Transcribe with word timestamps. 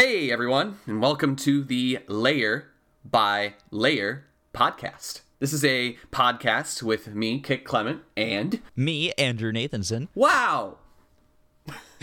Hey, 0.00 0.30
everyone, 0.30 0.78
and 0.86 1.02
welcome 1.02 1.34
to 1.34 1.64
the 1.64 1.98
Layer 2.06 2.68
by 3.04 3.54
Layer 3.72 4.26
podcast. 4.54 5.22
This 5.40 5.52
is 5.52 5.64
a 5.64 5.98
podcast 6.12 6.84
with 6.84 7.16
me, 7.16 7.40
Kit 7.40 7.64
Clement, 7.64 8.02
and 8.16 8.62
Me, 8.76 9.10
Andrew 9.18 9.50
Nathanson. 9.50 10.06
wow! 10.14 10.76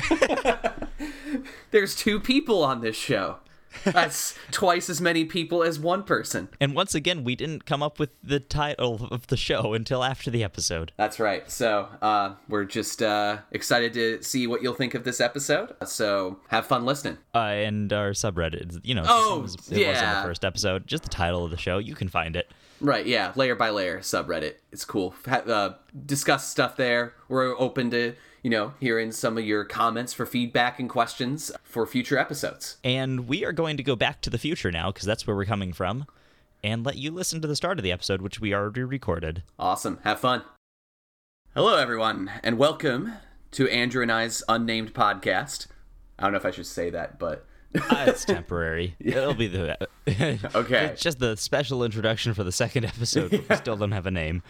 There's 1.72 1.96
two 1.96 2.20
people 2.20 2.66
on 2.66 2.82
this 2.82 2.98
show. 2.98 3.38
That's 3.84 4.38
twice 4.52 4.90
as 4.90 5.02
many 5.02 5.26
people 5.26 5.64
as 5.64 5.78
one 5.80 6.04
person. 6.04 6.50
And 6.60 6.74
once 6.76 6.96
again, 6.96 7.24
we 7.24 7.36
didn't 7.36 7.66
come 7.66 7.84
up 7.84 8.00
with 8.00 8.10
the 8.24 8.40
title 8.40 9.08
of 9.12 9.28
the 9.28 9.38
show 9.38 9.74
until 9.74 10.04
after 10.04 10.32
the 10.32 10.44
episode. 10.44 10.92
That's 10.98 11.20
right. 11.20 11.50
So 11.52 11.90
uh, 12.02 12.36
we're 12.50 12.66
just 12.66 13.02
uh, 13.02 13.40
excited 13.52 13.94
to 13.94 14.24
see 14.24 14.48
what 14.48 14.62
you'll 14.64 14.74
think 14.74 14.94
of 14.94 15.04
this 15.04 15.20
episode. 15.22 15.74
So 15.86 16.40
have 16.48 16.66
fun 16.66 16.86
listening. 16.86 17.18
Uh, 17.34 17.40
and 17.40 17.92
our 17.94 18.12
subreddit, 18.12 18.80
you 18.84 18.96
know, 18.96 19.04
Oh, 19.08 19.40
it 19.40 19.42
was, 19.42 19.54
it 19.56 19.60
was 19.62 19.72
in 19.72 19.80
yeah. 19.80 20.22
the 20.22 20.28
first 20.28 20.46
episode. 20.46 20.88
Just 20.88 21.04
the 21.04 21.10
title 21.10 21.44
of 21.46 21.52
the 21.52 21.58
show. 21.58 21.78
You 21.78 21.96
can 21.96 22.08
find 22.08 22.36
it. 22.36 22.50
Right, 22.82 23.06
yeah, 23.06 23.32
layer 23.36 23.56
by 23.56 23.70
layer 23.70 24.00
subreddit. 24.00 24.56
It's 24.72 24.84
cool. 24.84 25.16
Ha- 25.26 25.44
uh, 25.48 25.74
discuss 26.06 26.48
stuff 26.50 26.76
there. 26.76 27.14
We're 27.30 27.58
open 27.58 27.90
to, 27.92 28.16
you 28.46 28.52
know, 28.52 28.76
hearing 28.80 29.12
some 29.12 29.40
of 29.40 29.44
your 29.44 29.66
comments 29.66 30.14
for 30.14 30.24
feedback 30.24 30.80
and 30.80 30.88
questions 30.88 31.52
for 31.64 31.88
future 31.88 32.16
episodes. 32.16 32.78
And 32.84 33.28
we 33.28 33.44
are 33.44 33.52
going 33.52 33.76
to 33.78 33.82
go 33.82 33.96
back 33.96 34.22
to 34.22 34.30
the 34.30 34.38
future 34.38 34.72
now, 34.72 34.92
because 34.92 35.08
that's 35.08 35.26
where 35.26 35.36
we're 35.36 35.46
coming 35.46 35.74
from, 35.74 36.06
and 36.64 36.86
let 36.86 36.96
you 36.96 37.10
listen 37.10 37.42
to 37.42 37.48
the 37.48 37.56
start 37.56 37.80
of 37.80 37.84
the 37.84 37.92
episode, 37.92 38.22
which 38.22 38.40
we 38.40 38.54
already 38.54 38.84
recorded. 38.84 39.42
Awesome. 39.58 39.98
Have 40.04 40.20
fun. 40.20 40.44
Hello, 41.56 41.76
everyone, 41.76 42.30
and 42.44 42.60
welcome 42.60 43.14
to 43.50 43.68
Andrew 43.70 44.04
and 44.04 44.12
I's 44.12 44.44
unnamed 44.48 44.94
podcast. 44.94 45.66
I 46.20 46.24
don't 46.26 46.34
know 46.34 46.38
if 46.38 46.46
I 46.46 46.52
should 46.52 46.68
say 46.68 46.92
that, 46.92 47.18
but 47.18 47.48
Uh, 47.74 48.06
it's 48.08 48.26
temporary. 48.26 48.96
It'll 49.00 49.34
be 49.34 49.48
the. 49.48 49.76
Okay. 50.54 50.86
It's 50.86 51.02
just 51.02 51.18
the 51.18 51.36
special 51.36 51.84
introduction 51.84 52.36
for 52.36 52.44
the 52.44 52.52
second 52.52 52.86
episode. 52.86 53.32
but 53.32 53.50
We 53.50 53.56
still 53.56 53.76
don't 53.76 53.92
have 53.92 54.06
a 54.06 54.12
name. 54.12 54.44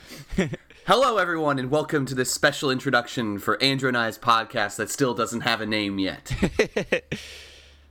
Hello, 0.85 1.17
everyone, 1.17 1.59
and 1.59 1.69
welcome 1.71 2.05
to 2.05 2.15
this 2.15 2.31
special 2.31 2.69
introduction 2.71 3.39
for 3.39 3.61
Andrew 3.61 3.87
and 3.87 3.97
I's 3.97 4.17
podcast 4.17 4.75
that 4.77 4.89
still 4.89 5.13
doesn't 5.13 5.41
have 5.41 5.61
a 5.61 5.65
name 5.65 5.99
yet. 5.99 6.33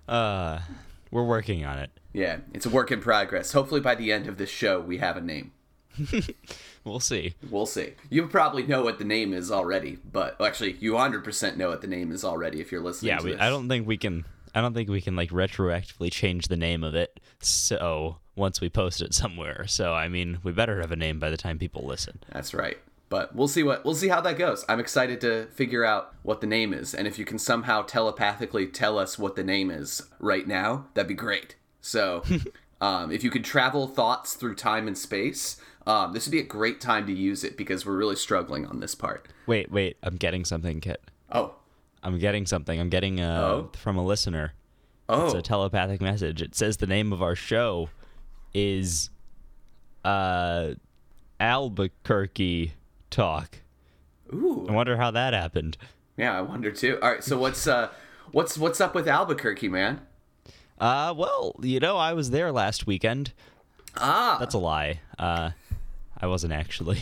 Uh, 0.06 0.60
we're 1.10 1.24
working 1.24 1.64
on 1.64 1.78
it. 1.78 1.90
yeah, 2.12 2.36
it's 2.52 2.66
a 2.66 2.68
work 2.68 2.92
in 2.92 3.00
progress. 3.00 3.52
Hopefully, 3.52 3.80
by 3.80 3.94
the 3.94 4.12
end 4.12 4.26
of 4.28 4.36
this 4.36 4.50
show, 4.50 4.78
we 4.78 4.98
have 4.98 5.16
a 5.16 5.20
name. 5.22 5.52
We'll 6.84 7.00
see. 7.00 7.34
We'll 7.50 7.64
see. 7.64 7.94
You 8.10 8.26
probably 8.26 8.64
know 8.66 8.82
what 8.84 8.98
the 8.98 9.06
name 9.06 9.32
is 9.32 9.50
already, 9.50 9.96
but 10.12 10.38
well, 10.38 10.46
actually, 10.46 10.72
you 10.72 10.92
100% 10.92 11.56
know 11.56 11.70
what 11.70 11.80
the 11.80 11.86
name 11.86 12.12
is 12.12 12.22
already 12.22 12.60
if 12.60 12.70
you're 12.70 12.82
listening 12.82 13.08
Yeah, 13.12 13.16
to 13.20 13.24
we, 13.24 13.32
this. 13.32 13.40
I 13.40 13.48
don't 13.48 13.66
think 13.70 13.86
we 13.88 13.96
can. 13.96 14.26
I 14.54 14.60
don't 14.60 14.74
think 14.74 14.90
we 14.90 15.00
can 15.00 15.16
like 15.16 15.30
retroactively 15.30 16.12
change 16.12 16.48
the 16.48 16.58
name 16.58 16.84
of 16.84 16.94
it. 16.94 17.18
So 17.40 18.18
once 18.36 18.60
we 18.60 18.68
post 18.68 19.00
it 19.00 19.14
somewhere, 19.14 19.66
so 19.66 19.92
I 19.94 20.08
mean, 20.08 20.38
we 20.42 20.52
better 20.52 20.80
have 20.80 20.92
a 20.92 20.96
name 20.96 21.18
by 21.18 21.30
the 21.30 21.36
time 21.36 21.58
people 21.58 21.84
listen. 21.86 22.18
That's 22.32 22.52
right. 22.54 22.78
But 23.10 23.36
we'll 23.36 23.48
see 23.48 23.62
what 23.62 23.84
we'll 23.84 23.94
see 23.94 24.08
how 24.08 24.20
that 24.22 24.38
goes. 24.38 24.64
I'm 24.68 24.80
excited 24.80 25.20
to 25.20 25.46
figure 25.52 25.84
out 25.84 26.14
what 26.22 26.40
the 26.40 26.46
name 26.46 26.72
is, 26.74 26.94
and 26.94 27.06
if 27.06 27.18
you 27.18 27.24
can 27.24 27.38
somehow 27.38 27.82
telepathically 27.82 28.66
tell 28.66 28.98
us 28.98 29.18
what 29.18 29.36
the 29.36 29.44
name 29.44 29.70
is 29.70 30.02
right 30.18 30.46
now, 30.48 30.86
that'd 30.94 31.08
be 31.08 31.14
great. 31.14 31.54
So, 31.80 32.24
um, 32.80 33.12
if 33.12 33.22
you 33.22 33.30
could 33.30 33.44
travel 33.44 33.86
thoughts 33.86 34.34
through 34.34 34.54
time 34.56 34.88
and 34.88 34.96
space, 34.98 35.60
um, 35.86 36.12
this 36.12 36.26
would 36.26 36.32
be 36.32 36.40
a 36.40 36.44
great 36.44 36.80
time 36.80 37.06
to 37.06 37.12
use 37.12 37.44
it 37.44 37.56
because 37.56 37.84
we're 37.86 37.96
really 37.96 38.16
struggling 38.16 38.66
on 38.66 38.80
this 38.80 38.94
part. 38.94 39.28
Wait, 39.46 39.70
wait, 39.70 39.96
I'm 40.02 40.16
getting 40.16 40.44
something, 40.44 40.80
Kit. 40.80 41.02
Oh, 41.30 41.54
I'm 42.02 42.18
getting 42.18 42.46
something. 42.46 42.80
I'm 42.80 42.88
getting 42.88 43.20
uh 43.20 43.40
Oh? 43.42 43.70
from 43.74 43.96
a 43.96 44.04
listener. 44.04 44.54
oh, 45.08 45.26
It's 45.26 45.34
a 45.34 45.42
telepathic 45.42 46.00
message. 46.00 46.40
It 46.42 46.54
says 46.54 46.78
the 46.78 46.86
name 46.86 47.12
of 47.12 47.22
our 47.22 47.36
show 47.36 47.90
is 48.54 49.10
uh 50.04 50.74
Albuquerque 51.40 52.72
Talk. 53.10 53.58
ooh, 54.32 54.66
I 54.68 54.72
wonder 54.72 54.96
how 54.96 55.10
that 55.10 55.32
happened. 55.34 55.76
yeah. 56.16 56.36
I 56.36 56.40
wonder 56.42 56.70
too. 56.70 56.98
All 57.02 57.10
right, 57.10 57.22
so 57.24 57.38
what's 57.38 57.66
uh, 57.66 57.90
what's 58.32 58.56
what's 58.58 58.80
up 58.80 58.94
with 58.94 59.06
Albuquerque, 59.08 59.68
man? 59.68 60.00
Uh, 60.78 61.14
well, 61.16 61.54
you 61.62 61.78
know, 61.80 61.96
I 61.96 62.12
was 62.14 62.30
there 62.30 62.50
last 62.50 62.86
weekend. 62.86 63.32
Ah, 63.96 64.36
That's 64.40 64.54
a 64.54 64.58
lie. 64.58 65.00
Uh, 65.18 65.50
I 66.20 66.26
wasn't 66.26 66.52
actually. 66.52 66.98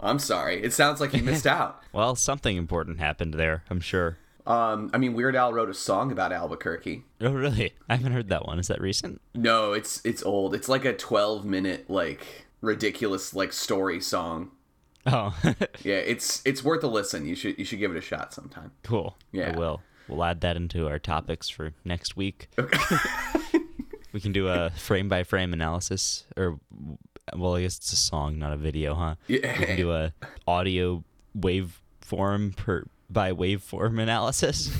I'm 0.00 0.18
sorry. 0.18 0.62
It 0.62 0.72
sounds 0.72 1.00
like 1.00 1.14
you 1.14 1.22
missed 1.22 1.46
out. 1.58 1.82
Well, 1.92 2.14
something 2.16 2.56
important 2.56 2.98
happened 2.98 3.34
there, 3.34 3.62
I'm 3.70 3.80
sure. 3.80 4.18
Um, 4.46 4.90
I 4.92 4.98
mean, 4.98 5.14
Weird 5.14 5.34
Al 5.36 5.52
wrote 5.52 5.70
a 5.70 5.74
song 5.74 6.12
about 6.12 6.32
Albuquerque. 6.32 7.02
Oh, 7.22 7.32
really? 7.32 7.72
I 7.88 7.96
haven't 7.96 8.12
heard 8.12 8.28
that 8.28 8.44
one. 8.46 8.58
Is 8.58 8.68
that 8.68 8.80
recent? 8.80 9.20
No, 9.34 9.72
it's 9.72 10.00
it's 10.04 10.22
old. 10.22 10.54
It's 10.54 10.68
like 10.68 10.84
a 10.84 10.92
12 10.92 11.44
minute 11.46 11.88
like 11.88 12.46
ridiculous 12.60 13.34
like 13.34 13.52
story 13.52 14.00
song. 14.00 14.50
Oh, 15.06 15.34
Yeah, 15.82 15.96
it's 15.96 16.42
it's 16.44 16.62
worth 16.62 16.82
a 16.84 16.88
listen. 16.88 17.26
You 17.26 17.34
should 17.34 17.58
you 17.58 17.64
should 17.64 17.78
give 17.78 17.90
it 17.90 17.96
a 17.96 18.02
shot 18.02 18.34
sometime. 18.34 18.72
cool. 18.82 19.16
Yeah. 19.32 19.52
I 19.54 19.58
will. 19.58 19.80
We'll 20.08 20.22
add 20.24 20.42
that 20.42 20.56
into 20.56 20.86
our 20.88 20.98
topics 20.98 21.48
for 21.48 21.72
next 21.84 22.14
week. 22.14 22.48
Okay. 22.58 22.78
we 24.12 24.20
can 24.20 24.32
do 24.32 24.48
a 24.48 24.68
frame 24.70 25.08
by 25.08 25.24
frame 25.24 25.54
analysis, 25.54 26.24
or 26.36 26.58
well, 27.34 27.56
I 27.56 27.62
guess 27.62 27.78
it's 27.78 27.92
a 27.94 27.96
song, 27.96 28.38
not 28.38 28.52
a 28.52 28.56
video, 28.58 28.94
huh? 28.94 29.14
Yeah. 29.26 29.58
We 29.58 29.64
can 29.64 29.76
do 29.78 29.92
a 29.92 30.12
audio 30.46 31.02
waveform 31.38 32.54
per 32.56 32.84
by 33.10 33.32
waveform 33.32 34.00
analysis. 34.00 34.70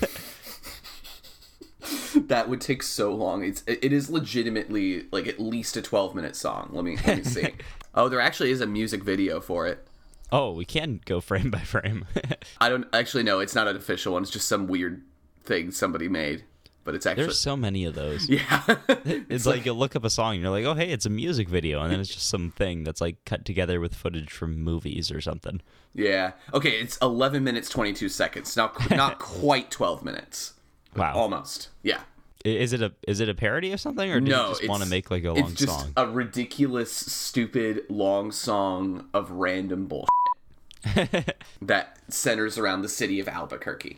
that 2.15 2.49
would 2.49 2.61
take 2.61 2.83
so 2.83 3.15
long. 3.15 3.45
It's 3.45 3.63
it 3.67 3.93
is 3.93 4.11
legitimately 4.11 5.07
like 5.11 5.27
at 5.27 5.41
least 5.41 5.77
a 5.77 5.83
12 5.83 6.15
minute 6.15 6.37
song. 6.37 6.71
Let 6.73 6.85
me 6.85 6.97
let 7.07 7.19
me 7.19 7.25
see. 7.25 7.49
oh, 7.95 8.09
there 8.09 8.21
actually 8.21 8.51
is 8.51 8.61
a 8.61 8.67
music 8.67 9.03
video 9.03 9.41
for 9.41 9.67
it. 9.67 9.87
oh, 10.33 10.53
we 10.53 10.65
can 10.65 11.01
go 11.05 11.21
frame 11.21 11.51
by 11.51 11.61
frame. 11.61 12.07
I 12.61 12.69
don't 12.69 12.87
actually 12.93 13.23
know. 13.23 13.41
It's 13.41 13.55
not 13.55 13.69
an 13.69 13.77
official 13.77 14.15
one. 14.15 14.23
It's 14.23 14.31
just 14.31 14.49
some 14.49 14.67
weird 14.67 15.03
thing 15.43 15.71
somebody 15.71 16.09
made. 16.09 16.45
But 16.85 16.95
it's 16.95 17.07
actually 17.07 17.25
There's 17.25 17.39
so 17.41 17.57
many 17.57 17.87
of 17.87 17.95
those. 17.95 18.29
yeah. 18.29 18.63
It's 19.07 19.47
like 19.47 19.65
you 19.65 19.73
look 19.73 19.97
up 19.97 20.05
a 20.05 20.11
song 20.11 20.35
and 20.35 20.43
you're 20.43 20.51
like, 20.51 20.67
oh, 20.67 20.75
hey, 20.75 20.91
it's 20.91 21.07
a 21.07 21.11
music 21.11 21.49
video. 21.49 21.81
And 21.83 21.91
then 21.91 21.99
it's 21.99 22.13
just 22.15 22.29
some 22.29 22.51
thing 22.51 22.85
that's 22.85 23.01
like 23.01 23.25
cut 23.25 23.45
together 23.47 23.81
with 23.81 23.95
footage 23.95 24.31
from 24.31 24.61
movies 24.63 25.11
or 25.11 25.21
something. 25.23 25.63
Yeah. 25.95 26.33
Okay, 26.53 26.73
it's 26.81 26.99
11 26.99 27.43
minutes 27.43 27.71
22 27.71 28.09
seconds. 28.11 28.55
Not 28.57 28.91
not 28.91 29.19
quite 29.19 29.71
12 29.71 30.05
minutes. 30.05 30.53
Wow. 30.95 31.15
Almost. 31.15 31.71
Yeah. 31.83 32.01
Is 32.45 32.75
it 32.75 32.83
a 32.83 32.93
is 33.09 33.21
it 33.21 33.31
a 33.31 33.35
parody 33.35 33.73
of 33.73 33.81
something 33.81 34.11
or 34.13 34.21
do 34.21 34.31
No, 34.31 34.49
you 34.51 34.55
just 34.57 34.69
want 34.69 34.83
to 34.83 34.89
make 34.91 35.11
like 35.11 35.25
a 35.25 35.33
long 35.33 35.39
it's 35.51 35.55
just 35.55 35.73
song? 35.81 35.93
a 35.97 36.07
ridiculous, 36.07 36.93
stupid, 36.93 37.85
long 37.89 38.31
song 38.31 39.09
of 39.15 39.31
random 39.31 39.87
bullshit 39.87 41.35
that 41.63 41.99
centers 42.13 42.59
around 42.59 42.83
the 42.83 42.89
city 42.91 43.19
of 43.21 43.29
Albuquerque. 43.29 43.97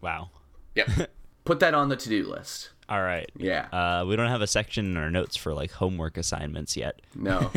wow. 0.00 0.30
Yep. 0.74 1.10
Put 1.44 1.60
that 1.60 1.74
on 1.74 1.88
the 1.88 1.96
to-do 1.96 2.28
list. 2.28 2.70
All 2.88 3.02
right. 3.02 3.30
Yeah. 3.36 3.66
Uh, 3.72 4.04
we 4.06 4.16
don't 4.16 4.28
have 4.28 4.42
a 4.42 4.46
section 4.46 4.84
in 4.86 4.96
our 4.96 5.10
notes 5.10 5.36
for 5.36 5.54
like 5.54 5.70
homework 5.72 6.16
assignments 6.16 6.76
yet. 6.76 7.00
No. 7.14 7.50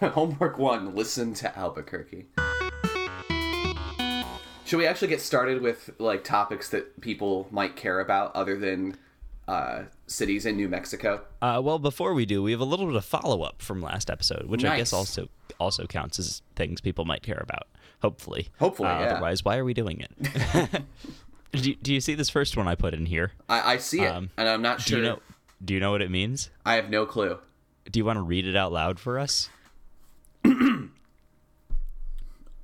Homework 0.02 0.58
one: 0.58 0.94
listen 0.94 1.34
to 1.34 1.58
Albuquerque. 1.58 2.26
Should 4.64 4.76
we 4.78 4.86
actually 4.86 5.08
get 5.08 5.20
started 5.20 5.62
with 5.62 5.90
like 5.98 6.22
topics 6.22 6.68
that 6.70 7.00
people 7.00 7.48
might 7.50 7.74
care 7.74 7.98
about 7.98 8.34
other 8.36 8.56
than 8.56 8.96
uh, 9.48 9.82
cities 10.06 10.46
in 10.46 10.56
New 10.56 10.68
Mexico? 10.68 11.22
Uh, 11.42 11.60
well, 11.62 11.80
before 11.80 12.14
we 12.14 12.24
do, 12.26 12.42
we 12.42 12.52
have 12.52 12.60
a 12.60 12.64
little 12.64 12.86
bit 12.86 12.94
of 12.94 13.04
follow 13.04 13.42
up 13.42 13.62
from 13.62 13.82
last 13.82 14.10
episode, 14.10 14.46
which 14.46 14.64
I 14.64 14.76
guess 14.76 14.92
also 14.92 15.28
also 15.58 15.86
counts 15.86 16.18
as 16.20 16.42
things 16.54 16.80
people 16.80 17.04
might 17.04 17.22
care 17.24 17.40
about. 17.42 17.66
Hopefully. 18.00 18.48
Hopefully, 18.60 18.88
Uh, 18.88 19.00
yeah. 19.00 19.06
Otherwise, 19.14 19.44
why 19.44 19.56
are 19.58 19.64
we 19.64 19.74
doing 19.74 20.00
it? 20.22 20.82
do, 21.52 21.70
you- 21.70 21.76
do 21.76 21.92
you 21.94 22.00
see 22.00 22.14
this 22.14 22.30
first 22.30 22.56
one 22.56 22.66
I 22.68 22.74
put 22.74 22.94
in 22.94 23.06
here? 23.06 23.32
I, 23.48 23.74
I 23.74 23.76
see 23.78 24.00
it, 24.02 24.08
Um, 24.08 24.30
and 24.36 24.48
I'm 24.48 24.62
not 24.62 24.78
Do 24.78 24.82
sure. 24.84 24.98
you 24.98 25.04
know? 25.04 25.18
Do 25.64 25.74
you 25.74 25.80
know 25.80 25.90
what 25.90 26.02
it 26.02 26.10
means? 26.10 26.50
I 26.64 26.74
have 26.74 26.88
no 26.90 27.04
clue. 27.06 27.38
Do 27.90 27.98
you 27.98 28.04
want 28.04 28.16
to 28.18 28.22
read 28.22 28.46
it 28.46 28.56
out 28.56 28.72
loud 28.72 28.98
for 28.98 29.18
us? 29.18 29.50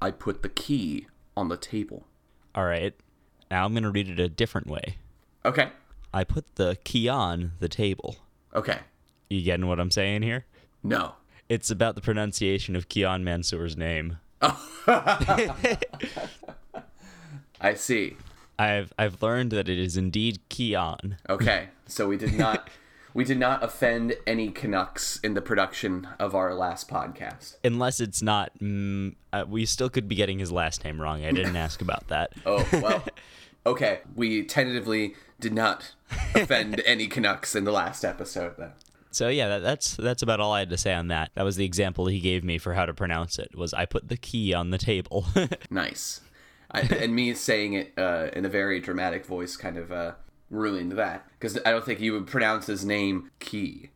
I 0.01 0.11
put 0.11 0.43
the 0.43 0.49
key 0.49 1.07
on 1.37 1.49
the 1.49 1.57
table. 1.57 2.07
All 2.55 2.65
right. 2.65 2.95
Now 3.51 3.65
I'm 3.65 3.73
going 3.73 3.83
to 3.83 3.91
read 3.91 4.09
it 4.09 4.19
a 4.21 4.29
different 4.29 4.67
way. 4.67 4.97
Okay. 5.45 5.71
I 6.15 6.25
put 6.25 6.55
the 6.57 6.77
key 6.85 7.09
on 7.09 7.53
the 7.61 7.69
table. 7.69 8.17
Okay. 8.55 8.79
You 9.29 9.43
getting 9.43 9.67
what 9.67 9.79
I'm 9.81 9.91
saying 9.91 10.23
here? 10.23 10.45
No. 10.83 11.15
It's 11.49 11.71
about 11.71 11.95
the 11.95 12.01
pronunciation 12.01 12.75
of 12.77 12.89
Kian 12.89 13.23
Mansour's 13.23 13.77
name. 13.77 14.19
I 17.61 17.75
see. 17.75 18.17
I've 18.59 18.93
I've 18.99 19.23
learned 19.23 19.51
that 19.53 19.69
it 19.69 19.79
is 19.79 19.97
indeed 19.97 20.41
Kian. 20.51 21.19
Okay. 21.29 21.69
So 21.89 22.09
we 22.09 22.17
did 22.17 22.35
not 22.35 22.69
we 23.15 23.23
did 23.23 23.39
not 23.39 23.63
offend 23.63 24.17
any 24.27 24.51
Canucks 24.51 25.21
in 25.21 25.35
the 25.35 25.41
production 25.41 26.09
of 26.19 26.35
our 26.35 26.53
last 26.53 26.89
podcast. 26.91 27.59
Unless 27.63 28.01
it's 28.01 28.23
not, 28.23 28.51
mm, 28.59 29.15
uh, 29.33 29.45
we 29.49 29.67
still 29.67 29.89
could 29.89 30.09
be 30.09 30.17
getting 30.17 30.41
his 30.41 30.51
last 30.51 30.83
name 30.85 31.01
wrong. 31.01 31.25
I 31.25 31.31
didn't 31.31 31.55
ask 31.55 31.81
about 31.81 32.09
that. 32.09 32.33
Oh 32.45 32.67
well. 32.73 33.05
Okay, 33.67 33.99
we 34.15 34.45
tentatively 34.45 35.17
did 35.41 35.53
not 35.53 35.93
offend 36.37 36.81
any 36.87 37.09
Canucks 37.09 37.57
in 37.57 37.65
the 37.65 37.73
last 37.73 38.05
episode, 38.05 38.55
though. 38.57 38.71
So 39.11 39.29
yeah, 39.29 39.49
that, 39.49 39.63
that's 39.63 39.97
that's 39.97 40.23
about 40.23 40.39
all 40.39 40.53
I 40.53 40.61
had 40.61 40.71
to 40.71 40.77
say 40.77 40.95
on 40.95 41.09
that. 41.09 41.31
That 41.35 41.45
was 41.45 41.57
the 41.57 41.65
example 41.65 42.07
he 42.07 42.21
gave 42.21 42.45
me 42.45 42.59
for 42.59 42.75
how 42.75 42.87
to 42.87 42.95
pronounce 42.95 43.39
it. 43.41 43.57
Was 43.57 43.75
I 43.75 43.85
put 43.87 44.09
the 44.09 44.17
key 44.17 44.55
on 44.55 44.71
the 44.71 44.79
table? 44.79 45.27
nice. 45.71 46.21
I, 46.71 46.81
and 46.81 47.15
me 47.15 47.35
saying 47.35 47.75
it 47.75 47.93
uh, 47.97 48.29
in 48.33 48.45
a 48.45 48.49
very 48.49 48.81
dramatic 48.81 49.25
voice 49.25 49.57
kind 49.57 49.77
of 49.77 49.93
uh, 49.93 50.13
ruined 50.51 50.93
that 50.93 51.29
because 51.39 51.59
I 51.65 51.71
don't 51.71 51.85
think 51.85 52.01
you 52.01 52.13
would 52.13 52.27
pronounce 52.27 52.67
his 52.67 52.85
name 52.85 53.31
key 53.39 53.91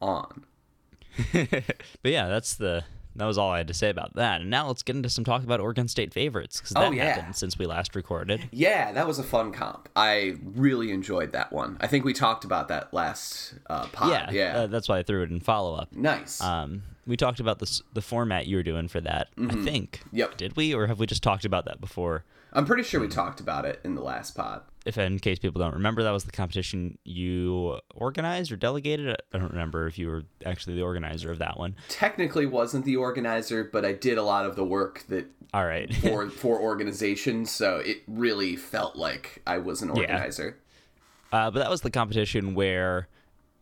on. 0.00 0.44
but 1.32 1.74
yeah, 2.04 2.28
that's 2.28 2.54
the 2.54 2.84
that 3.18 3.26
was 3.26 3.36
all 3.36 3.50
I 3.50 3.58
had 3.58 3.68
to 3.68 3.74
say 3.74 3.90
about 3.90 4.14
that. 4.14 4.40
And 4.40 4.50
now 4.50 4.68
let's 4.68 4.84
get 4.84 4.94
into 4.94 5.10
some 5.10 5.24
talk 5.24 5.42
about 5.42 5.58
Oregon 5.58 5.88
State 5.88 6.14
favorites 6.14 6.60
because 6.60 6.74
that 6.74 6.88
oh, 6.88 6.92
yeah. 6.92 7.14
happened 7.14 7.34
since 7.34 7.58
we 7.58 7.66
last 7.66 7.96
recorded. 7.96 8.48
Yeah, 8.52 8.92
that 8.92 9.08
was 9.08 9.18
a 9.18 9.24
fun 9.24 9.52
comp. 9.52 9.88
I 9.96 10.36
really 10.42 10.92
enjoyed 10.92 11.32
that 11.32 11.52
one. 11.52 11.78
I 11.80 11.88
think 11.88 12.04
we 12.04 12.12
talked 12.12 12.44
about 12.44 12.68
that 12.68 12.94
last 12.94 13.54
uh, 13.68 13.86
pod. 13.86 14.10
Yeah, 14.10 14.30
yeah. 14.30 14.58
Uh, 14.58 14.66
that's 14.68 14.88
why 14.88 14.98
I 14.98 15.02
threw 15.02 15.24
it 15.24 15.30
in 15.30 15.40
follow 15.40 15.74
up. 15.74 15.92
Nice. 15.92 16.40
Um, 16.40 16.84
we 17.08 17.16
talked 17.16 17.40
about 17.40 17.58
this 17.58 17.82
the 17.94 18.02
format 18.02 18.46
you 18.46 18.56
were 18.56 18.62
doing 18.62 18.86
for 18.86 19.00
that. 19.00 19.34
Mm-hmm. 19.36 19.58
I 19.58 19.64
think. 19.64 20.02
Yep. 20.12 20.36
Did 20.36 20.56
we, 20.56 20.74
or 20.74 20.86
have 20.86 21.00
we 21.00 21.06
just 21.06 21.22
talked 21.22 21.44
about 21.44 21.64
that 21.64 21.80
before? 21.80 22.24
I'm 22.52 22.64
pretty 22.64 22.82
sure 22.82 23.00
we 23.00 23.08
talked 23.08 23.40
about 23.40 23.64
it 23.64 23.80
in 23.84 23.94
the 23.94 24.02
last 24.02 24.36
pod. 24.36 24.62
If 24.86 24.96
in 24.96 25.18
case 25.18 25.38
people 25.38 25.60
don't 25.60 25.74
remember, 25.74 26.02
that 26.02 26.12
was 26.12 26.24
the 26.24 26.32
competition 26.32 26.98
you 27.04 27.78
organized 27.94 28.52
or 28.52 28.56
delegated. 28.56 29.16
I 29.32 29.38
don't 29.38 29.50
remember 29.50 29.86
if 29.86 29.98
you 29.98 30.08
were 30.08 30.24
actually 30.46 30.76
the 30.76 30.82
organizer 30.82 31.30
of 31.30 31.38
that 31.38 31.58
one. 31.58 31.76
Technically, 31.88 32.46
wasn't 32.46 32.84
the 32.84 32.96
organizer, 32.96 33.64
but 33.64 33.84
I 33.84 33.92
did 33.92 34.16
a 34.16 34.22
lot 34.22 34.46
of 34.46 34.56
the 34.56 34.64
work 34.64 35.04
that. 35.08 35.26
All 35.52 35.66
right. 35.66 35.94
for 35.96 36.30
for 36.30 36.60
organizations, 36.60 37.50
so 37.50 37.78
it 37.78 38.02
really 38.06 38.56
felt 38.56 38.96
like 38.96 39.42
I 39.46 39.58
was 39.58 39.82
an 39.82 39.90
organizer. 39.90 40.56
Yeah. 41.32 41.46
Uh, 41.46 41.50
but 41.50 41.60
that 41.60 41.70
was 41.70 41.82
the 41.82 41.90
competition 41.90 42.54
where 42.54 43.08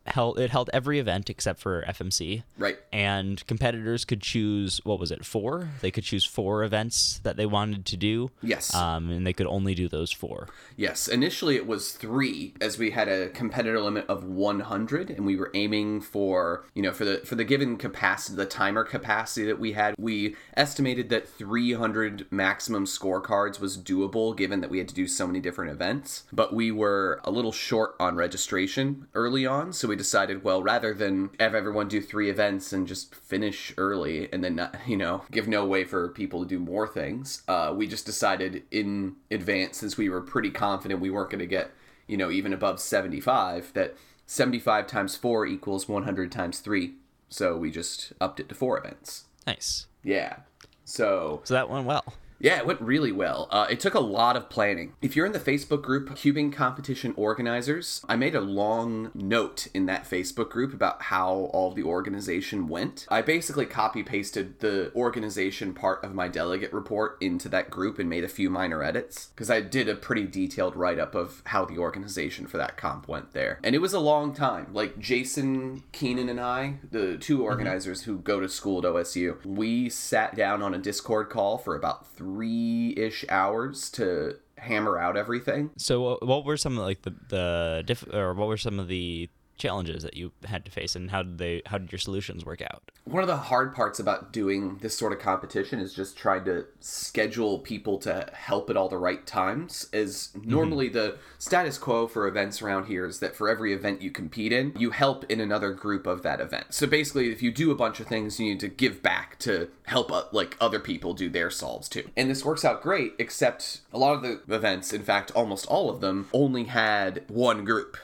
held 0.09 0.39
it 0.39 0.49
held 0.49 0.69
every 0.73 0.99
event 0.99 1.29
except 1.29 1.59
for 1.59 1.83
FMC. 1.87 2.43
Right. 2.57 2.77
And 2.91 3.45
competitors 3.47 4.05
could 4.05 4.21
choose 4.21 4.81
what 4.83 4.99
was 4.99 5.11
it 5.11 5.25
four? 5.25 5.69
They 5.81 5.91
could 5.91 6.03
choose 6.03 6.25
four 6.25 6.63
events 6.63 7.19
that 7.23 7.37
they 7.37 7.45
wanted 7.45 7.85
to 7.85 7.97
do. 7.97 8.31
Yes. 8.41 8.73
Um, 8.73 9.09
and 9.09 9.25
they 9.25 9.33
could 9.33 9.47
only 9.47 9.75
do 9.75 9.87
those 9.87 10.11
four. 10.11 10.47
Yes. 10.75 11.07
Initially, 11.07 11.55
it 11.55 11.67
was 11.67 11.91
three, 11.91 12.53
as 12.61 12.77
we 12.77 12.91
had 12.91 13.07
a 13.07 13.29
competitor 13.29 13.79
limit 13.79 14.05
of 14.07 14.23
100, 14.23 15.09
and 15.09 15.25
we 15.25 15.35
were 15.35 15.51
aiming 15.53 16.01
for 16.01 16.65
you 16.73 16.81
know 16.81 16.91
for 16.91 17.05
the 17.05 17.17
for 17.25 17.35
the 17.35 17.43
given 17.43 17.77
capacity, 17.77 18.35
the 18.35 18.45
timer 18.45 18.83
capacity 18.83 19.45
that 19.45 19.59
we 19.59 19.73
had, 19.73 19.95
we 19.97 20.35
estimated 20.55 21.09
that 21.09 21.27
300 21.27 22.27
maximum 22.31 22.85
scorecards 22.85 23.59
was 23.59 23.77
doable, 23.77 24.35
given 24.35 24.61
that 24.61 24.69
we 24.69 24.77
had 24.77 24.87
to 24.87 24.95
do 24.95 25.07
so 25.07 25.27
many 25.27 25.39
different 25.39 25.71
events. 25.71 26.23
But 26.31 26.53
we 26.53 26.71
were 26.71 27.19
a 27.23 27.31
little 27.31 27.51
short 27.51 27.95
on 27.99 28.15
registration 28.15 29.07
early 29.13 29.45
on, 29.45 29.73
so 29.73 29.87
we 29.87 29.95
decided, 29.97 30.43
well, 30.43 30.63
rather 30.63 30.93
than 30.93 31.31
have 31.39 31.55
everyone 31.55 31.87
do 31.87 32.01
three 32.01 32.29
events 32.29 32.71
and 32.71 32.87
just 32.87 33.13
finish 33.13 33.73
early 33.77 34.31
and 34.31 34.43
then 34.43 34.55
not, 34.55 34.75
you 34.87 34.97
know, 34.97 35.23
give 35.31 35.47
no 35.47 35.65
way 35.65 35.83
for 35.83 36.09
people 36.09 36.41
to 36.41 36.47
do 36.47 36.59
more 36.59 36.87
things, 36.87 37.43
uh, 37.47 37.73
we 37.75 37.87
just 37.87 38.05
decided 38.05 38.63
in 38.71 39.15
advance, 39.31 39.77
since 39.77 39.97
we 39.97 40.09
were 40.09 40.21
pretty 40.21 40.51
confident 40.51 41.01
we 41.01 41.09
weren't 41.09 41.29
going 41.29 41.39
to 41.39 41.45
get, 41.47 41.71
you 42.07 42.17
know, 42.17 42.31
even 42.31 42.53
above 42.53 42.79
75, 42.79 43.73
that 43.73 43.95
75 44.25 44.87
times 44.87 45.15
4 45.15 45.45
equals 45.45 45.89
100 45.89 46.31
times 46.31 46.59
3. 46.59 46.93
So 47.29 47.57
we 47.57 47.71
just 47.71 48.13
upped 48.21 48.39
it 48.39 48.49
to 48.49 48.55
four 48.55 48.77
events. 48.77 49.25
Nice. 49.45 49.87
Yeah. 50.03 50.37
So. 50.85 51.41
So 51.43 51.53
that 51.53 51.69
went 51.69 51.85
well. 51.85 52.13
Yeah, 52.39 52.57
it 52.57 52.67
went 52.67 52.81
really 52.81 53.11
well. 53.11 53.47
Uh, 53.51 53.65
it 53.69 53.79
took 53.79 53.95
a 53.95 53.99
lot 53.99 54.37
of 54.37 54.49
planning. 54.49 54.93
If 55.01 55.15
you're 55.15 55.25
in 55.25 55.31
the 55.31 55.39
Facebook 55.39 55.81
group 55.81 56.09
Cubing 56.09 56.53
Competition 56.53 57.13
Organizers, 57.17 58.03
I 58.07 58.15
made 58.15 58.35
a 58.35 58.41
long 58.41 59.11
note 59.15 59.67
in 59.73 59.87
that 59.87 60.07
Facebook 60.07 60.49
group 60.49 60.73
about 60.73 61.03
how 61.03 61.49
all 61.53 61.71
the 61.71 61.83
organization 61.83 62.67
went. 62.67 63.07
I 63.09 63.21
basically 63.21 63.65
copy 63.65 64.03
pasted 64.03 64.59
the 64.59 64.91
organization 64.95 65.73
part 65.73 66.03
of 66.03 66.13
my 66.13 66.27
delegate 66.27 66.73
report 66.73 67.17
into 67.21 67.49
that 67.49 67.71
group 67.71 67.97
and 67.97 68.09
made 68.09 68.23
a 68.23 68.29
few 68.29 68.49
minor 68.49 68.83
edits 68.83 69.27
because 69.27 69.49
I 69.49 69.61
did 69.61 69.89
a 69.89 69.95
pretty 69.95 70.27
detailed 70.27 70.75
write 70.75 70.99
up 70.99 71.15
of 71.15 71.41
how 71.45 71.65
the 71.65 71.79
organization 71.79 72.45
for 72.45 72.57
that 72.57 72.77
comp 72.77 73.07
went 73.07 73.33
there. 73.33 73.59
And 73.63 73.73
it 73.73 73.79
was 73.79 73.93
a 73.93 73.99
long 73.99 74.33
time. 74.33 74.67
Like 74.71 74.99
Jason 74.99 75.83
Keenan 75.91 76.29
and 76.29 76.39
I, 76.39 76.75
the 76.91 77.17
two 77.17 77.37
mm-hmm. 77.37 77.43
organizers 77.43 78.01
mm-hmm. 78.01 78.11
who 78.11 78.17
go 78.19 78.39
to 78.39 78.47
school 78.47 78.79
at 78.79 78.85
OSU, 78.85 79.43
we 79.43 79.89
sat 79.89 80.35
down 80.35 80.61
on 80.61 80.75
a 80.75 80.77
Discord 80.77 81.29
call 81.29 81.57
for 81.57 81.75
about 81.75 82.05
three 82.05 82.26
three 82.27 82.93
ish 82.97 83.23
hours 83.29 83.89
to 83.91 84.35
hammer 84.57 84.97
out 84.97 85.15
everything. 85.15 85.69
So, 85.77 86.17
what 86.21 86.45
were 86.45 86.57
some 86.57 86.77
of 86.77 86.83
like 86.83 87.03
the 87.03 87.13
the 87.29 87.83
diff- 87.85 88.13
or 88.13 88.33
what 88.33 88.47
were 88.47 88.57
some 88.57 88.79
of 88.79 88.87
the 88.87 89.29
challenges 89.57 90.03
that 90.03 90.15
you 90.15 90.31
had 90.45 90.65
to 90.65 90.71
face 90.71 90.95
and 90.95 91.09
how 91.09 91.23
did 91.23 91.37
they 91.37 91.61
how 91.65 91.77
did 91.77 91.91
your 91.91 91.99
solutions 91.99 92.45
work 92.45 92.61
out 92.61 92.91
one 93.07 93.23
of 93.23 93.27
the 93.27 93.37
hard 93.37 93.73
parts 93.73 93.99
about 93.99 94.33
doing 94.33 94.77
this 94.81 94.97
sort 94.97 95.13
of 95.13 95.19
competition 95.19 95.79
is 95.79 95.93
just 95.93 96.17
trying 96.17 96.43
to 96.43 96.65
schedule 96.79 97.59
people 97.59 97.97
to 97.99 98.29
help 98.33 98.69
at 98.69 98.75
all 98.75 98.89
the 98.89 98.97
right 98.97 99.25
times 99.25 99.87
is 99.93 100.29
mm-hmm. 100.35 100.49
normally 100.49 100.87
mm-hmm. 100.87 100.97
the 100.97 101.17
status 101.37 101.77
quo 101.77 102.05
for 102.07 102.27
events 102.27 102.61
around 102.61 102.85
here 102.85 103.05
is 103.05 103.19
that 103.19 103.35
for 103.35 103.47
every 103.47 103.73
event 103.73 104.01
you 104.01 104.11
compete 104.11 104.51
in 104.51 104.73
you 104.77 104.91
help 104.91 105.23
in 105.31 105.39
another 105.39 105.71
group 105.71 106.05
of 106.05 106.21
that 106.23 106.41
event 106.41 106.65
so 106.69 106.85
basically 106.85 107.31
if 107.31 107.41
you 107.41 107.51
do 107.51 107.71
a 107.71 107.75
bunch 107.75 107.99
of 107.99 108.07
things 108.07 108.39
you 108.39 108.49
need 108.49 108.59
to 108.59 108.67
give 108.67 109.01
back 109.01 109.39
to 109.39 109.69
help 109.85 110.11
uh, 110.11 110.23
like 110.31 110.57
other 110.59 110.79
people 110.79 111.13
do 111.13 111.29
their 111.29 111.49
solves 111.49 111.87
too 111.87 112.09
and 112.17 112.29
this 112.29 112.43
works 112.43 112.65
out 112.65 112.81
great 112.81 113.13
except 113.19 113.81
a 113.93 113.97
lot 113.97 114.13
of 114.13 114.21
the 114.21 114.41
events 114.53 114.91
in 114.91 115.01
fact 115.01 115.31
almost 115.31 115.65
all 115.67 115.89
of 115.89 116.01
them 116.01 116.27
only 116.33 116.65
had 116.65 117.23
one 117.27 117.63
group 117.63 117.97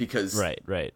because 0.00 0.34
right, 0.34 0.62
right. 0.64 0.94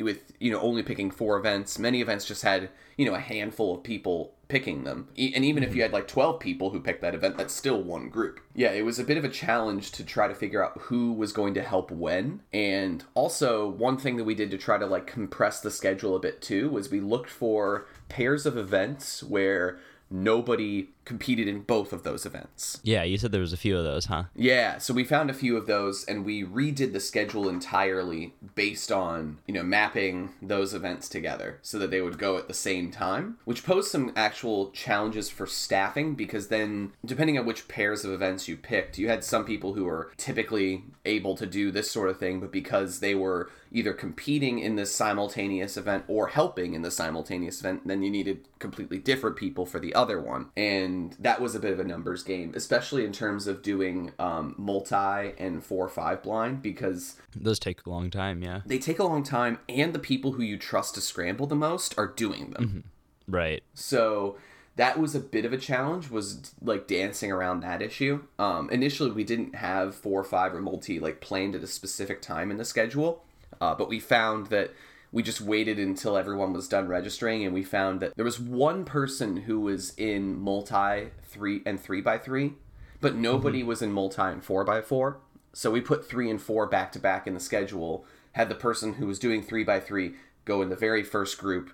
With 0.00 0.32
you 0.38 0.52
know 0.52 0.60
only 0.60 0.82
picking 0.82 1.10
four 1.10 1.38
events, 1.38 1.78
many 1.78 2.00
events 2.00 2.24
just 2.24 2.42
had 2.42 2.70
you 2.96 3.06
know 3.06 3.14
a 3.14 3.20
handful 3.20 3.74
of 3.74 3.82
people 3.82 4.34
picking 4.48 4.84
them, 4.84 5.08
and 5.16 5.44
even 5.44 5.62
if 5.62 5.74
you 5.74 5.82
had 5.82 5.92
like 5.92 6.08
twelve 6.08 6.40
people 6.40 6.70
who 6.70 6.80
picked 6.80 7.02
that 7.02 7.14
event, 7.14 7.36
that's 7.36 7.54
still 7.54 7.82
one 7.82 8.08
group. 8.08 8.40
Yeah, 8.54 8.70
it 8.70 8.84
was 8.84 8.98
a 8.98 9.04
bit 9.04 9.18
of 9.18 9.24
a 9.24 9.28
challenge 9.28 9.92
to 9.92 10.04
try 10.04 10.28
to 10.28 10.34
figure 10.34 10.64
out 10.64 10.78
who 10.82 11.12
was 11.12 11.32
going 11.32 11.54
to 11.54 11.62
help 11.62 11.90
when, 11.90 12.42
and 12.52 13.04
also 13.14 13.68
one 13.68 13.98
thing 13.98 14.16
that 14.16 14.24
we 14.24 14.34
did 14.34 14.50
to 14.52 14.58
try 14.58 14.78
to 14.78 14.86
like 14.86 15.06
compress 15.06 15.60
the 15.60 15.70
schedule 15.70 16.14
a 16.16 16.20
bit 16.20 16.40
too 16.40 16.70
was 16.70 16.90
we 16.90 17.00
looked 17.00 17.30
for 17.30 17.86
pairs 18.08 18.46
of 18.46 18.56
events 18.56 19.22
where 19.22 19.78
nobody 20.10 20.90
competed 21.08 21.48
in 21.48 21.62
both 21.62 21.94
of 21.94 22.02
those 22.02 22.26
events. 22.26 22.80
Yeah, 22.84 23.02
you 23.02 23.16
said 23.16 23.32
there 23.32 23.40
was 23.40 23.54
a 23.54 23.56
few 23.56 23.78
of 23.78 23.82
those, 23.82 24.04
huh? 24.04 24.24
Yeah, 24.36 24.76
so 24.76 24.92
we 24.92 25.04
found 25.04 25.30
a 25.30 25.34
few 25.34 25.56
of 25.56 25.66
those 25.66 26.04
and 26.04 26.22
we 26.22 26.44
redid 26.44 26.92
the 26.92 27.00
schedule 27.00 27.48
entirely 27.48 28.34
based 28.54 28.92
on, 28.92 29.38
you 29.46 29.54
know, 29.54 29.62
mapping 29.62 30.34
those 30.42 30.74
events 30.74 31.08
together 31.08 31.58
so 31.62 31.78
that 31.78 31.90
they 31.90 32.02
would 32.02 32.18
go 32.18 32.36
at 32.36 32.46
the 32.46 32.54
same 32.54 32.90
time, 32.90 33.38
which 33.46 33.64
posed 33.64 33.90
some 33.90 34.12
actual 34.14 34.70
challenges 34.72 35.30
for 35.30 35.46
staffing 35.46 36.14
because 36.14 36.48
then 36.48 36.92
depending 37.02 37.38
on 37.38 37.46
which 37.46 37.68
pairs 37.68 38.04
of 38.04 38.12
events 38.12 38.46
you 38.46 38.56
picked, 38.56 38.98
you 38.98 39.08
had 39.08 39.24
some 39.24 39.46
people 39.46 39.72
who 39.72 39.86
were 39.86 40.12
typically 40.18 40.84
able 41.06 41.34
to 41.36 41.46
do 41.46 41.70
this 41.70 41.90
sort 41.90 42.10
of 42.10 42.18
thing, 42.18 42.38
but 42.38 42.52
because 42.52 43.00
they 43.00 43.14
were 43.14 43.50
either 43.72 43.92
competing 43.92 44.58
in 44.58 44.76
this 44.76 44.94
simultaneous 44.94 45.76
event 45.76 46.04
or 46.08 46.28
helping 46.28 46.74
in 46.74 46.82
the 46.82 46.90
simultaneous 46.90 47.60
event, 47.60 47.86
then 47.86 48.02
you 48.02 48.10
needed 48.10 48.46
completely 48.58 48.98
different 48.98 49.36
people 49.36 49.66
for 49.66 49.78
the 49.78 49.94
other 49.94 50.20
one. 50.20 50.46
And 50.56 50.97
that 51.18 51.40
was 51.40 51.54
a 51.54 51.60
bit 51.60 51.72
of 51.72 51.80
a 51.80 51.84
numbers 51.84 52.22
game, 52.22 52.52
especially 52.54 53.04
in 53.04 53.12
terms 53.12 53.46
of 53.46 53.62
doing 53.62 54.12
um, 54.18 54.54
multi 54.56 55.32
and 55.38 55.62
four 55.64 55.88
five 55.88 56.22
blind 56.22 56.62
because 56.62 57.16
those 57.34 57.58
take 57.58 57.84
a 57.86 57.90
long 57.90 58.10
time, 58.10 58.42
yeah. 58.42 58.60
They 58.66 58.78
take 58.78 58.98
a 58.98 59.04
long 59.04 59.22
time, 59.22 59.58
and 59.68 59.92
the 59.92 59.98
people 59.98 60.32
who 60.32 60.42
you 60.42 60.56
trust 60.56 60.94
to 60.94 61.00
scramble 61.00 61.46
the 61.46 61.56
most 61.56 61.98
are 61.98 62.06
doing 62.06 62.50
them. 62.50 62.64
Mm-hmm. 62.64 63.34
Right. 63.34 63.62
So 63.74 64.36
that 64.78 64.98
was 64.98 65.14
a 65.14 65.20
bit 65.20 65.44
of 65.44 65.52
a 65.52 65.58
challenge 65.58 66.08
was 66.08 66.54
like 66.62 66.86
dancing 66.86 67.32
around 67.32 67.60
that 67.60 67.82
issue 67.82 68.22
um, 68.38 68.70
initially 68.70 69.10
we 69.10 69.24
didn't 69.24 69.56
have 69.56 69.94
four 69.94 70.20
or 70.20 70.24
five 70.24 70.54
or 70.54 70.60
multi 70.60 70.98
like 70.98 71.20
planned 71.20 71.54
at 71.54 71.62
a 71.62 71.66
specific 71.66 72.22
time 72.22 72.50
in 72.50 72.56
the 72.56 72.64
schedule 72.64 73.24
uh, 73.60 73.74
but 73.74 73.88
we 73.88 73.98
found 73.98 74.46
that 74.46 74.70
we 75.10 75.22
just 75.22 75.40
waited 75.40 75.78
until 75.78 76.16
everyone 76.16 76.52
was 76.52 76.68
done 76.68 76.88
registering 76.88 77.44
and 77.44 77.54
we 77.54 77.62
found 77.62 78.00
that 78.00 78.14
there 78.16 78.24
was 78.24 78.38
one 78.38 78.84
person 78.84 79.38
who 79.38 79.60
was 79.60 79.94
in 79.96 80.38
multi 80.38 81.08
three 81.24 81.62
and 81.64 81.80
three 81.80 82.00
by 82.00 82.18
three 82.18 82.54
but 83.00 83.14
nobody 83.14 83.60
mm-hmm. 83.60 83.68
was 83.68 83.82
in 83.82 83.92
multi 83.92 84.22
and 84.22 84.44
four 84.44 84.64
by 84.64 84.80
four. 84.80 85.20
So 85.52 85.70
we 85.70 85.80
put 85.80 86.08
three 86.08 86.30
and 86.30 86.40
four 86.40 86.66
back 86.66 86.92
to 86.92 86.98
back 86.98 87.26
in 87.26 87.34
the 87.34 87.40
schedule 87.40 88.04
had 88.32 88.48
the 88.48 88.54
person 88.54 88.94
who 88.94 89.06
was 89.06 89.18
doing 89.18 89.42
three 89.42 89.64
by 89.64 89.80
three 89.80 90.14
go 90.44 90.62
in 90.62 90.68
the 90.68 90.76
very 90.76 91.02
first 91.02 91.38
group 91.38 91.70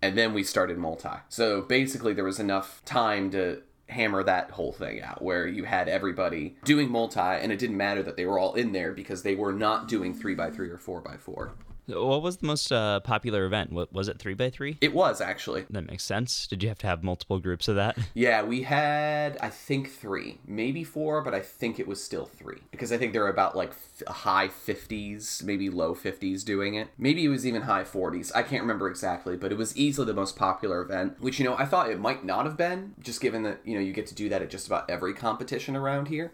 and 0.00 0.16
then 0.16 0.34
we 0.34 0.42
started 0.42 0.78
multi. 0.78 1.08
So 1.28 1.62
basically 1.62 2.12
there 2.12 2.24
was 2.24 2.40
enough 2.40 2.82
time 2.84 3.30
to 3.30 3.62
hammer 3.88 4.22
that 4.22 4.52
whole 4.52 4.72
thing 4.72 5.02
out 5.02 5.20
where 5.20 5.46
you 5.46 5.64
had 5.64 5.88
everybody 5.88 6.56
doing 6.64 6.90
multi 6.90 7.20
and 7.20 7.52
it 7.52 7.58
didn't 7.58 7.76
matter 7.76 8.02
that 8.02 8.16
they 8.16 8.24
were 8.24 8.38
all 8.38 8.54
in 8.54 8.72
there 8.72 8.92
because 8.92 9.22
they 9.22 9.34
were 9.34 9.52
not 9.52 9.86
doing 9.86 10.14
3 10.14 10.34
by 10.34 10.50
3 10.50 10.70
or 10.70 10.78
4 10.78 11.00
by 11.02 11.16
4 11.16 11.52
What 11.86 12.22
was 12.22 12.36
the 12.36 12.46
most 12.46 12.70
uh, 12.70 13.00
popular 13.00 13.44
event? 13.44 13.72
What 13.72 13.92
was 13.92 14.06
it? 14.08 14.18
Three 14.18 14.34
by 14.34 14.50
three? 14.50 14.78
It 14.80 14.94
was 14.94 15.20
actually. 15.20 15.66
That 15.68 15.88
makes 15.90 16.04
sense. 16.04 16.46
Did 16.46 16.62
you 16.62 16.68
have 16.68 16.78
to 16.78 16.86
have 16.86 17.02
multiple 17.02 17.38
groups 17.40 17.66
of 17.68 17.76
that? 17.76 17.96
Yeah, 18.14 18.42
we 18.42 18.62
had 18.62 19.36
I 19.40 19.48
think 19.48 19.90
three, 19.90 20.38
maybe 20.46 20.84
four, 20.84 21.22
but 21.22 21.34
I 21.34 21.40
think 21.40 21.80
it 21.80 21.88
was 21.88 22.02
still 22.02 22.26
three 22.26 22.58
because 22.70 22.92
I 22.92 22.98
think 22.98 23.12
there 23.12 23.22
were 23.22 23.28
about 23.28 23.56
like 23.56 23.70
f- 23.70 24.06
high 24.16 24.48
fifties, 24.48 25.42
maybe 25.44 25.70
low 25.70 25.94
fifties 25.94 26.44
doing 26.44 26.74
it. 26.74 26.88
Maybe 26.98 27.24
it 27.24 27.28
was 27.28 27.46
even 27.46 27.62
high 27.62 27.84
forties. 27.84 28.30
I 28.32 28.42
can't 28.42 28.62
remember 28.62 28.88
exactly, 28.88 29.36
but 29.36 29.50
it 29.50 29.58
was 29.58 29.76
easily 29.76 30.06
the 30.06 30.14
most 30.14 30.36
popular 30.36 30.82
event. 30.82 31.20
Which 31.20 31.38
you 31.38 31.44
know 31.44 31.56
I 31.56 31.64
thought 31.64 31.90
it 31.90 31.98
might 31.98 32.24
not 32.24 32.44
have 32.46 32.56
been, 32.56 32.94
just 33.00 33.20
given 33.20 33.42
that 33.42 33.60
you 33.64 33.74
know 33.74 33.80
you 33.80 33.92
get 33.92 34.06
to 34.08 34.14
do 34.14 34.28
that 34.28 34.42
at 34.42 34.50
just 34.50 34.66
about 34.66 34.88
every 34.88 35.14
competition 35.14 35.74
around 35.74 36.08
here. 36.08 36.32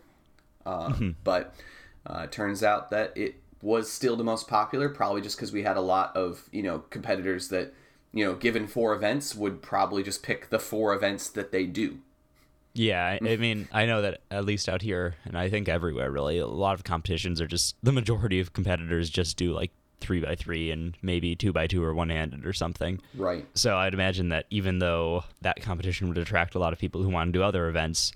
Um, 0.66 1.16
But 1.24 1.54
uh, 2.06 2.22
it 2.24 2.32
turns 2.32 2.62
out 2.62 2.90
that 2.90 3.16
it 3.16 3.36
was 3.62 3.90
still 3.90 4.16
the 4.16 4.24
most 4.24 4.48
popular, 4.48 4.88
probably 4.88 5.20
just 5.20 5.36
because 5.36 5.52
we 5.52 5.62
had 5.62 5.76
a 5.76 5.82
lot 5.82 6.16
of 6.16 6.48
you 6.52 6.62
know 6.62 6.80
competitors 6.90 7.48
that 7.48 7.74
you 8.12 8.24
know 8.24 8.34
given 8.34 8.66
four 8.66 8.94
events 8.94 9.34
would 9.34 9.62
probably 9.62 10.02
just 10.02 10.22
pick 10.22 10.50
the 10.50 10.58
four 10.58 10.94
events 10.94 11.28
that 11.30 11.52
they 11.52 11.64
do. 11.64 11.98
Yeah, 12.74 13.18
I, 13.20 13.36
mean, 13.36 13.66
I 13.72 13.86
know 13.86 14.02
that 14.02 14.20
at 14.30 14.44
least 14.44 14.68
out 14.68 14.82
here, 14.82 15.16
and 15.24 15.36
I 15.36 15.48
think 15.50 15.68
everywhere 15.68 16.12
really, 16.12 16.38
a 16.38 16.46
lot 16.46 16.74
of 16.74 16.84
competitions 16.84 17.40
are 17.40 17.46
just 17.46 17.74
the 17.82 17.90
majority 17.90 18.38
of 18.38 18.52
competitors 18.52 19.10
just 19.10 19.36
do 19.36 19.52
like 19.52 19.72
three 20.00 20.20
by 20.20 20.36
three 20.36 20.70
and 20.70 20.96
maybe 21.02 21.34
two 21.34 21.52
by 21.52 21.66
two 21.66 21.82
or 21.82 21.92
one 21.92 22.08
handed 22.08 22.46
or 22.46 22.52
something. 22.52 23.00
Right. 23.14 23.46
So 23.54 23.76
I'd 23.76 23.94
imagine 23.94 24.28
that 24.28 24.46
even 24.50 24.78
though 24.78 25.24
that 25.40 25.60
competition 25.60 26.08
would 26.08 26.18
attract 26.18 26.54
a 26.54 26.60
lot 26.60 26.72
of 26.72 26.78
people 26.78 27.02
who 27.02 27.08
want 27.08 27.32
to 27.32 27.38
do 27.38 27.42
other 27.42 27.68
events, 27.68 28.12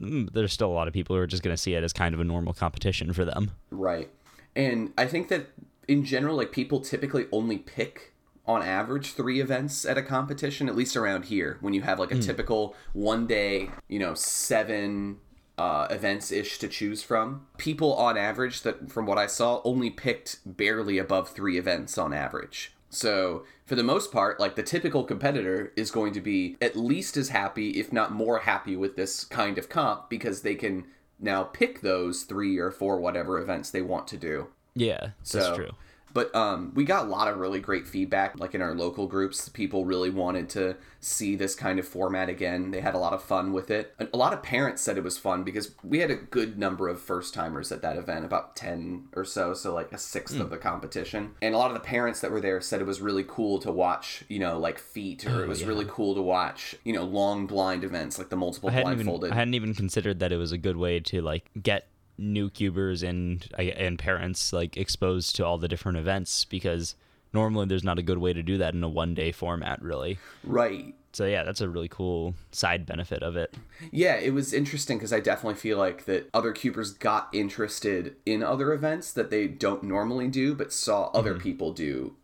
mm, 0.00 0.30
there's 0.32 0.52
still 0.52 0.70
a 0.70 0.74
lot 0.74 0.88
of 0.88 0.94
people 0.94 1.16
who 1.16 1.22
are 1.22 1.26
just 1.26 1.42
going 1.42 1.56
to 1.56 1.60
see 1.62 1.74
it 1.74 1.82
as 1.82 1.94
kind 1.94 2.14
of 2.14 2.20
a 2.20 2.24
normal 2.24 2.52
competition 2.52 3.14
for 3.14 3.24
them. 3.24 3.52
Right. 3.70 4.10
And 4.54 4.92
I 4.98 5.06
think 5.06 5.28
that 5.28 5.48
in 5.88 6.04
general, 6.04 6.36
like 6.36 6.52
people 6.52 6.80
typically 6.80 7.26
only 7.32 7.58
pick 7.58 8.12
on 8.46 8.62
average 8.62 9.12
three 9.12 9.40
events 9.40 9.84
at 9.84 9.96
a 9.96 10.02
competition, 10.02 10.68
at 10.68 10.76
least 10.76 10.96
around 10.96 11.26
here, 11.26 11.58
when 11.60 11.74
you 11.74 11.82
have 11.82 11.98
like 11.98 12.10
a 12.10 12.18
typical 12.18 12.74
one 12.92 13.26
day, 13.26 13.70
you 13.88 13.98
know, 13.98 14.14
seven 14.14 15.18
uh, 15.58 15.86
events 15.90 16.32
ish 16.32 16.58
to 16.58 16.68
choose 16.68 17.02
from. 17.02 17.46
People 17.56 17.94
on 17.94 18.18
average, 18.18 18.62
that 18.62 18.90
from 18.90 19.06
what 19.06 19.18
I 19.18 19.26
saw, 19.26 19.60
only 19.64 19.90
picked 19.90 20.40
barely 20.44 20.98
above 20.98 21.30
three 21.30 21.56
events 21.56 21.96
on 21.98 22.12
average. 22.12 22.72
So, 22.88 23.44
for 23.64 23.74
the 23.74 23.82
most 23.82 24.12
part, 24.12 24.38
like 24.38 24.54
the 24.54 24.62
typical 24.62 25.04
competitor 25.04 25.72
is 25.76 25.90
going 25.90 26.12
to 26.12 26.20
be 26.20 26.56
at 26.60 26.76
least 26.76 27.16
as 27.16 27.30
happy, 27.30 27.70
if 27.70 27.92
not 27.92 28.12
more 28.12 28.40
happy, 28.40 28.76
with 28.76 28.96
this 28.96 29.24
kind 29.24 29.56
of 29.56 29.68
comp 29.68 30.10
because 30.10 30.42
they 30.42 30.54
can 30.54 30.84
now 31.22 31.44
pick 31.44 31.80
those 31.80 32.24
three 32.24 32.58
or 32.58 32.70
four 32.70 33.00
whatever 33.00 33.38
events 33.38 33.70
they 33.70 33.82
want 33.82 34.08
to 34.08 34.16
do. 34.16 34.48
Yeah, 34.74 35.10
that's 35.30 35.56
true. 35.56 35.70
But 36.12 36.34
um, 36.34 36.72
we 36.74 36.84
got 36.84 37.06
a 37.06 37.08
lot 37.08 37.28
of 37.28 37.38
really 37.38 37.60
great 37.60 37.86
feedback, 37.86 38.38
like 38.38 38.54
in 38.54 38.62
our 38.62 38.74
local 38.74 39.06
groups. 39.06 39.48
People 39.48 39.84
really 39.84 40.10
wanted 40.10 40.48
to 40.50 40.76
see 41.00 41.34
this 41.34 41.54
kind 41.54 41.78
of 41.78 41.86
format 41.86 42.28
again. 42.28 42.70
They 42.70 42.80
had 42.80 42.94
a 42.94 42.98
lot 42.98 43.12
of 43.12 43.22
fun 43.22 43.52
with 43.52 43.70
it. 43.70 43.94
A 44.12 44.16
lot 44.16 44.32
of 44.32 44.42
parents 44.42 44.82
said 44.82 44.96
it 44.96 45.04
was 45.04 45.18
fun 45.18 45.42
because 45.42 45.74
we 45.82 45.98
had 45.98 46.10
a 46.10 46.16
good 46.16 46.58
number 46.58 46.88
of 46.88 47.00
first 47.00 47.34
timers 47.34 47.72
at 47.72 47.82
that 47.82 47.96
event, 47.96 48.24
about 48.24 48.54
10 48.56 49.08
or 49.14 49.24
so, 49.24 49.54
so 49.54 49.74
like 49.74 49.92
a 49.92 49.98
sixth 49.98 50.38
of 50.38 50.50
the 50.50 50.58
competition. 50.58 51.34
And 51.42 51.54
a 51.54 51.58
lot 51.58 51.70
of 51.70 51.74
the 51.74 51.80
parents 51.80 52.20
that 52.20 52.30
were 52.30 52.40
there 52.40 52.60
said 52.60 52.80
it 52.80 52.86
was 52.86 53.00
really 53.00 53.24
cool 53.26 53.58
to 53.60 53.72
watch, 53.72 54.24
you 54.28 54.38
know, 54.38 54.58
like 54.58 54.78
feet, 54.78 55.26
or 55.26 55.42
it 55.42 55.48
was 55.48 55.64
really 55.64 55.86
cool 55.88 56.14
to 56.14 56.22
watch, 56.22 56.76
you 56.84 56.92
know, 56.92 57.04
long 57.04 57.46
blind 57.46 57.84
events 57.84 58.18
like 58.18 58.28
the 58.28 58.36
multiple 58.36 58.68
I 58.68 58.72
hadn't 58.72 58.92
even 58.92 59.06
blindfolded. 59.06 59.32
I 59.32 59.34
hadn't 59.34 59.54
even 59.54 59.74
considered 59.74 60.20
that 60.20 60.32
it 60.32 60.36
was 60.36 60.52
a 60.52 60.58
good 60.58 60.76
way 60.76 61.00
to 61.00 61.20
like 61.22 61.50
get 61.60 61.88
new 62.18 62.50
cubers 62.50 63.02
and 63.02 63.48
and 63.58 63.98
parents 63.98 64.52
like 64.52 64.76
exposed 64.76 65.36
to 65.36 65.44
all 65.44 65.58
the 65.58 65.68
different 65.68 65.98
events 65.98 66.44
because 66.44 66.94
normally 67.32 67.66
there's 67.66 67.84
not 67.84 67.98
a 67.98 68.02
good 68.02 68.18
way 68.18 68.32
to 68.32 68.42
do 68.42 68.58
that 68.58 68.74
in 68.74 68.82
a 68.82 68.88
one 68.88 69.14
day 69.14 69.32
format 69.32 69.80
really. 69.82 70.18
right. 70.44 70.94
So 71.14 71.26
yeah, 71.26 71.42
that's 71.42 71.60
a 71.60 71.68
really 71.68 71.88
cool 71.88 72.34
side 72.52 72.86
benefit 72.86 73.22
of 73.22 73.36
it. 73.36 73.54
Yeah, 73.90 74.14
it 74.14 74.32
was 74.32 74.54
interesting 74.54 74.96
because 74.96 75.12
I 75.12 75.20
definitely 75.20 75.56
feel 75.56 75.76
like 75.76 76.06
that 76.06 76.30
other 76.32 76.52
cubers 76.52 76.92
got 76.92 77.28
interested 77.34 78.16
in 78.24 78.42
other 78.42 78.72
events 78.72 79.12
that 79.12 79.28
they 79.28 79.46
don't 79.46 79.82
normally 79.82 80.28
do, 80.28 80.54
but 80.54 80.72
saw 80.72 81.10
other 81.10 81.34
mm-hmm. 81.34 81.42
people 81.42 81.72
do, 81.72 82.16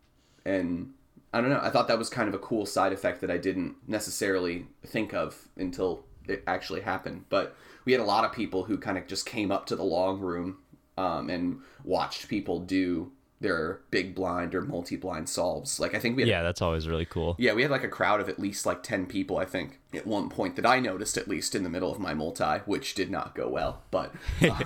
and 0.43 0.93
I 1.31 1.41
don't 1.41 1.51
know. 1.51 1.59
I 1.61 1.69
thought 1.69 1.87
that 1.87 1.99
was 1.99 2.09
kind 2.09 2.27
of 2.27 2.33
a 2.33 2.39
cool 2.39 2.65
side 2.65 2.91
effect 2.91 3.21
that 3.21 3.29
I 3.29 3.37
didn't 3.37 3.75
necessarily 3.87 4.65
think 4.83 5.13
of 5.13 5.47
until 5.55 6.03
it 6.29 6.43
actually 6.47 6.81
happened. 6.81 7.25
But 7.29 7.55
we 7.85 7.91
had 7.91 8.01
a 8.01 8.05
lot 8.05 8.25
of 8.25 8.31
people 8.31 8.63
who 8.63 8.77
kind 8.77 8.97
of 8.97 9.07
just 9.07 9.25
came 9.25 9.51
up 9.51 9.65
to 9.67 9.75
the 9.75 9.83
long 9.83 10.19
room 10.19 10.57
um, 10.97 11.29
and 11.29 11.59
watched 11.83 12.27
people 12.27 12.59
do 12.59 13.11
their 13.41 13.79
big 13.89 14.13
blind 14.13 14.53
or 14.53 14.61
multi-blind 14.61 15.29
solves. 15.29 15.79
Like 15.79 15.95
I 15.95 15.99
think 15.99 16.17
we 16.17 16.23
had 16.23 16.29
Yeah, 16.29 16.43
that's 16.43 16.61
always 16.61 16.89
really 16.89 17.05
cool. 17.05 17.35
yeah, 17.39 17.53
we 17.53 17.61
had 17.61 17.71
like 17.71 17.85
a 17.85 17.87
crowd 17.89 18.19
of 18.19 18.27
at 18.27 18.37
least 18.37 18.65
like 18.65 18.83
10 18.83 19.05
people, 19.05 19.37
I 19.37 19.45
think, 19.45 19.79
at 19.93 20.05
one 20.05 20.29
point 20.29 20.57
that 20.57 20.65
I 20.65 20.79
noticed, 20.81 21.15
at 21.17 21.27
least 21.29 21.55
in 21.55 21.63
the 21.63 21.69
middle 21.69 21.89
of 21.89 21.99
my 21.99 22.13
multi, 22.13 22.59
which 22.65 22.95
did 22.95 23.09
not 23.09 23.35
go 23.35 23.47
well. 23.47 23.81
But 23.91 24.13
uh, 24.41 24.59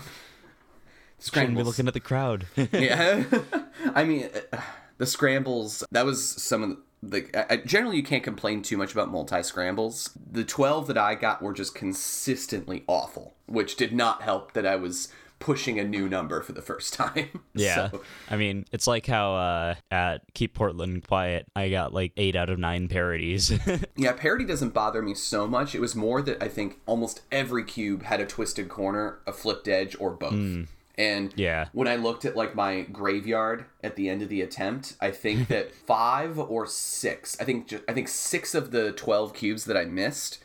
Shouldn't 1.21 1.55
be 1.55 1.63
looking 1.63 1.87
at 1.87 1.93
the 1.93 1.99
crowd. 1.99 2.47
yeah. 2.71 3.23
I 3.95 4.03
mean, 4.03 4.29
uh, 4.51 4.57
the 4.97 5.05
scrambles, 5.05 5.83
that 5.91 6.05
was 6.05 6.27
some 6.41 6.63
of 6.63 6.77
the. 7.09 7.51
I, 7.51 7.57
generally, 7.57 7.97
you 7.97 8.03
can't 8.03 8.23
complain 8.23 8.61
too 8.61 8.77
much 8.77 8.91
about 8.93 9.09
multi 9.11 9.43
scrambles. 9.43 10.11
The 10.31 10.43
12 10.43 10.87
that 10.87 10.97
I 10.97 11.15
got 11.15 11.41
were 11.41 11.53
just 11.53 11.75
consistently 11.75 12.83
awful, 12.87 13.33
which 13.45 13.75
did 13.75 13.93
not 13.93 14.21
help 14.21 14.53
that 14.53 14.65
I 14.65 14.75
was 14.75 15.09
pushing 15.39 15.77
a 15.77 15.83
new 15.83 16.07
number 16.07 16.41
for 16.41 16.53
the 16.53 16.61
first 16.61 16.93
time. 17.03 17.41
Yeah. 17.53 17.89
So- 17.89 18.01
I 18.31 18.37
mean, 18.37 18.65
it's 18.71 18.87
like 18.87 19.05
how 19.05 19.35
uh, 19.35 19.75
at 19.91 20.21
Keep 20.33 20.53
Portland 20.53 21.05
Quiet, 21.05 21.45
I 21.55 21.69
got 21.69 21.93
like 21.93 22.13
eight 22.15 22.35
out 22.37 22.49
of 22.49 22.59
nine 22.59 22.87
parities. 22.87 23.51
Yeah, 23.95 24.13
parity 24.13 24.43
doesn't 24.45 24.73
bother 24.73 25.01
me 25.01 25.13
so 25.13 25.45
much. 25.47 25.75
It 25.75 25.79
was 25.81 25.95
more 25.95 26.21
that 26.23 26.41
I 26.41 26.47
think 26.47 26.79
almost 26.85 27.21
every 27.31 27.63
cube 27.63 28.03
had 28.03 28.19
a 28.21 28.25
twisted 28.25 28.69
corner, 28.69 29.19
a 29.27 29.31
flipped 29.33 29.67
edge, 29.67 29.95
or 29.99 30.11
both. 30.11 30.67
And 30.95 31.33
Yeah. 31.35 31.69
when 31.73 31.87
I 31.87 31.95
looked 31.95 32.23
at 32.23 32.35
like 32.35 32.53
my 32.55 32.81
graveyard 32.81 33.65
at 33.83 33.95
the 33.95 34.09
end 34.09 34.21
of 34.21 34.29
the 34.29 34.41
attempt, 34.41 34.95
I 35.01 35.09
think 35.11 35.47
that 35.49 35.73
five 35.73 36.37
or 36.37 36.67
six, 36.67 37.39
I 37.41 37.43
think 37.45 37.67
ju- 37.67 37.81
I 37.87 37.93
think 37.93 38.07
six 38.07 38.53
of 38.53 38.71
the 38.71 38.91
twelve 38.91 39.33
cubes 39.33 39.65
that 39.65 39.75
I 39.77 39.85
missed 39.85 40.39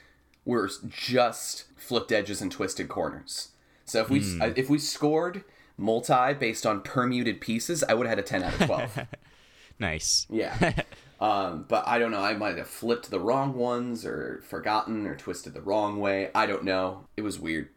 were 0.45 0.71
just 0.89 1.65
flipped 1.77 2.11
edges 2.13 2.41
and 2.41 2.51
twisted 2.51 2.89
corners. 2.89 3.49
So 3.85 4.01
if 4.01 4.09
we 4.11 4.21
if 4.57 4.71
we 4.71 4.79
scored 4.79 5.45
multi 5.77 6.33
based 6.35 6.65
on 6.67 6.81
permuted 6.83 7.41
pieces, 7.41 7.85
I 7.85 7.95
would 7.95 8.07
have 8.07 8.19
had 8.19 8.25
a 8.25 8.27
ten 8.29 8.43
out 8.43 8.55
of 8.55 8.67
twelve. 8.67 8.99
nice. 9.79 10.27
Yeah. 10.31 10.83
um, 11.21 11.67
but 11.69 11.87
I 11.87 11.99
don't 11.99 12.11
know. 12.11 12.21
I 12.21 12.35
might 12.35 12.57
have 12.57 12.69
flipped 12.69 13.11
the 13.11 13.21
wrong 13.21 13.55
ones 13.55 14.05
or 14.07 14.43
forgotten 14.47 15.07
or 15.07 15.15
twisted 15.15 15.53
the 15.55 15.61
wrong 15.61 16.01
way. 16.01 16.31
I 16.35 16.47
don't 16.47 16.65
know. 16.65 17.07
It 17.17 17.23
was 17.23 17.39
weird. 17.39 17.69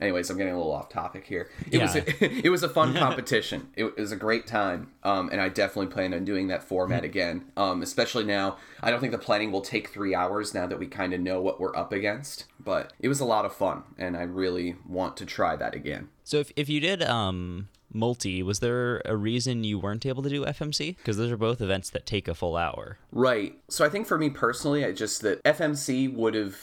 Anyways, 0.00 0.30
I'm 0.30 0.36
getting 0.36 0.52
a 0.52 0.56
little 0.56 0.72
off 0.72 0.88
topic 0.88 1.26
here. 1.26 1.50
It 1.70 1.80
was 1.80 1.96
a, 1.96 2.24
it 2.46 2.50
was 2.50 2.62
a 2.62 2.68
fun 2.68 2.94
competition. 2.94 3.68
It 3.74 3.96
was 3.96 4.12
a 4.12 4.16
great 4.16 4.46
time. 4.46 4.92
Um, 5.02 5.28
and 5.30 5.40
I 5.40 5.48
definitely 5.48 5.92
plan 5.92 6.14
on 6.14 6.24
doing 6.24 6.48
that 6.48 6.62
format 6.62 7.04
again. 7.04 7.46
Um, 7.56 7.82
especially 7.82 8.24
now. 8.24 8.58
I 8.80 8.90
don't 8.90 9.00
think 9.00 9.12
the 9.12 9.18
planning 9.18 9.50
will 9.50 9.60
take 9.60 9.88
three 9.88 10.14
hours 10.14 10.54
now 10.54 10.66
that 10.66 10.78
we 10.78 10.86
kind 10.86 11.12
of 11.12 11.20
know 11.20 11.40
what 11.40 11.60
we're 11.60 11.76
up 11.76 11.92
against. 11.92 12.44
But 12.60 12.92
it 13.00 13.08
was 13.08 13.20
a 13.20 13.24
lot 13.24 13.44
of 13.44 13.52
fun, 13.54 13.82
and 13.96 14.16
I 14.16 14.22
really 14.22 14.76
want 14.86 15.16
to 15.18 15.26
try 15.26 15.56
that 15.56 15.74
again. 15.74 16.08
So 16.22 16.38
if, 16.38 16.52
if 16.56 16.68
you 16.68 16.80
did 16.80 17.02
um 17.02 17.68
multi, 17.92 18.42
was 18.42 18.60
there 18.60 19.02
a 19.04 19.16
reason 19.16 19.64
you 19.64 19.78
weren't 19.78 20.06
able 20.06 20.22
to 20.22 20.28
do 20.28 20.44
FMC? 20.44 20.96
Because 20.96 21.16
those 21.16 21.30
are 21.30 21.36
both 21.36 21.60
events 21.60 21.90
that 21.90 22.06
take 22.06 22.28
a 22.28 22.34
full 22.34 22.56
hour. 22.56 22.98
Right. 23.12 23.58
So 23.68 23.84
I 23.84 23.88
think 23.88 24.06
for 24.06 24.18
me 24.18 24.30
personally, 24.30 24.84
I 24.84 24.92
just 24.92 25.22
that 25.22 25.42
FMC 25.44 26.12
would 26.14 26.34
have 26.34 26.56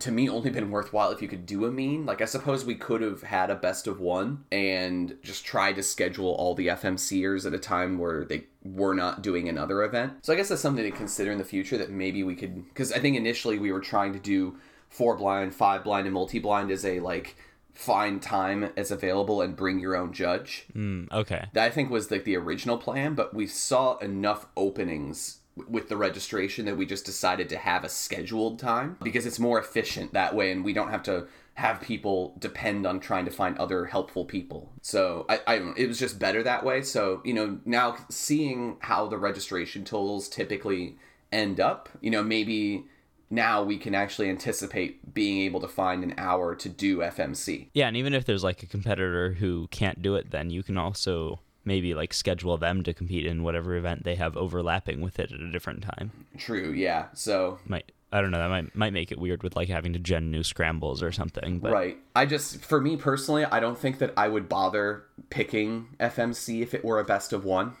to 0.00 0.10
me 0.10 0.28
only 0.28 0.50
been 0.50 0.70
worthwhile 0.70 1.10
if 1.10 1.22
you 1.22 1.28
could 1.28 1.46
do 1.46 1.64
a 1.64 1.70
mean. 1.70 2.06
Like 2.06 2.20
I 2.20 2.26
suppose 2.26 2.64
we 2.64 2.74
could 2.74 3.02
have 3.02 3.22
had 3.22 3.50
a 3.50 3.54
best 3.54 3.86
of 3.86 4.00
one 4.00 4.44
and 4.50 5.16
just 5.22 5.44
tried 5.44 5.76
to 5.76 5.82
schedule 5.82 6.30
all 6.32 6.54
the 6.54 6.68
FMCers 6.68 7.46
at 7.46 7.54
a 7.54 7.58
time 7.58 7.98
where 7.98 8.24
they 8.24 8.44
were 8.64 8.94
not 8.94 9.22
doing 9.22 9.48
another 9.48 9.82
event. 9.82 10.24
So 10.24 10.32
I 10.32 10.36
guess 10.36 10.48
that's 10.48 10.62
something 10.62 10.84
to 10.84 10.90
consider 10.90 11.32
in 11.32 11.38
the 11.38 11.44
future 11.44 11.78
that 11.78 11.90
maybe 11.90 12.22
we 12.22 12.34
could 12.34 12.64
because 12.68 12.92
I 12.92 12.98
think 12.98 13.16
initially 13.16 13.58
we 13.58 13.72
were 13.72 13.80
trying 13.80 14.12
to 14.12 14.18
do 14.18 14.56
four 14.88 15.16
blind, 15.16 15.54
five 15.54 15.84
blind, 15.84 16.06
and 16.06 16.14
multi 16.14 16.38
blind 16.38 16.70
as 16.70 16.84
a 16.84 17.00
like 17.00 17.36
find 17.74 18.20
time 18.20 18.70
as 18.76 18.90
available 18.90 19.40
and 19.40 19.56
bring 19.56 19.80
your 19.80 19.96
own 19.96 20.12
judge 20.12 20.66
Mm, 20.74 21.10
okay. 21.10 21.46
that 21.52 21.64
I 21.64 21.70
think 21.70 21.90
was 21.90 22.10
like 22.10 22.24
the 22.24 22.36
original 22.36 22.78
plan, 22.78 23.14
but 23.14 23.34
we 23.34 23.46
saw 23.46 23.96
enough 23.98 24.46
openings 24.56 25.38
with 25.68 25.88
the 25.88 25.96
registration 25.96 26.64
that 26.64 26.76
we 26.76 26.86
just 26.86 27.04
decided 27.04 27.48
to 27.50 27.56
have 27.58 27.84
a 27.84 27.88
scheduled 27.88 28.58
time 28.58 28.96
because 29.02 29.26
it's 29.26 29.38
more 29.38 29.58
efficient 29.58 30.12
that 30.14 30.34
way 30.34 30.50
and 30.50 30.64
we 30.64 30.72
don't 30.72 30.90
have 30.90 31.02
to 31.02 31.26
have 31.54 31.82
people 31.82 32.34
depend 32.38 32.86
on 32.86 32.98
trying 32.98 33.26
to 33.26 33.30
find 33.30 33.58
other 33.58 33.84
helpful 33.84 34.24
people. 34.24 34.72
So 34.80 35.26
I, 35.28 35.40
I 35.46 35.72
it 35.76 35.86
was 35.86 35.98
just 35.98 36.18
better 36.18 36.42
that 36.42 36.64
way. 36.64 36.80
So, 36.82 37.20
you 37.24 37.34
know, 37.34 37.58
now 37.66 37.98
seeing 38.08 38.78
how 38.80 39.06
the 39.06 39.18
registration 39.18 39.84
totals 39.84 40.30
typically 40.30 40.96
end 41.30 41.60
up, 41.60 41.90
you 42.00 42.10
know, 42.10 42.22
maybe 42.22 42.86
now 43.32 43.62
we 43.62 43.78
can 43.78 43.94
actually 43.94 44.28
anticipate 44.28 45.14
being 45.14 45.40
able 45.40 45.60
to 45.60 45.66
find 45.68 46.04
an 46.04 46.14
hour 46.18 46.54
to 46.54 46.68
do 46.68 46.98
FMC. 46.98 47.68
Yeah, 47.72 47.88
and 47.88 47.96
even 47.96 48.12
if 48.12 48.26
there's 48.26 48.44
like 48.44 48.62
a 48.62 48.66
competitor 48.66 49.32
who 49.32 49.68
can't 49.68 50.02
do 50.02 50.14
it, 50.14 50.30
then 50.30 50.50
you 50.50 50.62
can 50.62 50.76
also 50.76 51.40
maybe 51.64 51.94
like 51.94 52.12
schedule 52.12 52.56
them 52.58 52.82
to 52.82 52.92
compete 52.92 53.24
in 53.24 53.42
whatever 53.42 53.74
event 53.74 54.04
they 54.04 54.16
have 54.16 54.36
overlapping 54.36 55.00
with 55.00 55.18
it 55.18 55.32
at 55.32 55.40
a 55.40 55.50
different 55.50 55.82
time. 55.82 56.12
True, 56.36 56.72
yeah. 56.72 57.06
So 57.14 57.58
Might 57.64 57.90
I 58.12 58.20
don't 58.20 58.30
know, 58.30 58.38
that 58.38 58.50
might 58.50 58.76
might 58.76 58.92
make 58.92 59.10
it 59.10 59.18
weird 59.18 59.42
with 59.42 59.56
like 59.56 59.68
having 59.68 59.94
to 59.94 59.98
gen 59.98 60.30
new 60.30 60.42
scrambles 60.42 61.02
or 61.02 61.10
something. 61.10 61.60
But 61.60 61.72
Right. 61.72 61.96
I 62.14 62.26
just, 62.26 62.62
for 62.62 62.80
me 62.80 62.96
personally, 62.96 63.46
I 63.46 63.58
don't 63.60 63.78
think 63.78 63.98
that 63.98 64.12
I 64.18 64.28
would 64.28 64.48
bother 64.50 65.04
picking 65.30 65.88
FMC 65.98 66.60
if 66.60 66.74
it 66.74 66.84
were 66.84 67.00
a 67.00 67.04
best 67.04 67.32
of 67.32 67.46
one. 67.46 67.76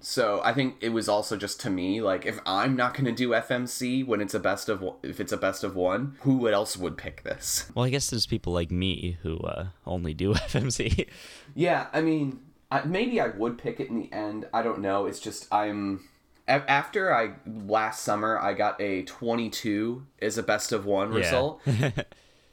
So 0.00 0.40
I 0.44 0.52
think 0.52 0.76
it 0.80 0.90
was 0.90 1.08
also 1.08 1.36
just 1.36 1.60
to 1.62 1.70
me 1.70 2.00
like 2.02 2.26
if 2.26 2.38
I'm 2.44 2.76
not 2.76 2.92
going 2.94 3.06
to 3.06 3.12
do 3.12 3.30
FMC 3.30 4.06
when 4.06 4.20
it's 4.20 4.34
a 4.34 4.38
best 4.40 4.68
of 4.68 4.84
if 5.02 5.18
it's 5.20 5.32
a 5.32 5.36
best 5.36 5.64
of 5.64 5.74
one, 5.74 6.16
who 6.20 6.48
else 6.48 6.76
would 6.76 6.96
pick 6.98 7.22
this? 7.22 7.70
well, 7.74 7.84
I 7.84 7.90
guess 7.90 8.10
there's 8.10 8.26
people 8.26 8.52
like 8.52 8.70
me 8.70 9.18
who 9.22 9.38
uh, 9.38 9.68
only 9.86 10.12
do 10.14 10.34
FMC. 10.34 11.08
Yeah, 11.54 11.86
I 11.92 12.00
mean, 12.02 12.40
I, 12.70 12.82
maybe 12.84 13.20
I 13.20 13.28
would 13.28 13.56
pick 13.58 13.80
it 13.80 13.88
in 13.88 13.98
the 14.00 14.12
end. 14.12 14.46
I 14.52 14.62
don't 14.62 14.80
know. 14.80 15.06
It's 15.06 15.20
just 15.20 15.52
I'm 15.52 16.08
a- 16.46 16.70
after 16.70 17.14
I 17.14 17.34
last 17.46 18.02
summer 18.02 18.38
I 18.38 18.52
got 18.52 18.80
a 18.80 19.02
22 19.04 20.04
as 20.20 20.36
a 20.36 20.42
best 20.42 20.72
of 20.72 20.84
one 20.84 21.10
result. 21.10 21.62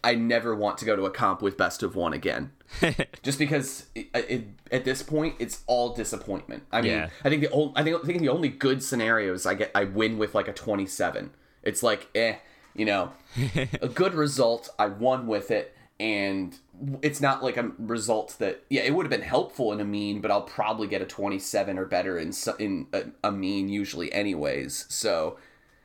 I 0.04 0.16
never 0.16 0.54
want 0.56 0.78
to 0.80 0.86
go 0.86 0.96
to 0.96 1.06
a 1.06 1.12
comp 1.12 1.42
with 1.42 1.58
best 1.58 1.82
of 1.84 1.96
one 1.96 2.14
again. 2.14 2.52
Just 3.24 3.40
because 3.40 3.88
it, 3.96 4.08
it, 4.14 4.48
at 4.72 4.84
this 4.84 5.02
point 5.04 5.36
it's 5.40 5.64
all 5.68 5.94
disappointment. 5.94 6.64
I 6.72 6.82
mean, 6.82 6.92
Yeah. 6.92 7.10
I 7.24 7.30
think 7.30 7.42
the 7.42 7.52
only, 7.52 7.74
I 7.76 7.84
think 7.84 8.04
I 8.04 8.06
think 8.06 8.20
the 8.20 8.30
only 8.30 8.50
good 8.50 8.84
scenarios 8.84 9.46
I 9.46 9.54
get 9.54 9.72
I 9.74 9.86
win 9.86 10.18
with 10.18 10.36
like 10.36 10.48
a 10.48 10.54
27. 10.54 11.32
It's 11.64 11.84
like 11.84 12.10
eh, 12.16 12.36
you 12.76 12.86
know, 12.86 13.12
a 13.82 13.88
good 13.88 14.14
result. 14.14 14.70
I 14.78 14.88
won 14.88 15.28
with 15.28 15.52
it, 15.52 15.76
and 16.00 16.58
it's 17.02 17.22
not 17.22 17.44
like 17.44 17.56
a 17.56 17.72
result 17.78 18.36
that 18.40 18.64
yeah, 18.70 18.82
it 18.82 18.94
would 18.94 19.06
have 19.06 19.12
been 19.12 19.22
helpful 19.22 19.72
in 19.72 19.80
a 19.80 19.86
mean, 19.86 20.20
but 20.22 20.32
I'll 20.32 20.42
probably 20.42 20.88
get 20.88 21.02
a 21.02 21.06
27 21.06 21.78
or 21.78 21.86
better 21.86 22.18
in 22.18 22.34
in 22.60 22.88
a, 22.92 23.04
a 23.24 23.32
mean 23.32 23.70
usually 23.70 24.12
anyways. 24.12 24.86
So 24.90 25.38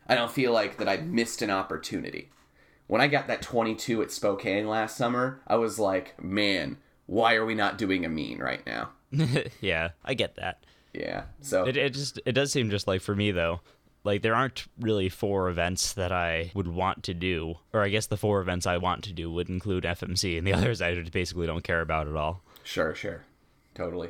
I 0.08 0.14
don't 0.14 0.32
feel 0.32 0.52
like 0.52 0.78
that 0.78 0.88
I 0.88 0.96
missed 0.96 1.42
an 1.42 1.50
opportunity. 1.50 2.30
When 2.88 3.00
I 3.02 3.06
got 3.06 3.26
that 3.28 3.42
22 3.42 4.02
at 4.02 4.10
Spokane 4.10 4.66
last 4.66 4.96
summer, 4.96 5.40
I 5.46 5.56
was 5.56 5.78
like, 5.78 6.20
man, 6.22 6.78
why 7.06 7.34
are 7.34 7.44
we 7.44 7.54
not 7.54 7.78
doing 7.78 8.04
a 8.04 8.08
mean 8.08 8.38
right 8.38 8.64
now? 8.66 8.90
yeah, 9.60 9.90
I 10.04 10.14
get 10.14 10.36
that. 10.36 10.64
Yeah. 10.94 11.24
So 11.42 11.66
It, 11.66 11.76
it 11.76 11.92
just 11.92 12.18
it 12.24 12.32
does 12.32 12.50
seem 12.50 12.70
just 12.70 12.88
like 12.88 13.02
for 13.02 13.14
me 13.14 13.30
though, 13.30 13.60
like 14.04 14.22
there 14.22 14.34
aren't 14.34 14.66
really 14.80 15.10
four 15.10 15.50
events 15.50 15.92
that 15.92 16.12
I 16.12 16.50
would 16.54 16.68
want 16.68 17.02
to 17.04 17.14
do, 17.14 17.56
or 17.74 17.82
I 17.82 17.90
guess 17.90 18.06
the 18.06 18.16
four 18.16 18.40
events 18.40 18.66
I 18.66 18.78
want 18.78 19.04
to 19.04 19.12
do 19.12 19.30
would 19.30 19.50
include 19.50 19.84
FMC, 19.84 20.38
and 20.38 20.46
the 20.46 20.52
others 20.54 20.80
I 20.80 20.94
just 20.94 21.12
basically 21.12 21.46
don't 21.46 21.64
care 21.64 21.82
about 21.82 22.08
at 22.08 22.16
all. 22.16 22.42
Sure, 22.64 22.94
sure. 22.94 23.22
Totally. 23.74 24.08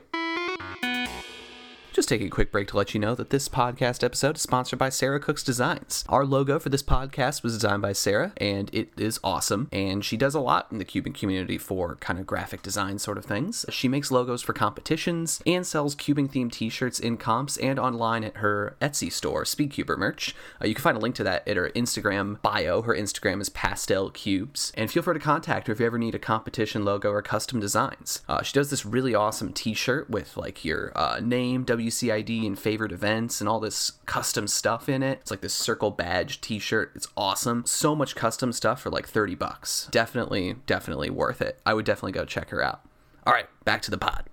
Just 1.99 2.11
taking 2.11 2.29
a 2.29 2.31
quick 2.31 2.53
break 2.53 2.69
to 2.69 2.77
let 2.77 2.95
you 2.95 3.01
know 3.01 3.17
that 3.17 3.31
this 3.31 3.49
podcast 3.49 4.05
episode 4.05 4.37
is 4.37 4.43
sponsored 4.43 4.79
by 4.79 4.89
Sarah 4.89 5.19
Cook's 5.19 5.43
Designs. 5.43 6.05
Our 6.09 6.25
logo 6.25 6.61
for 6.61 6.69
this 6.69 6.81
podcast 6.81 7.43
was 7.43 7.55
designed 7.55 7.83
by 7.83 7.93
Sarah, 7.93 8.33
and 8.37 8.73
it 8.73 8.93
is 8.97 9.19
awesome. 9.25 9.69
And 9.73 10.05
she 10.05 10.17
does 10.17 10.37
a 10.37 10.39
lot 10.39 10.69
in 10.71 10.79
the 10.79 10.85
cubing 10.85 11.13
community 11.13 11.59
for 11.59 11.97
kind 11.97 12.21
of 12.21 12.25
graphic 12.25 12.63
design 12.63 13.01
sort 13.01 13.19
of 13.19 13.25
things. 13.25 13.67
She 13.71 13.89
makes 13.89 14.13
logos 14.13 14.43
for 14.43 14.53
competitions 14.53 15.43
and 15.45 15.67
sells 15.67 15.97
Cuban 15.97 16.29
themed 16.29 16.53
t 16.53 16.69
shirts 16.69 17.01
in 17.01 17.17
comps 17.17 17.57
and 17.57 17.81
online 17.81 18.23
at 18.23 18.37
her 18.37 18.77
Etsy 18.81 19.11
store, 19.11 19.43
Speedcuber 19.43 19.99
merch. 19.99 20.37
Uh, 20.63 20.69
you 20.69 20.77
can 20.77 20.83
find 20.83 20.97
a 20.97 21.01
link 21.01 21.17
to 21.17 21.25
that 21.25 21.49
at 21.49 21.57
her 21.57 21.71
Instagram 21.71 22.41
bio. 22.43 22.83
Her 22.83 22.95
Instagram 22.95 23.41
is 23.41 23.49
Pastel 23.49 24.11
Cubes. 24.11 24.71
And 24.77 24.89
feel 24.89 25.03
free 25.03 25.15
to 25.15 25.19
contact 25.21 25.67
her 25.67 25.73
if 25.73 25.81
you 25.81 25.87
ever 25.87 25.99
need 25.99 26.15
a 26.15 26.21
competition 26.21 26.85
logo 26.85 27.11
or 27.11 27.23
custom 27.23 27.59
designs. 27.59 28.23
Uh, 28.29 28.45
she 28.45 28.53
does 28.53 28.71
this 28.71 28.87
really 28.87 29.17
awesome 29.17 29.53
t 29.53 29.75
shirt 29.75 30.09
with 30.09 30.37
like 30.37 30.65
your 30.65 30.93
uh, 30.95 31.19
name, 31.21 31.65
WCA 31.89 32.13
ID, 32.13 32.47
and 32.47 32.59
favorite 32.59 32.93
events, 32.93 33.41
and 33.41 33.49
all 33.49 33.61
this 33.61 33.93
custom 34.07 34.47
stuff 34.47 34.89
in 34.89 35.03
it. 35.03 35.19
It's 35.23 35.31
like 35.31 35.41
this 35.41 35.55
circle 35.55 35.91
badge 35.91 36.41
t 36.41 36.59
shirt. 36.59 36.93
It's 36.95 37.09
awesome. 37.17 37.65
So 37.67 37.95
much 37.95 38.15
custom 38.15 38.53
stuff 38.53 38.81
for 38.83 38.91
like 38.91 39.09
30 39.09 39.35
bucks. 39.35 39.89
Definitely, 39.91 40.57
definitely 40.67 41.11
worth 41.11 41.41
it. 41.41 41.59
I 41.65 41.75
would 41.75 41.85
definitely 41.85 42.13
go 42.13 42.25
check 42.25 42.51
her 42.51 42.63
out. 42.63 42.81
All 43.27 43.33
right, 43.33 43.47
back 43.65 43.83
to 43.83 43.91
the 43.91 43.99
pod. 43.99 44.25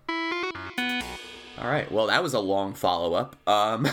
All 1.57 1.71
right. 1.71 1.89
Well, 1.89 2.07
that 2.07 2.21
was 2.21 2.33
a 2.33 2.39
long 2.39 2.73
follow 2.73 3.13
up. 3.13 3.37
Um, 3.47 3.87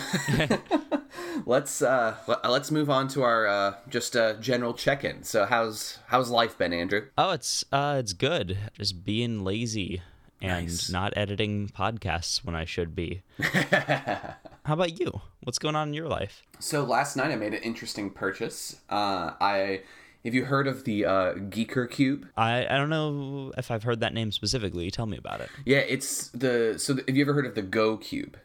let's 1.45 1.81
uh, 1.81 2.17
let- 2.27 2.49
let's 2.49 2.71
move 2.71 2.89
on 2.89 3.07
to 3.09 3.23
our 3.23 3.47
uh, 3.47 3.75
just 3.89 4.15
uh, 4.17 4.33
general 4.33 4.73
check 4.73 5.05
in. 5.05 5.23
So, 5.23 5.45
how's 5.45 5.99
how's 6.07 6.29
life 6.29 6.57
been, 6.57 6.73
Andrew? 6.73 7.07
Oh, 7.17 7.31
it's 7.31 7.63
uh, 7.71 7.95
it's 7.99 8.11
good. 8.13 8.57
Just 8.77 9.05
being 9.05 9.45
lazy 9.45 10.01
and 10.43 10.67
Nice. 10.67 10.89
not 10.89 11.13
editing 11.17 11.69
podcasts 11.69 12.43
when 12.45 12.53
I 12.55 12.65
should 12.65 12.93
be. 12.95 13.23
How 13.41 14.73
about 14.73 14.99
you? 14.99 15.21
What's 15.43 15.57
going 15.59 15.75
on 15.75 15.87
in 15.89 15.93
your 15.93 16.07
life? 16.07 16.43
So 16.59 16.83
last 16.83 17.15
night 17.15 17.31
I 17.31 17.35
made 17.35 17.53
an 17.53 17.61
interesting 17.63 18.09
purchase. 18.11 18.77
Uh, 18.89 19.31
I 19.41 19.81
have 20.23 20.33
you 20.33 20.45
heard 20.45 20.67
of 20.67 20.83
the 20.85 21.05
uh, 21.05 21.33
GiiKER 21.33 21.89
Cube? 21.89 22.27
I 22.37 22.65
I 22.65 22.77
don't 22.77 22.89
know 22.89 23.51
if 23.57 23.71
I've 23.71 23.83
heard 23.83 23.99
that 24.01 24.13
name 24.13 24.31
specifically. 24.31 24.89
Tell 24.91 25.05
me 25.05 25.17
about 25.17 25.41
it. 25.41 25.49
Yeah, 25.65 25.79
it's 25.79 26.29
the 26.29 26.75
so 26.77 26.93
the, 26.93 27.03
have 27.07 27.15
you 27.15 27.23
ever 27.23 27.33
heard 27.33 27.45
of 27.45 27.55
the 27.55 27.61
Go 27.61 27.97
Cube? 27.97 28.37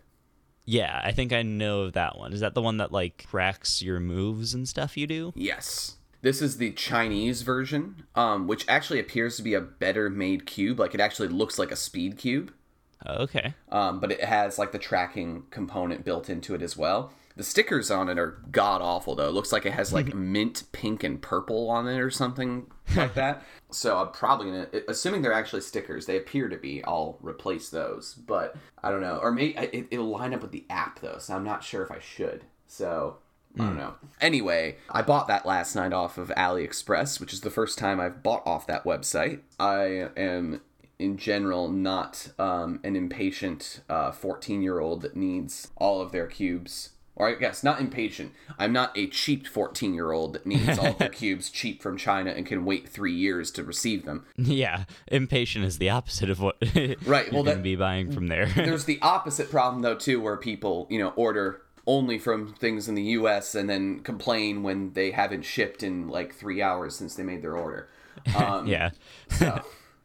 Yeah, 0.65 1.01
I 1.03 1.13
think 1.13 1.33
I 1.33 1.43
know 1.43 1.83
of 1.83 1.95
that 1.95 2.19
one. 2.19 2.33
Is 2.33 2.41
that 2.41 2.55
the 2.55 2.63
one 2.63 2.77
that 2.79 2.93
like 2.93 3.27
tracks 3.31 3.81
your 3.81 4.01
moves 4.01 4.55
and 4.55 4.69
stuff 4.69 4.97
you 4.97 5.07
do? 5.07 5.33
Yes. 5.35 5.97
This 6.21 6.43
is 6.43 6.57
the 6.57 6.73
Chinese 6.73 7.43
version, 7.43 8.05
um, 8.15 8.47
which 8.47 8.65
actually 8.69 8.99
appears 8.99 9.37
to 9.37 9.43
be 9.43 9.55
a 9.55 9.61
better 9.61 10.11
made 10.11 10.47
cube. 10.47 10.81
Like 10.81 10.95
it 10.95 11.01
actually 11.01 11.29
looks 11.29 11.59
like 11.59 11.71
a 11.71 11.77
speed 11.77 12.19
cube. 12.19 12.53
Okay. 13.07 13.55
um, 13.71 14.01
but 14.01 14.11
it 14.11 14.25
has 14.25 14.59
like 14.59 14.73
the 14.73 14.79
tracking 14.79 15.45
component 15.51 16.05
built 16.05 16.29
into 16.29 16.55
it 16.55 16.63
as 16.63 16.77
well. 16.77 17.13
The 17.37 17.45
stickers 17.45 17.89
on 17.89 18.09
it 18.09 18.19
are 18.19 18.43
god 18.51 18.83
awful 18.83 19.15
though. 19.15 19.29
It 19.29 19.33
looks 19.33 19.53
like 19.53 19.65
it 19.65 19.73
has 19.73 19.93
like 19.93 20.13
mint, 20.15 20.65
pink, 20.73 21.05
and 21.05 21.23
purple 21.23 21.71
on 21.71 21.87
it 21.87 22.01
or 22.01 22.11
something 22.11 22.67
like 22.97 23.15
that. 23.15 23.43
So 23.71 23.99
I'm 23.99 24.13
probably 24.13 24.47
gonna, 24.47 24.69
assuming 24.89 25.21
they're 25.21 25.31
actually 25.31 25.61
stickers, 25.61 26.07
they 26.07 26.17
appear 26.17 26.49
to 26.49 26.57
be. 26.57 26.83
I'll 26.85 27.19
replace 27.21 27.69
those, 27.69 28.15
but 28.15 28.57
I 28.83 28.91
don't 28.91 29.03
know. 29.03 29.19
Or 29.23 29.31
maybe 29.31 29.59
it, 29.59 29.89
it'll 29.91 30.09
line 30.09 30.33
up 30.33 30.41
with 30.41 30.53
the 30.53 30.65
app 30.71 31.01
though, 31.01 31.19
so 31.19 31.37
I'm 31.37 31.45
not 31.45 31.63
sure 31.63 31.83
if 31.83 31.91
I 31.91 31.99
should. 31.99 32.45
So 32.67 33.19
I 33.57 33.65
don't 33.65 33.77
know. 33.77 33.95
Anyway, 34.21 34.77
I 34.91 35.03
bought 35.03 35.27
that 35.29 35.45
last 35.47 35.75
night 35.75 35.93
off 35.93 36.17
of 36.19 36.29
AliExpress, 36.37 37.19
which 37.21 37.33
is 37.33 37.41
the 37.41 37.51
first 37.51 37.79
time 37.79 37.99
I've 38.01 38.23
bought 38.23 38.47
off 38.47 38.67
that 38.69 38.85
website. 38.85 39.41
I 39.59 40.09
am 40.17 40.61
in 40.99 41.17
general 41.17 41.69
not 41.69 42.29
um, 42.39 42.81
an 42.85 42.95
impatient 42.97 43.81
14 43.89 44.63
year 44.63 44.81
old 44.81 45.03
that 45.03 45.17
needs 45.17 45.69
all 45.77 46.01
of 46.01 46.11
their 46.13 46.27
cubes 46.27 46.91
or 47.15 47.29
i 47.29 47.35
guess 47.35 47.63
not 47.65 47.81
impatient 47.81 48.33
i'm 48.59 48.73
not 48.73 48.97
a 48.99 49.07
cheap 49.09 49.47
14 49.47 49.93
year 49.95 50.11
old 50.13 50.33
that 50.33 50.45
needs 50.47 50.77
all 50.79 50.87
of 50.89 50.99
their 50.99 51.09
cubes 51.21 51.51
cheap 51.51 51.81
from 51.83 51.97
china 51.97 52.31
and 52.33 52.47
can 52.47 52.65
wait 52.65 52.89
three 52.89 53.13
years 53.15 53.51
to 53.53 53.63
receive 53.65 54.05
them 54.07 54.25
Yeah, 54.37 54.85
impatient 55.09 55.65
is 55.65 55.79
the 55.79 55.91
opposite 55.91 56.31
of 56.31 56.41
what 56.41 56.57
Right, 57.07 57.31
well, 57.33 57.43
you 57.43 57.45
can 57.45 57.45
that- 57.45 57.63
be 57.63 57.77
buying 57.77 58.11
from 58.13 58.27
there. 58.29 58.47
there's 58.47 58.85
the 58.85 58.99
opposite 59.03 59.51
problem 59.51 59.83
though 59.83 59.95
too 59.97 60.21
where 60.21 60.37
people 60.37 60.87
you 60.91 60.99
know 60.99 61.11
order 61.11 61.63
only 61.89 62.19
from 62.19 62.53
things 62.53 62.87
in 62.87 62.95
the 62.95 63.03
us 63.03 63.55
and 63.55 63.69
then 63.69 64.01
complain 64.01 64.63
when 64.63 64.93
they 64.93 65.11
haven't 65.11 65.43
shipped 65.43 65.83
in 65.83 66.07
like 66.07 66.35
three 66.35 66.61
hours 66.61 66.95
since 66.95 67.17
they 67.17 67.23
made 67.23 67.43
their 67.43 67.57
order. 67.57 67.89
Um, 68.37 68.67
yeah. 68.67 68.91
so 69.31 69.63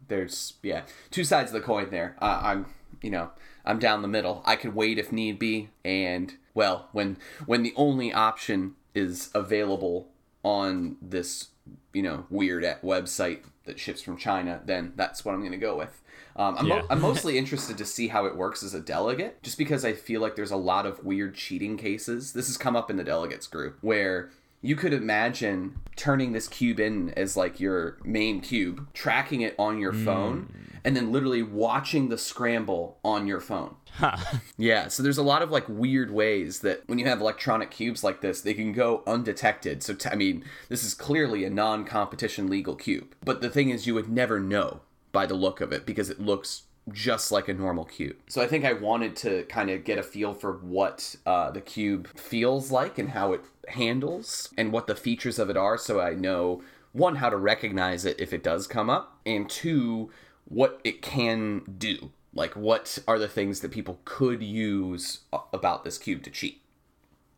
there's 0.07 0.53
yeah. 0.61 0.83
Two 1.09 1.23
sides 1.23 1.49
of 1.49 1.59
the 1.59 1.65
coin 1.65 1.89
there. 1.89 2.15
Uh, 2.21 2.39
i'm 2.43 2.67
you 3.01 3.09
know 3.09 3.31
i'm 3.65 3.79
down 3.79 4.03
the 4.03 4.07
middle. 4.07 4.43
I 4.45 4.55
could 4.55 4.75
wait 4.75 4.99
if 4.99 5.11
need 5.11 5.39
be 5.39 5.69
and 5.83 6.33
well 6.53 6.89
when 6.91 7.17
when 7.47 7.63
the 7.63 7.73
only 7.75 8.13
option 8.13 8.75
is 8.93 9.31
available 9.33 10.09
on 10.43 10.97
this 11.01 11.47
you 11.91 12.03
know 12.03 12.25
weird 12.29 12.63
website 12.83 13.41
that 13.65 13.79
ships 13.79 14.01
from 14.01 14.17
china 14.17 14.61
then 14.65 14.93
that's 14.95 15.23
what 15.23 15.33
i'm 15.33 15.39
going 15.39 15.51
to 15.51 15.57
go 15.57 15.77
with 15.77 16.01
um, 16.35 16.57
I'm, 16.57 16.67
mo- 16.67 16.85
I'm 16.89 17.01
mostly 17.09 17.37
interested 17.37 17.77
to 17.77 17.85
see 17.85 18.07
how 18.07 18.25
it 18.25 18.35
works 18.35 18.63
as 18.63 18.73
a 18.73 18.79
delegate 18.79 19.41
just 19.43 19.57
because 19.57 19.85
i 19.85 19.93
feel 19.93 20.21
like 20.21 20.35
there's 20.35 20.51
a 20.51 20.57
lot 20.57 20.85
of 20.85 21.03
weird 21.03 21.35
cheating 21.35 21.77
cases 21.77 22.33
this 22.33 22.47
has 22.47 22.57
come 22.57 22.75
up 22.75 22.89
in 22.89 22.97
the 22.97 23.03
delegates 23.03 23.47
group 23.47 23.77
where 23.81 24.29
you 24.65 24.77
could 24.77 24.93
imagine 24.93 25.75
turning 25.97 26.31
this 26.31 26.47
cube 26.47 26.79
in 26.79 27.09
as 27.11 27.35
like 27.35 27.59
your 27.59 27.97
main 28.05 28.39
cube, 28.39 28.87
tracking 28.93 29.41
it 29.41 29.53
on 29.59 29.77
your 29.77 29.91
phone, 29.91 30.47
and 30.85 30.95
then 30.95 31.11
literally 31.11 31.43
watching 31.43 32.07
the 32.07 32.17
scramble 32.17 32.97
on 33.03 33.27
your 33.27 33.41
phone. 33.41 33.75
Huh. 33.95 34.17
Yeah, 34.57 34.87
so 34.87 35.03
there's 35.03 35.19
a 35.19 35.21
lot 35.23 35.43
of 35.43 35.51
like 35.51 35.69
weird 35.69 36.09
ways 36.09 36.61
that 36.61 36.81
when 36.87 36.97
you 36.97 37.05
have 37.05 37.21
electronic 37.21 37.69
cubes 37.69 38.03
like 38.03 38.21
this, 38.21 38.41
they 38.41 38.55
can 38.55 38.71
go 38.71 39.03
undetected. 39.05 39.83
So, 39.83 39.93
t- 39.93 40.09
I 40.09 40.15
mean, 40.15 40.43
this 40.67 40.83
is 40.83 40.95
clearly 40.95 41.43
a 41.43 41.51
non 41.51 41.85
competition 41.85 42.47
legal 42.49 42.73
cube. 42.73 43.13
But 43.23 43.41
the 43.41 43.51
thing 43.51 43.69
is, 43.69 43.85
you 43.85 43.93
would 43.93 44.09
never 44.09 44.39
know 44.39 44.79
by 45.13 45.26
the 45.26 45.36
look 45.36 45.62
of 45.62 45.71
it 45.71 45.86
because 45.86 46.10
it 46.10 46.19
looks 46.19 46.63
just 46.91 47.32
like 47.32 47.47
a 47.47 47.54
normal 47.54 47.86
cube. 47.86 48.17
So 48.28 48.41
I 48.41 48.47
think 48.47 48.65
I 48.65 48.73
wanted 48.73 49.15
to 49.17 49.43
kind 49.43 49.69
of 49.69 49.86
get 49.86 49.97
a 49.97 50.04
feel 50.04 50.34
for 50.34 50.58
what 50.58 51.15
uh, 51.26 51.52
the 51.52 51.62
cube 51.62 52.10
feels 52.17 52.71
like 52.71 52.97
and 52.99 53.12
how 53.12 53.32
it 53.32 53.45
handles 53.69 54.49
and 54.58 54.73
what 54.73 54.88
the 54.88 54.95
features 54.95 55.39
of 55.39 55.49
it 55.49 55.56
are 55.56 55.78
so 55.78 56.02
I 56.02 56.15
know 56.15 56.62
one 56.91 57.15
how 57.15 57.30
to 57.30 57.38
recognize 57.38 58.04
it 58.04 58.19
if 58.19 58.34
it 58.34 58.43
does 58.43 58.67
come 58.67 58.89
up 58.89 59.17
and 59.26 59.49
two 59.49 60.12
what 60.49 60.82
it 60.84 61.02
can 61.02 61.62
do 61.78 62.12
Like, 62.34 62.56
what 62.56 62.97
are 63.08 63.19
the 63.19 63.28
things 63.28 63.60
that 63.62 63.71
people 63.71 63.99
could 64.06 64.41
use 64.41 65.19
about 65.54 65.84
this 65.84 65.97
cube 65.97 66.23
to 66.23 66.32
cheat? 66.32 66.62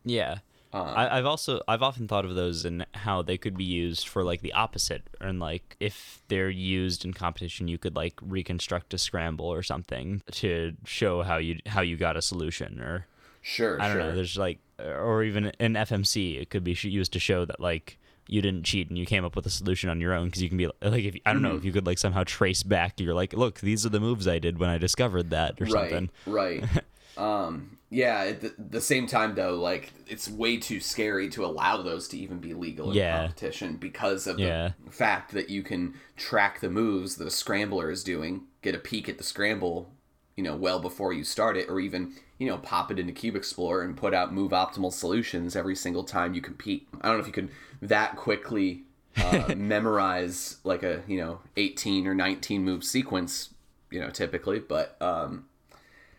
Yeah. 0.04 0.38
I, 0.72 1.18
I've 1.18 1.26
also 1.26 1.60
I've 1.68 1.82
often 1.82 2.06
thought 2.08 2.24
of 2.24 2.34
those 2.34 2.64
and 2.64 2.86
how 2.94 3.22
they 3.22 3.38
could 3.38 3.56
be 3.56 3.64
used 3.64 4.08
for 4.08 4.22
like 4.24 4.40
the 4.42 4.52
opposite, 4.52 5.02
and 5.20 5.40
like 5.40 5.76
if 5.80 6.22
they're 6.28 6.50
used 6.50 7.04
in 7.04 7.12
competition, 7.12 7.68
you 7.68 7.78
could 7.78 7.96
like 7.96 8.14
reconstruct 8.22 8.92
a 8.94 8.98
scramble 8.98 9.46
or 9.46 9.62
something 9.62 10.22
to 10.32 10.74
show 10.84 11.22
how 11.22 11.36
you 11.38 11.58
how 11.66 11.80
you 11.80 11.96
got 11.96 12.16
a 12.16 12.22
solution, 12.22 12.80
or 12.80 13.06
Sure, 13.42 13.80
I 13.80 13.88
don't 13.88 13.92
sure. 13.92 14.02
know. 14.08 14.14
There's 14.14 14.36
like, 14.36 14.58
or 14.78 15.22
even 15.22 15.46
in 15.60 15.74
FMC, 15.74 16.40
it 16.40 16.50
could 16.50 16.64
be 16.64 16.76
used 16.82 17.12
to 17.12 17.20
show 17.20 17.44
that 17.44 17.60
like 17.60 17.98
you 18.28 18.42
didn't 18.42 18.64
cheat 18.64 18.88
and 18.88 18.98
you 18.98 19.06
came 19.06 19.24
up 19.24 19.36
with 19.36 19.46
a 19.46 19.50
solution 19.50 19.88
on 19.88 20.00
your 20.00 20.12
own 20.12 20.26
because 20.26 20.42
you 20.42 20.48
can 20.48 20.58
be 20.58 20.66
like, 20.82 21.04
if 21.04 21.16
I 21.24 21.32
don't 21.32 21.42
know, 21.42 21.54
if 21.54 21.58
Mm-hmm. 21.58 21.66
you 21.66 21.72
could 21.72 21.86
like 21.86 21.98
somehow 21.98 22.24
trace 22.24 22.64
back, 22.64 22.98
you're 22.98 23.14
like, 23.14 23.32
look, 23.32 23.60
these 23.60 23.86
are 23.86 23.88
the 23.88 24.00
moves 24.00 24.26
I 24.26 24.40
did 24.40 24.58
when 24.58 24.68
I 24.68 24.78
discovered 24.78 25.30
that 25.30 25.60
or 25.60 25.66
right, 25.66 25.70
something. 25.90 26.10
right. 26.26 26.64
um, 27.16 27.78
yeah. 27.90 28.24
At 28.24 28.40
the, 28.40 28.54
the 28.58 28.80
same 28.80 29.06
time, 29.06 29.34
though, 29.34 29.54
like 29.54 29.92
it's 30.06 30.28
way 30.28 30.56
too 30.56 30.80
scary 30.80 31.28
to 31.30 31.44
allow 31.44 31.82
those 31.82 32.08
to 32.08 32.18
even 32.18 32.38
be 32.38 32.54
legal 32.54 32.90
in 32.90 32.96
Yeah. 32.96 33.18
competition 33.20 33.76
because 33.76 34.26
of 34.26 34.38
Yeah. 34.38 34.72
the 34.84 34.90
fact 34.92 35.32
that 35.32 35.48
you 35.50 35.62
can 35.62 35.94
track 36.16 36.60
the 36.60 36.70
moves 36.70 37.16
that 37.16 37.26
a 37.26 37.30
scrambler 37.30 37.90
is 37.90 38.02
doing, 38.04 38.42
get 38.62 38.74
a 38.74 38.78
peek 38.78 39.08
at 39.08 39.18
the 39.18 39.24
scramble, 39.24 39.92
you 40.36 40.42
know, 40.44 40.56
well 40.56 40.78
before 40.80 41.12
you 41.12 41.24
start 41.24 41.56
it, 41.56 41.68
or 41.68 41.80
even 41.80 42.12
you 42.38 42.46
know, 42.46 42.58
pop 42.58 42.90
it 42.90 42.98
into 42.98 43.14
Cube 43.14 43.34
Explorer 43.34 43.80
and 43.82 43.96
put 43.96 44.12
out 44.12 44.30
move 44.34 44.50
optimal 44.50 44.92
solutions 44.92 45.56
every 45.56 45.74
single 45.74 46.04
time 46.04 46.34
you 46.34 46.42
compete. 46.42 46.86
I 47.00 47.08
don't 47.08 47.16
know 47.16 47.20
if 47.22 47.26
you 47.26 47.32
could 47.32 47.48
that 47.80 48.16
quickly 48.16 48.82
uh, 49.16 49.54
memorize 49.56 50.56
like 50.62 50.82
a 50.82 51.02
you 51.06 51.16
know 51.18 51.40
18 51.56 52.06
or 52.06 52.14
19 52.14 52.62
move 52.62 52.84
sequence, 52.84 53.54
you 53.90 54.00
know, 54.00 54.10
typically, 54.10 54.58
but 54.58 55.00
um, 55.00 55.46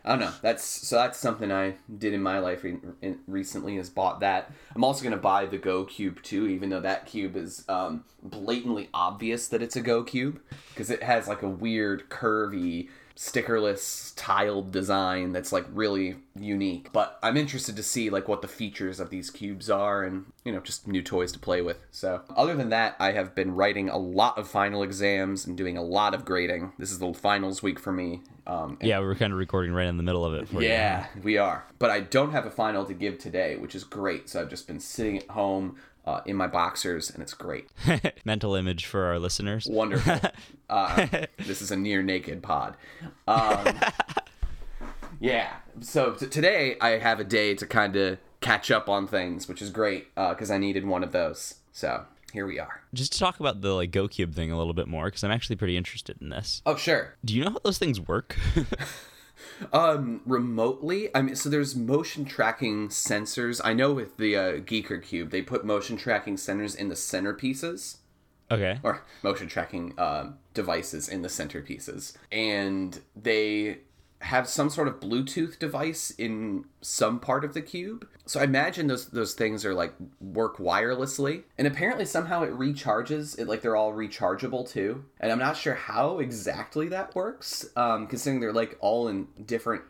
I 0.08 0.12
don't 0.12 0.22
know. 0.22 0.32
That's 0.42 0.64
so 0.64 0.96
that's 0.96 1.20
something 1.20 1.52
I 1.52 1.76
did 1.98 2.14
in 2.14 2.24
my 2.24 2.40
life 2.40 2.64
re- 2.64 2.80
recently. 3.28 3.76
Is 3.76 3.90
bought 3.90 4.22
that. 4.22 4.50
I'm 4.74 4.86
also 4.86 5.04
gonna 5.04 5.18
buy 5.18 5.46
the 5.46 5.58
Go 5.58 5.84
Cube 5.84 6.24
too, 6.24 6.48
even 6.48 6.70
though 6.70 6.80
that 6.80 7.06
cube 7.06 7.36
is 7.36 7.66
um, 7.68 8.06
blatantly 8.24 8.88
obvious 8.94 9.50
that 9.50 9.62
it's 9.62 9.76
a 9.76 9.82
Go 9.82 10.04
Cube 10.04 10.40
because 10.70 10.90
it 10.90 11.04
has 11.04 11.28
like 11.28 11.42
a 11.42 11.50
weird 11.50 12.10
curvy 12.10 12.88
stickerless 13.18 14.14
tiled 14.16 14.72
design 14.72 15.32
that's 15.34 15.52
like 15.52 15.66
really 15.74 16.16
unique 16.40 16.88
but 16.94 17.18
i'm 17.24 17.36
interested 17.36 17.76
to 17.76 17.82
see 17.82 18.12
like 18.12 18.28
what 18.28 18.44
the 18.44 18.48
features 18.48 19.00
of 19.00 19.10
these 19.10 19.32
cubes 19.32 19.72
are 19.72 20.04
and 20.04 20.26
you 20.46 20.52
know 20.52 20.60
just 20.60 20.88
new 20.88 21.02
toys 21.02 21.32
to 21.32 21.40
play 21.40 21.60
with 21.62 21.78
so 21.90 22.22
other 22.36 22.56
than 22.56 22.70
that 22.70 22.96
i 23.00 23.12
have 23.12 23.34
been 23.34 23.56
writing 23.56 23.90
a 23.90 23.98
lot 23.98 24.38
of 24.38 24.48
final 24.48 24.84
exams 24.84 25.48
and 25.48 25.58
doing 25.58 25.76
a 25.76 25.82
lot 25.82 26.14
of 26.14 26.24
grading 26.24 26.72
this 26.78 26.92
is 26.92 27.00
the 27.00 27.12
finals 27.14 27.64
week 27.64 27.80
for 27.80 27.92
me 27.92 28.22
um, 28.46 28.78
Yeah, 28.82 29.00
we're 29.00 29.16
kind 29.16 29.34
of 29.34 29.40
recording 29.40 29.74
right 29.74 29.88
in 29.88 29.98
the 29.98 30.04
middle 30.04 30.24
of 30.24 30.34
it 30.34 30.48
for 30.48 30.62
you. 30.62 30.70
yeah, 30.70 31.08
we 31.22 31.38
are. 31.38 31.66
But 31.80 31.90
I 31.90 32.00
don't 32.00 32.32
have 32.32 32.46
a 32.46 32.50
final 32.50 32.86
to 32.86 32.94
give 32.94 33.18
today, 33.18 33.58
which 33.58 33.76
is 33.76 33.84
great. 33.84 34.30
So 34.30 34.40
I've 34.40 34.50
just 34.50 34.68
been 34.68 34.80
sitting 34.80 35.18
at 35.18 35.28
home 35.32 35.76
uh, 36.08 36.22
in 36.26 36.38
my 36.38 36.48
boxers, 36.48 37.10
and 37.10 37.22
it's 37.22 37.34
great. 37.34 37.68
Mental 38.26 38.56
image 38.56 38.86
for 38.86 39.04
our 39.04 39.20
listeners. 39.20 39.68
Wonderful. 39.70 40.20
uh, 40.70 41.06
this 41.38 41.62
is 41.62 41.70
a 41.70 41.76
near 41.76 42.02
naked 42.02 42.42
pod. 42.42 42.78
Um, 43.28 43.78
yeah. 45.20 45.58
So 45.82 46.14
t- 46.14 46.28
today 46.28 46.78
I 46.80 46.92
have 46.92 47.20
a 47.20 47.26
day 47.26 47.56
to 47.56 47.68
kind 47.68 47.98
of 47.98 48.20
catch 48.40 48.72
up 48.72 48.88
on 48.88 49.06
things, 49.06 49.50
which 49.50 49.62
is 49.62 49.70
great 49.70 50.16
because 50.16 50.50
I 50.50 50.58
needed 50.58 50.86
one 50.86 51.04
of 51.04 51.12
those. 51.12 51.56
So 51.74 52.06
here 52.32 52.48
we 52.48 52.58
are. 52.58 52.82
Just 52.94 53.12
to 53.14 53.20
talk 53.20 53.42
about 53.42 53.60
the 53.60 53.74
like 53.74 53.92
GoCube 53.92 54.34
thing 54.34 54.50
a 54.50 54.58
little 54.58 54.74
bit 54.74 54.88
more, 54.88 55.06
because 55.06 55.26
I'm 55.26 55.32
actually 55.32 55.58
pretty 55.58 55.76
interested 55.76 56.22
in 56.22 56.30
this. 56.30 56.62
Oh, 56.66 56.78
sure. 56.78 57.16
Do 57.26 57.36
you 57.36 57.44
know 57.44 57.52
how 57.52 57.60
those 57.66 57.78
things 57.78 58.00
work? 58.00 58.38
Um, 59.74 60.22
remotely, 60.26 61.10
I 61.16 61.22
mean, 61.22 61.36
so 61.36 61.50
there's 61.50 61.76
motion 61.76 62.26
tracking 62.26 62.90
sensors. 62.90 63.62
I 63.64 63.74
know 63.74 63.94
with 63.94 64.18
the 64.18 64.36
uh, 64.36 64.52
GiiKER 64.60 65.02
Cube, 65.04 65.30
they 65.32 65.42
put 65.42 65.66
motion 65.66 65.98
tracking 65.98 66.36
sensors 66.36 66.76
in 66.76 66.90
the 66.90 66.96
centerpieces. 66.96 67.98
okay. 68.52 68.80
or 68.84 69.04
motion 69.24 69.48
tracking 69.48 69.94
uh, 69.98 70.32
devices 70.54 71.10
in 71.10 71.22
the 71.22 71.28
centerpieces, 71.28 72.16
and 72.32 73.02
they 73.16 73.80
have 74.22 74.48
some 74.48 74.70
sort 74.70 74.88
of 74.88 75.00
Bluetooth 75.00 75.60
device 75.60 76.12
in 76.12 76.66
some 76.82 77.20
part 77.20 77.44
of 77.44 77.54
the 77.54 77.62
cube. 77.62 78.08
So 78.28 78.40
I 78.40 78.44
imagine 78.44 78.88
those 78.88 79.08
those 79.08 79.34
things 79.34 79.66
are 79.66 79.74
like 79.74 79.94
work 80.20 80.58
wirelessly, 80.58 81.44
and 81.58 81.66
apparently 81.66 82.06
somehow 82.06 82.44
it 82.44 82.52
recharges. 82.52 83.40
It 83.40 83.48
like 83.48 83.62
they're 83.62 83.76
all 83.76 83.94
rechargeable 83.94 84.70
too, 84.70 85.06
and 85.20 85.32
I'm 85.32 85.40
not 85.40 85.58
sure 85.58 85.76
how 85.76 86.20
exactly 86.20 86.90
that 86.90 87.16
works, 87.16 87.68
um, 87.76 88.08
considering 88.08 88.42
they're 88.42 88.54
like 88.54 88.78
all 88.80 89.08
in 89.08 89.28
different 89.46 89.84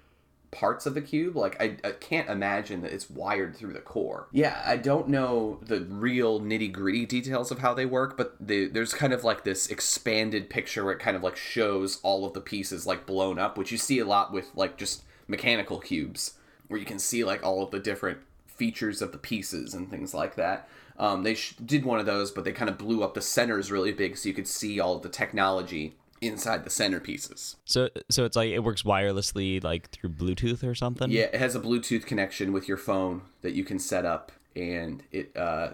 parts 0.51 0.85
of 0.85 0.93
the 0.93 1.01
cube. 1.01 1.35
Like 1.35 1.61
I, 1.61 1.77
I 1.83 1.91
can't 1.91 2.29
imagine 2.29 2.81
that 2.81 2.93
it's 2.93 3.09
wired 3.09 3.55
through 3.55 3.73
the 3.73 3.79
core. 3.79 4.27
Yeah, 4.31 4.61
I 4.65 4.77
don't 4.77 5.09
know 5.09 5.59
the 5.61 5.81
real 5.81 6.39
nitty 6.39 6.71
gritty 6.71 7.05
details 7.05 7.51
of 7.51 7.59
how 7.59 7.73
they 7.73 7.85
work, 7.85 8.17
but 8.17 8.35
the, 8.39 8.67
there's 8.67 8.93
kind 8.93 9.13
of 9.13 9.23
like 9.23 9.43
this 9.43 9.67
expanded 9.67 10.49
picture 10.49 10.83
where 10.83 10.93
it 10.93 10.99
kind 10.99 11.17
of 11.17 11.23
like 11.23 11.35
shows 11.35 11.99
all 12.03 12.25
of 12.25 12.33
the 12.33 12.41
pieces 12.41 12.85
like 12.85 13.05
blown 13.05 13.39
up, 13.39 13.57
which 13.57 13.71
you 13.71 13.77
see 13.77 13.99
a 13.99 14.05
lot 14.05 14.31
with 14.31 14.51
like 14.55 14.77
just 14.77 15.03
mechanical 15.27 15.79
cubes, 15.79 16.35
where 16.67 16.79
you 16.79 16.85
can 16.85 16.99
see 16.99 17.23
like 17.23 17.43
all 17.43 17.63
of 17.63 17.71
the 17.71 17.79
different 17.79 18.19
features 18.45 19.01
of 19.01 19.11
the 19.11 19.17
pieces 19.17 19.73
and 19.73 19.89
things 19.89 20.13
like 20.13 20.35
that. 20.35 20.67
Um, 20.99 21.23
they 21.23 21.35
sh- 21.35 21.55
did 21.63 21.85
one 21.85 21.99
of 21.99 22.05
those, 22.05 22.31
but 22.31 22.43
they 22.43 22.51
kind 22.51 22.69
of 22.69 22.77
blew 22.77 23.03
up 23.03 23.13
the 23.13 23.21
centers 23.21 23.71
really 23.71 23.91
big 23.91 24.17
so 24.17 24.29
you 24.29 24.33
could 24.33 24.47
see 24.47 24.79
all 24.79 24.95
of 24.95 25.03
the 25.03 25.09
technology 25.09 25.95
inside 26.21 26.63
the 26.63 26.69
centerpieces. 26.69 27.55
So 27.65 27.89
so 28.09 28.25
it's 28.25 28.35
like 28.35 28.49
it 28.49 28.59
works 28.59 28.83
wirelessly, 28.83 29.63
like 29.63 29.91
through 29.91 30.11
Bluetooth 30.11 30.67
or 30.67 30.73
something. 30.73 31.11
Yeah, 31.11 31.25
it 31.25 31.35
has 31.35 31.55
a 31.55 31.59
Bluetooth 31.59 32.05
connection 32.05 32.51
with 32.51 32.67
your 32.67 32.77
phone 32.77 33.21
that 33.41 33.53
you 33.53 33.63
can 33.63 33.77
set 33.79 34.05
up, 34.05 34.31
and 34.55 35.03
it 35.11 35.35
uh, 35.37 35.73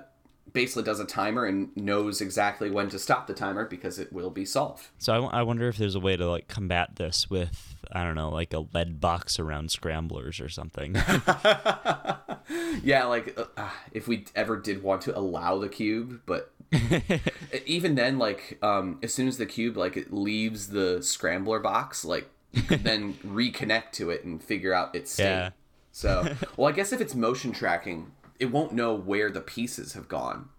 basically 0.53 0.83
does 0.83 0.99
a 0.99 1.05
timer 1.05 1.45
and 1.45 1.75
knows 1.75 2.21
exactly 2.21 2.69
when 2.69 2.89
to 2.89 2.99
stop 2.99 3.27
the 3.27 3.33
timer 3.33 3.65
because 3.65 3.99
it 3.99 4.13
will 4.13 4.29
be 4.29 4.45
solved. 4.45 4.87
So 4.99 5.13
I, 5.13 5.15
w- 5.17 5.33
I 5.33 5.41
wonder 5.41 5.67
if 5.67 5.77
there's 5.77 5.95
a 5.95 5.99
way 5.99 6.15
to 6.15 6.29
like 6.29 6.47
combat 6.47 6.95
this 6.95 7.29
with 7.29 7.75
I 7.91 8.03
don't 8.03 8.15
know, 8.15 8.29
like 8.29 8.53
a 8.53 8.59
lead 8.73 9.01
box 9.01 9.39
around 9.39 9.71
scramblers 9.71 10.39
or 10.39 10.49
something. 10.49 10.95
Yeah, 12.83 13.05
like 13.05 13.37
uh, 13.57 13.69
if 13.91 14.07
we 14.07 14.25
ever 14.35 14.57
did 14.57 14.83
want 14.83 15.01
to 15.03 15.17
allow 15.17 15.57
the 15.59 15.69
cube, 15.69 16.21
but 16.25 16.51
even 17.65 17.95
then, 17.95 18.17
like 18.17 18.57
um, 18.61 18.99
as 19.03 19.13
soon 19.13 19.27
as 19.27 19.37
the 19.37 19.45
cube 19.45 19.77
like 19.77 19.95
it 19.95 20.11
leaves 20.11 20.67
the 20.67 21.01
scrambler 21.01 21.59
box, 21.59 22.03
like 22.03 22.29
then 22.53 23.13
reconnect 23.25 23.91
to 23.93 24.09
it 24.09 24.23
and 24.23 24.43
figure 24.43 24.73
out 24.73 24.95
its 24.95 25.11
state. 25.11 25.23
Yeah. 25.23 25.49
So, 25.91 26.35
well, 26.57 26.67
I 26.67 26.71
guess 26.71 26.91
if 26.91 26.99
it's 26.99 27.13
motion 27.13 27.51
tracking, 27.51 28.11
it 28.39 28.51
won't 28.51 28.71
know 28.73 28.93
where 28.93 29.29
the 29.31 29.41
pieces 29.41 29.93
have 29.93 30.07
gone. 30.07 30.49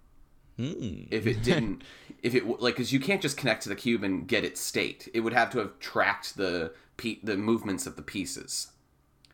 Hmm. 0.56 1.06
if 1.10 1.26
it 1.26 1.42
didn't 1.42 1.82
if 2.22 2.32
it 2.32 2.46
like 2.60 2.74
because 2.76 2.92
you 2.92 3.00
can't 3.00 3.20
just 3.20 3.36
connect 3.36 3.64
to 3.64 3.68
the 3.68 3.74
cube 3.74 4.04
and 4.04 4.28
get 4.28 4.44
its 4.44 4.60
state 4.60 5.08
it 5.12 5.18
would 5.18 5.32
have 5.32 5.50
to 5.50 5.58
have 5.58 5.76
tracked 5.80 6.36
the 6.36 6.72
pe- 6.96 7.18
the 7.24 7.36
movements 7.36 7.88
of 7.88 7.96
the 7.96 8.02
pieces 8.02 8.68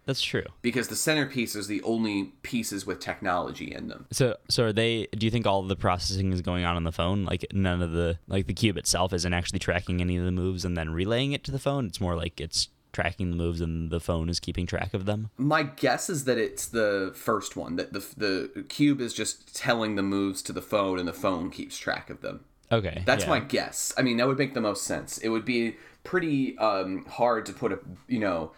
That's 0.07 0.23
true. 0.23 0.47
because 0.63 0.89
the 0.89 0.97
centerpiece 0.97 1.55
is 1.55 1.67
the 1.67 1.83
only 1.83 2.33
pieces 2.43 2.87
with 2.87 3.01
technology 3.01 3.71
in 3.71 3.89
them 3.89 4.07
So 4.13 4.39
so 4.49 4.65
are 4.65 4.73
they? 4.73 5.09
Do 5.13 5.27
you 5.27 5.31
think 5.31 5.47
all 5.47 5.61
of 5.61 5.69
the 5.69 5.77
processing 5.77 6.33
is 6.33 6.41
going 6.41 6.65
on 6.65 6.75
on 6.77 6.85
the 6.85 6.91
phone? 6.93 7.25
Like 7.27 7.45
none 7.53 7.83
of 7.83 7.93
the 7.93 8.19
like 8.27 8.47
the 8.47 8.55
cube 8.55 8.79
itself 8.79 9.13
isn't 9.13 9.35
actually 9.35 9.59
tracking 9.59 10.01
any 10.01 10.17
of 10.17 10.25
the 10.25 10.33
moves 10.33 10.65
and 10.65 10.75
then 10.75 10.89
relaying 10.89 11.33
it 11.33 11.45
to 11.45 11.51
the 11.53 11.59
phone. 11.59 11.85
It's 11.85 12.01
more 12.01 12.17
like 12.17 12.41
it's 12.41 12.71
tracking 12.93 13.31
the 13.31 13.37
moves 13.37 13.61
and 13.61 13.91
the 13.91 14.01
phone 14.01 14.29
is 14.29 14.41
keeping 14.41 14.67
track 14.67 14.95
of 14.95 15.05
them. 15.05 15.31
my 15.37 15.63
guess 15.63 16.11
is 16.11 16.25
that 16.25 16.39
it's 16.39 16.67
the 16.67 17.13
first 17.15 17.57
one 17.57 17.77
that 17.77 17.93
the 17.93 18.05
the 18.17 18.65
cube 18.69 19.01
is 19.01 19.13
just 19.15 19.55
telling 19.57 19.95
the 19.97 20.03
moves 20.03 20.43
to 20.43 20.53
the 20.53 20.63
phone 20.63 20.99
and 20.99 21.07
the 21.09 21.13
phone 21.13 21.51
keeps 21.51 21.79
track 21.79 22.11
of 22.11 22.21
them 22.21 22.45
Okay, 22.73 23.03
That's 23.05 23.25
yeah. 23.25 23.31
my 23.31 23.41
guess. 23.41 23.93
I 23.99 24.03
mean, 24.03 24.17
that 24.19 24.29
would 24.29 24.39
make 24.39 24.55
the 24.55 24.61
most 24.61 24.85
sense. 24.85 25.19
It 25.19 25.31
would 25.31 25.45
be 25.45 25.77
pretty 26.05 26.57
um, 26.59 27.05
hard 27.05 27.45
to 27.47 27.53
put 27.53 27.73
a, 27.73 27.81
you 28.07 28.21
know, 28.21 28.53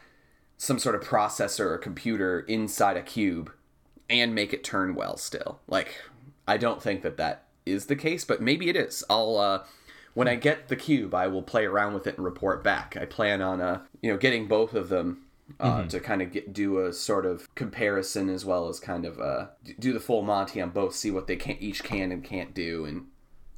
some 0.59 0.79
sort 0.79 0.95
of 0.95 1.01
processor 1.01 1.61
or 1.61 1.79
computer 1.79 2.40
inside 2.40 2.99
a 2.99 3.03
cube 3.03 3.51
and 4.11 4.35
make 4.35 4.53
it 4.53 4.62
turn 4.62 4.95
well 4.95 5.16
still. 5.16 5.61
Like, 5.66 5.95
I 6.47 6.59
don't 6.59 6.83
think 6.83 7.01
that 7.03 7.16
that 7.16 7.45
is 7.64 7.87
the 7.87 7.97
case, 7.97 8.25
but 8.27 8.42
maybe 8.42 8.68
it 8.68 8.77
is. 8.77 9.03
I'll, 9.09 9.38
uh, 9.38 9.64
when 10.14 10.29
I 10.29 10.35
get 10.35 10.68
the 10.68 10.77
cube, 10.77 11.14
I 11.14 11.27
will 11.27 11.42
play 11.42 11.64
around 11.64 11.94
with 11.94 12.07
it 12.07 12.16
and 12.16 12.25
report 12.25 12.62
back. 12.62 12.96
I 13.01 13.07
plan 13.07 13.40
on, 13.40 13.61
uh, 13.61 13.83
you 14.01 14.11
know, 14.11 14.18
getting 14.18 14.46
both 14.46 14.75
of 14.75 14.88
them 14.88 15.25
uh, 15.61 15.85
to 15.85 16.01
kind 16.01 16.22
of 16.22 16.33
get 16.33 16.53
do 16.53 16.85
a 16.85 16.92
sort 16.92 17.27
of 17.27 17.55
comparison 17.55 18.29
as 18.29 18.44
well 18.44 18.68
as 18.68 18.81
kind 18.81 19.05
of 19.05 19.20
uh, 19.20 19.46
do 19.79 19.92
the 19.92 20.01
full 20.01 20.22
Monty 20.22 20.61
on 20.61 20.70
both, 20.70 20.94
see 20.94 21.11
what 21.11 21.27
they 21.27 21.37
can 21.37 21.57
each 21.59 21.83
can 21.83 22.12
and 22.12 22.25
can't 22.25 22.55
do, 22.55 22.85
and 22.85 23.07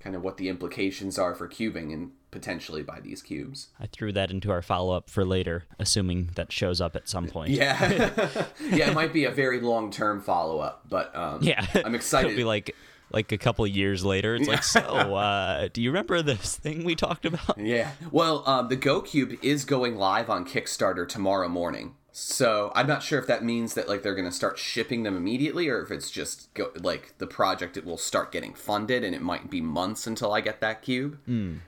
kind 0.00 0.14
of 0.14 0.22
what 0.22 0.36
the 0.36 0.48
implications 0.48 1.18
are 1.18 1.34
for 1.34 1.48
cubing 1.48 1.92
and 1.92 2.12
potentially 2.30 2.82
by 2.82 3.00
these 3.00 3.22
cubes. 3.22 3.68
I 3.78 3.86
threw 3.86 4.12
that 4.12 4.30
into 4.30 4.50
our 4.50 4.60
follow 4.60 4.94
up 4.94 5.08
for 5.08 5.24
later, 5.24 5.64
assuming 5.78 6.30
that 6.34 6.52
shows 6.52 6.80
up 6.80 6.96
at 6.96 7.08
some 7.08 7.28
point. 7.28 7.50
Yeah, 7.50 7.78
yeah, 8.60 8.90
it 8.90 8.94
might 8.94 9.12
be 9.12 9.24
a 9.24 9.30
very 9.30 9.60
long 9.60 9.90
term 9.90 10.20
follow 10.20 10.58
up, 10.58 10.84
but 10.88 11.14
um, 11.14 11.42
yeah. 11.42 11.66
I'm 11.84 11.94
excited. 11.94 12.28
It'll 12.32 12.36
be 12.36 12.44
like 12.44 12.74
like 13.14 13.32
a 13.32 13.38
couple 13.38 13.66
years 13.66 14.04
later. 14.04 14.34
It's 14.34 14.48
like, 14.48 14.64
so, 14.64 14.80
uh, 14.80 15.68
do 15.72 15.80
you 15.80 15.90
remember 15.90 16.20
this 16.20 16.56
thing 16.56 16.84
we 16.84 16.94
talked 16.94 17.24
about? 17.24 17.56
Yeah. 17.56 17.92
Well, 18.10 18.42
um, 18.46 18.68
the 18.68 18.76
Go 18.76 19.00
Cube 19.00 19.38
is 19.40 19.64
going 19.64 19.96
live 19.96 20.28
on 20.28 20.44
Kickstarter 20.44 21.08
tomorrow 21.08 21.48
morning. 21.48 21.94
So 22.16 22.70
I'm 22.76 22.86
not 22.86 23.02
sure 23.02 23.18
if 23.18 23.26
that 23.26 23.42
means 23.42 23.74
that 23.74 23.88
like 23.88 24.04
they're 24.04 24.14
going 24.14 24.28
to 24.28 24.32
start 24.32 24.56
shipping 24.56 25.02
them 25.02 25.16
immediately, 25.16 25.68
or 25.68 25.82
if 25.82 25.90
it's 25.90 26.12
just 26.12 26.54
go, 26.54 26.70
like 26.80 27.18
the 27.18 27.26
project 27.26 27.76
it 27.76 27.84
will 27.84 27.98
start 27.98 28.30
getting 28.30 28.54
funded, 28.54 29.02
and 29.02 29.16
it 29.16 29.20
might 29.20 29.50
be 29.50 29.60
months 29.60 30.06
until 30.06 30.32
I 30.32 30.40
get 30.40 30.60
that 30.60 30.80
cube. 30.82 31.18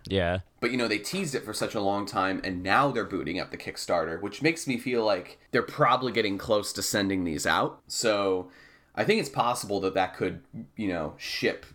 Yeah. 0.05 0.39
But 0.61 0.71
you 0.71 0.77
know 0.77 0.87
they 0.87 0.99
teased 0.99 1.35
it 1.35 1.45
for 1.45 1.53
such 1.53 1.75
a 1.75 1.81
long 1.81 2.07
time, 2.07 2.41
and 2.45 2.63
now 2.63 2.93
they're 2.93 3.05
booting 3.05 3.41
up 3.41 3.51
the 3.51 3.57
Kickstarter, 3.57 4.23
which 4.23 4.41
makes 4.41 4.69
me 4.69 4.79
feel 4.79 5.05
like 5.05 5.41
they're 5.51 5.63
probably 5.63 6.13
getting 6.13 6.39
close 6.39 6.73
to 6.75 6.83
sending 6.83 7.25
these 7.25 7.45
out. 7.45 7.81
So 7.89 8.49
I 8.97 9.05
think 9.05 9.21
it's 9.21 9.29
possible 9.29 9.81
that 9.81 9.95
that 9.95 10.17
could 10.17 10.41
you 10.77 10.89
know 10.89 11.15
ship 11.19 11.67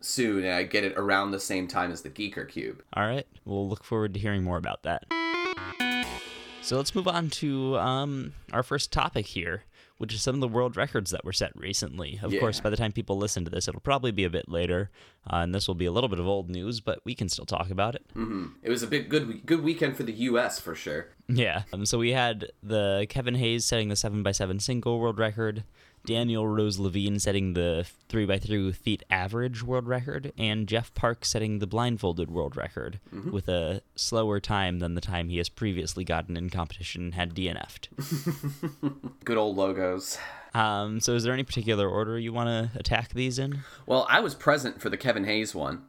soon, 0.00 0.44
and 0.44 0.54
I 0.54 0.62
get 0.62 0.84
it 0.84 0.94
around 0.96 1.30
the 1.30 1.40
same 1.40 1.68
time 1.68 1.92
as 1.92 2.02
the 2.02 2.10
GiiKER 2.10 2.48
Cube. 2.48 2.82
All 2.94 3.06
right. 3.06 3.26
We'll 3.44 3.68
look 3.68 3.84
forward 3.84 4.14
to 4.14 4.20
hearing 4.20 4.42
more 4.42 4.56
about 4.56 4.82
that. 4.84 5.04
So 6.62 6.76
let's 6.76 6.94
move 6.94 7.08
on 7.08 7.30
to 7.30 7.78
um, 7.78 8.32
our 8.52 8.62
first 8.62 8.92
topic 8.92 9.26
here, 9.26 9.64
which 9.98 10.14
is 10.14 10.22
some 10.22 10.34
of 10.34 10.40
the 10.40 10.48
world 10.48 10.76
records 10.76 11.10
that 11.10 11.24
were 11.24 11.32
set 11.32 11.52
recently. 11.56 12.20
Of 12.22 12.32
course, 12.38 12.60
by 12.60 12.70
the 12.70 12.76
time 12.76 12.92
people 12.92 13.16
listen 13.16 13.44
to 13.44 13.50
this, 13.50 13.66
it'll 13.66 13.80
probably 13.80 14.12
be 14.12 14.24
a 14.24 14.30
bit 14.30 14.48
later, 14.48 14.90
uh, 15.30 15.36
and 15.36 15.54
this 15.54 15.66
will 15.66 15.74
be 15.74 15.86
a 15.86 15.92
little 15.92 16.08
bit 16.08 16.20
of 16.20 16.26
old 16.26 16.48
news, 16.50 16.80
but 16.80 17.00
we 17.04 17.14
can 17.14 17.28
still 17.28 17.46
talk 17.46 17.70
about 17.70 17.94
it. 17.94 18.06
It 18.62 18.70
was 18.70 18.82
a 18.82 18.86
big 18.86 19.08
good 19.08 19.44
good 19.46 19.62
weekend 19.62 19.96
for 19.96 20.02
the 20.02 20.12
U.S. 20.12 20.60
for 20.60 20.74
sure. 20.74 21.08
Yeah. 21.28 21.62
Um, 21.72 21.86
so 21.86 21.98
we 21.98 22.12
had 22.12 22.52
the 22.62 23.06
Kevin 23.08 23.34
Hayes 23.36 23.64
setting 23.64 23.88
the 23.88 23.94
7x7 23.94 24.60
single 24.60 25.00
world 25.00 25.18
record, 25.18 25.64
Daniel 26.10 26.44
Rose 26.44 26.80
Levine 26.80 27.20
setting 27.20 27.52
the 27.52 27.86
3x3 28.08 28.74
feet 28.74 29.04
average 29.10 29.62
world 29.62 29.86
record, 29.86 30.32
and 30.36 30.66
Jeff 30.66 30.92
Park 30.92 31.24
setting 31.24 31.60
the 31.60 31.68
blindfolded 31.68 32.28
world 32.28 32.56
record 32.56 32.98
with 33.30 33.48
a 33.48 33.80
slower 33.94 34.40
time 34.40 34.80
than 34.80 34.96
the 34.96 35.00
time 35.00 35.28
he 35.28 35.36
has 35.36 35.48
previously 35.48 36.02
gotten 36.02 36.36
in 36.36 36.50
competition 36.50 37.02
and 37.04 37.14
had 37.14 37.32
DNF'd. 37.32 37.90
Good 39.24 39.36
old 39.36 39.56
logos. 39.56 40.18
um, 40.52 40.98
so 40.98 41.14
is 41.14 41.22
there 41.22 41.32
any 41.32 41.44
particular 41.44 41.88
order 41.88 42.18
you 42.18 42.32
want 42.32 42.48
to 42.48 42.76
attack 42.76 43.10
these 43.10 43.38
in? 43.38 43.60
Well, 43.86 44.04
I 44.10 44.18
was 44.18 44.34
present 44.34 44.80
for 44.80 44.90
the 44.90 44.96
Kevin 44.96 45.22
Hayes 45.26 45.54
one. 45.54 45.84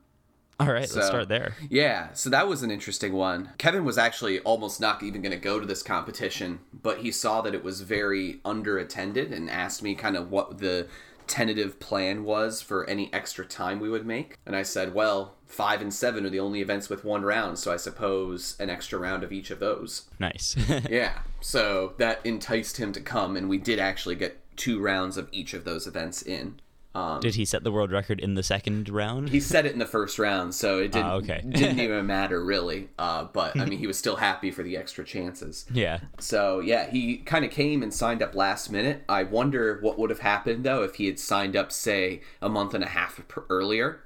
All 0.62 0.72
right, 0.74 0.88
So- 0.88 0.96
let's 0.98 1.08
start 1.08 1.28
there. 1.30 1.56
Yeah, 1.70 2.14
so 2.14 2.30
that 2.30 2.48
was 2.48 2.64
an 2.64 2.72
interesting 2.72 3.14
one. 3.14 3.50
Kevin 3.58 3.84
was 3.86 3.98
actually 3.98 4.40
almost 4.42 4.80
not 4.80 5.02
even 5.04 5.22
going 5.22 5.32
to 5.32 5.38
go 5.38 5.60
to 5.60 5.66
this 5.66 5.84
competition, 5.84 6.60
but 6.74 7.00
he 7.00 7.12
saw 7.12 7.42
that 7.42 7.54
it 7.56 7.64
was 7.64 7.82
very 7.82 8.40
underattended 8.46 9.32
and 9.32 9.50
asked 9.50 9.82
me 9.84 9.96
kind 9.96 10.16
of 10.16 10.30
what 10.32 10.60
the 10.60 10.88
tentative 11.28 11.80
plan 11.80 12.24
was 12.26 12.62
for 12.62 12.90
any 12.90 13.12
extra 13.14 13.46
time 13.46 13.80
we 13.80 13.90
would 13.90 14.06
make. 14.06 14.36
And 14.46 14.56
I 14.56 14.64
said, 14.64 14.94
well, 14.94 15.36
five 15.46 15.82
and 15.82 15.94
seven 15.94 16.26
are 16.26 16.30
the 16.30 16.40
only 16.42 16.60
events 16.62 16.90
with 16.90 17.06
one 17.06 17.22
round, 17.24 17.58
so 17.58 17.72
I 17.72 17.78
suppose 17.78 18.58
an 18.60 18.70
extra 18.70 19.00
round 19.00 19.24
of 19.24 19.32
each 19.32 19.50
of 19.50 19.60
those. 19.60 20.10
Nice. 20.20 20.56
Yeah, 20.90 21.20
so 21.40 21.94
that 21.98 22.20
enticed 22.26 22.78
him 22.78 22.92
to 22.94 23.00
come, 23.02 23.38
and 23.38 23.48
we 23.50 23.58
did 23.58 23.80
actually 23.80 24.16
get 24.16 24.38
two 24.58 24.82
rounds 24.82 25.16
of 25.16 25.30
each 25.32 25.54
of 25.54 25.64
those 25.64 25.88
events 25.88 26.22
in. 26.22 26.60
Um, 26.94 27.22
Did 27.22 27.36
he 27.36 27.46
set 27.46 27.64
the 27.64 27.72
world 27.72 27.90
record 27.92 28.20
in 28.20 28.34
the 28.34 28.44
second 28.44 28.90
round? 28.90 29.30
he 29.30 29.40
said 29.40 29.66
it 29.66 29.72
in 29.72 29.80
the 29.80 29.86
first 29.86 30.20
round, 30.20 30.54
so 30.54 30.80
it 30.80 30.92
didn't 30.92 31.06
Ah, 31.08 31.14
okay. 31.16 31.42
didn't 31.50 31.80
even 31.88 32.06
matter 32.06 32.44
really. 32.44 32.90
Uh, 33.00 33.26
but 33.32 33.58
I 33.58 33.64
mean, 33.70 33.80
he 33.80 33.88
was 33.88 33.98
still 33.98 34.18
happy 34.18 34.52
for 34.52 34.62
the 34.62 34.76
extra 34.76 35.06
chances. 35.06 35.66
yeah. 35.74 36.00
So 36.20 36.60
yeah, 36.60 36.90
he 36.90 37.18
kind 37.18 37.46
of 37.46 37.52
came 37.52 37.82
and 37.82 37.94
signed 37.94 38.22
up 38.22 38.36
last 38.36 38.70
minute. 38.72 39.04
I 39.08 39.24
wonder 39.24 39.80
what 39.82 39.98
would 40.00 40.10
have 40.10 40.20
happened 40.20 40.64
though 40.66 40.84
if 40.84 40.96
he 40.96 41.06
had 41.06 41.18
signed 41.18 41.56
up, 41.56 41.72
say, 41.72 42.22
a 42.42 42.50
month 42.50 42.74
and 42.74 42.84
a 42.84 42.88
half 42.88 43.22
earlier. 43.50 44.02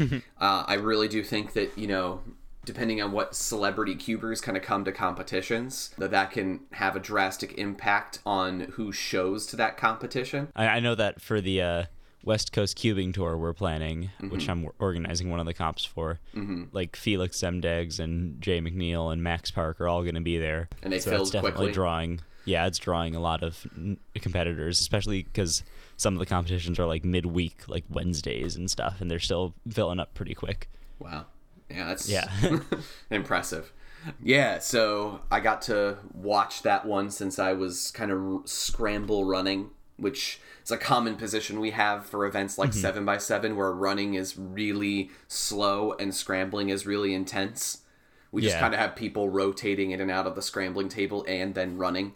uh, 0.00 0.14
I 0.40 0.74
really 0.74 1.08
do 1.08 1.22
think 1.24 1.52
that 1.54 1.76
you 1.76 1.86
know. 1.86 2.20
Depending 2.64 3.00
on 3.00 3.12
what 3.12 3.34
celebrity 3.34 3.94
cubers 3.94 4.42
kind 4.42 4.54
of 4.54 4.62
come 4.62 4.84
to 4.84 4.92
competitions, 4.92 5.94
that 5.96 6.10
that 6.10 6.30
can 6.32 6.60
have 6.72 6.94
a 6.94 7.00
drastic 7.00 7.56
impact 7.56 8.18
on 8.26 8.60
who 8.72 8.92
shows 8.92 9.46
to 9.46 9.56
that 9.56 9.78
competition. 9.78 10.48
I, 10.54 10.66
I 10.66 10.80
know 10.80 10.94
that 10.94 11.18
for 11.22 11.40
the 11.40 11.62
uh, 11.62 11.84
West 12.28 12.52
Coast 12.52 12.76
Cubing 12.76 13.14
tour 13.14 13.38
we're 13.38 13.54
planning, 13.54 14.10
which 14.20 14.42
mm-hmm. 14.42 14.50
I'm 14.66 14.68
organizing 14.78 15.30
one 15.30 15.40
of 15.40 15.46
the 15.46 15.54
comps 15.54 15.82
for, 15.82 16.20
mm-hmm. 16.36 16.64
like 16.72 16.94
Felix 16.94 17.38
Zemdegs 17.38 17.98
and 17.98 18.38
Jay 18.38 18.60
McNeil 18.60 19.10
and 19.10 19.22
Max 19.22 19.50
Park 19.50 19.80
are 19.80 19.88
all 19.88 20.02
going 20.02 20.14
to 20.14 20.20
be 20.20 20.38
there. 20.38 20.68
And 20.82 20.92
they 20.92 21.00
so 21.00 21.10
filled 21.10 21.22
it's 21.22 21.30
definitely 21.30 21.56
quickly? 21.56 21.72
drawing. 21.72 22.20
Yeah, 22.44 22.66
it's 22.66 22.78
drawing 22.78 23.14
a 23.14 23.20
lot 23.20 23.42
of 23.42 23.66
competitors, 24.14 24.78
especially 24.78 25.22
because 25.22 25.62
some 25.96 26.12
of 26.12 26.20
the 26.20 26.26
competitions 26.26 26.78
are 26.78 26.84
like 26.84 27.02
midweek, 27.02 27.66
like 27.66 27.84
Wednesdays 27.88 28.56
and 28.56 28.70
stuff, 28.70 29.00
and 29.00 29.10
they're 29.10 29.18
still 29.18 29.54
filling 29.70 29.98
up 29.98 30.12
pretty 30.12 30.34
quick. 30.34 30.68
Wow. 30.98 31.24
Yeah, 31.70 31.86
that's 31.86 32.10
Yeah. 32.10 32.28
impressive. 33.10 33.72
Yeah, 34.22 34.58
so 34.58 35.22
I 35.30 35.40
got 35.40 35.62
to 35.62 35.96
watch 36.12 36.60
that 36.62 36.84
one 36.84 37.10
since 37.10 37.38
I 37.38 37.54
was 37.54 37.90
kind 37.90 38.10
of 38.10 38.42
scramble 38.44 39.24
running, 39.24 39.70
which 39.98 40.40
is 40.64 40.70
a 40.70 40.76
common 40.78 41.16
position 41.16 41.60
we 41.60 41.70
have 41.72 42.06
for 42.06 42.24
events 42.24 42.56
like 42.56 42.72
7 42.72 43.04
by 43.04 43.18
7 43.18 43.56
where 43.56 43.72
running 43.72 44.14
is 44.14 44.38
really 44.38 45.10
slow 45.26 45.92
and 45.92 46.14
scrambling 46.14 46.70
is 46.70 46.86
really 46.86 47.12
intense. 47.14 47.82
We 48.32 48.42
just 48.42 48.56
Yeah. 48.56 48.60
kind 48.60 48.74
of 48.74 48.80
have 48.80 48.94
people 48.96 49.28
rotating 49.28 49.90
in 49.90 50.00
and 50.00 50.10
out 50.10 50.26
of 50.26 50.34
the 50.34 50.42
scrambling 50.42 50.88
table 50.88 51.24
and 51.28 51.54
then 51.54 51.76
running. 51.78 52.14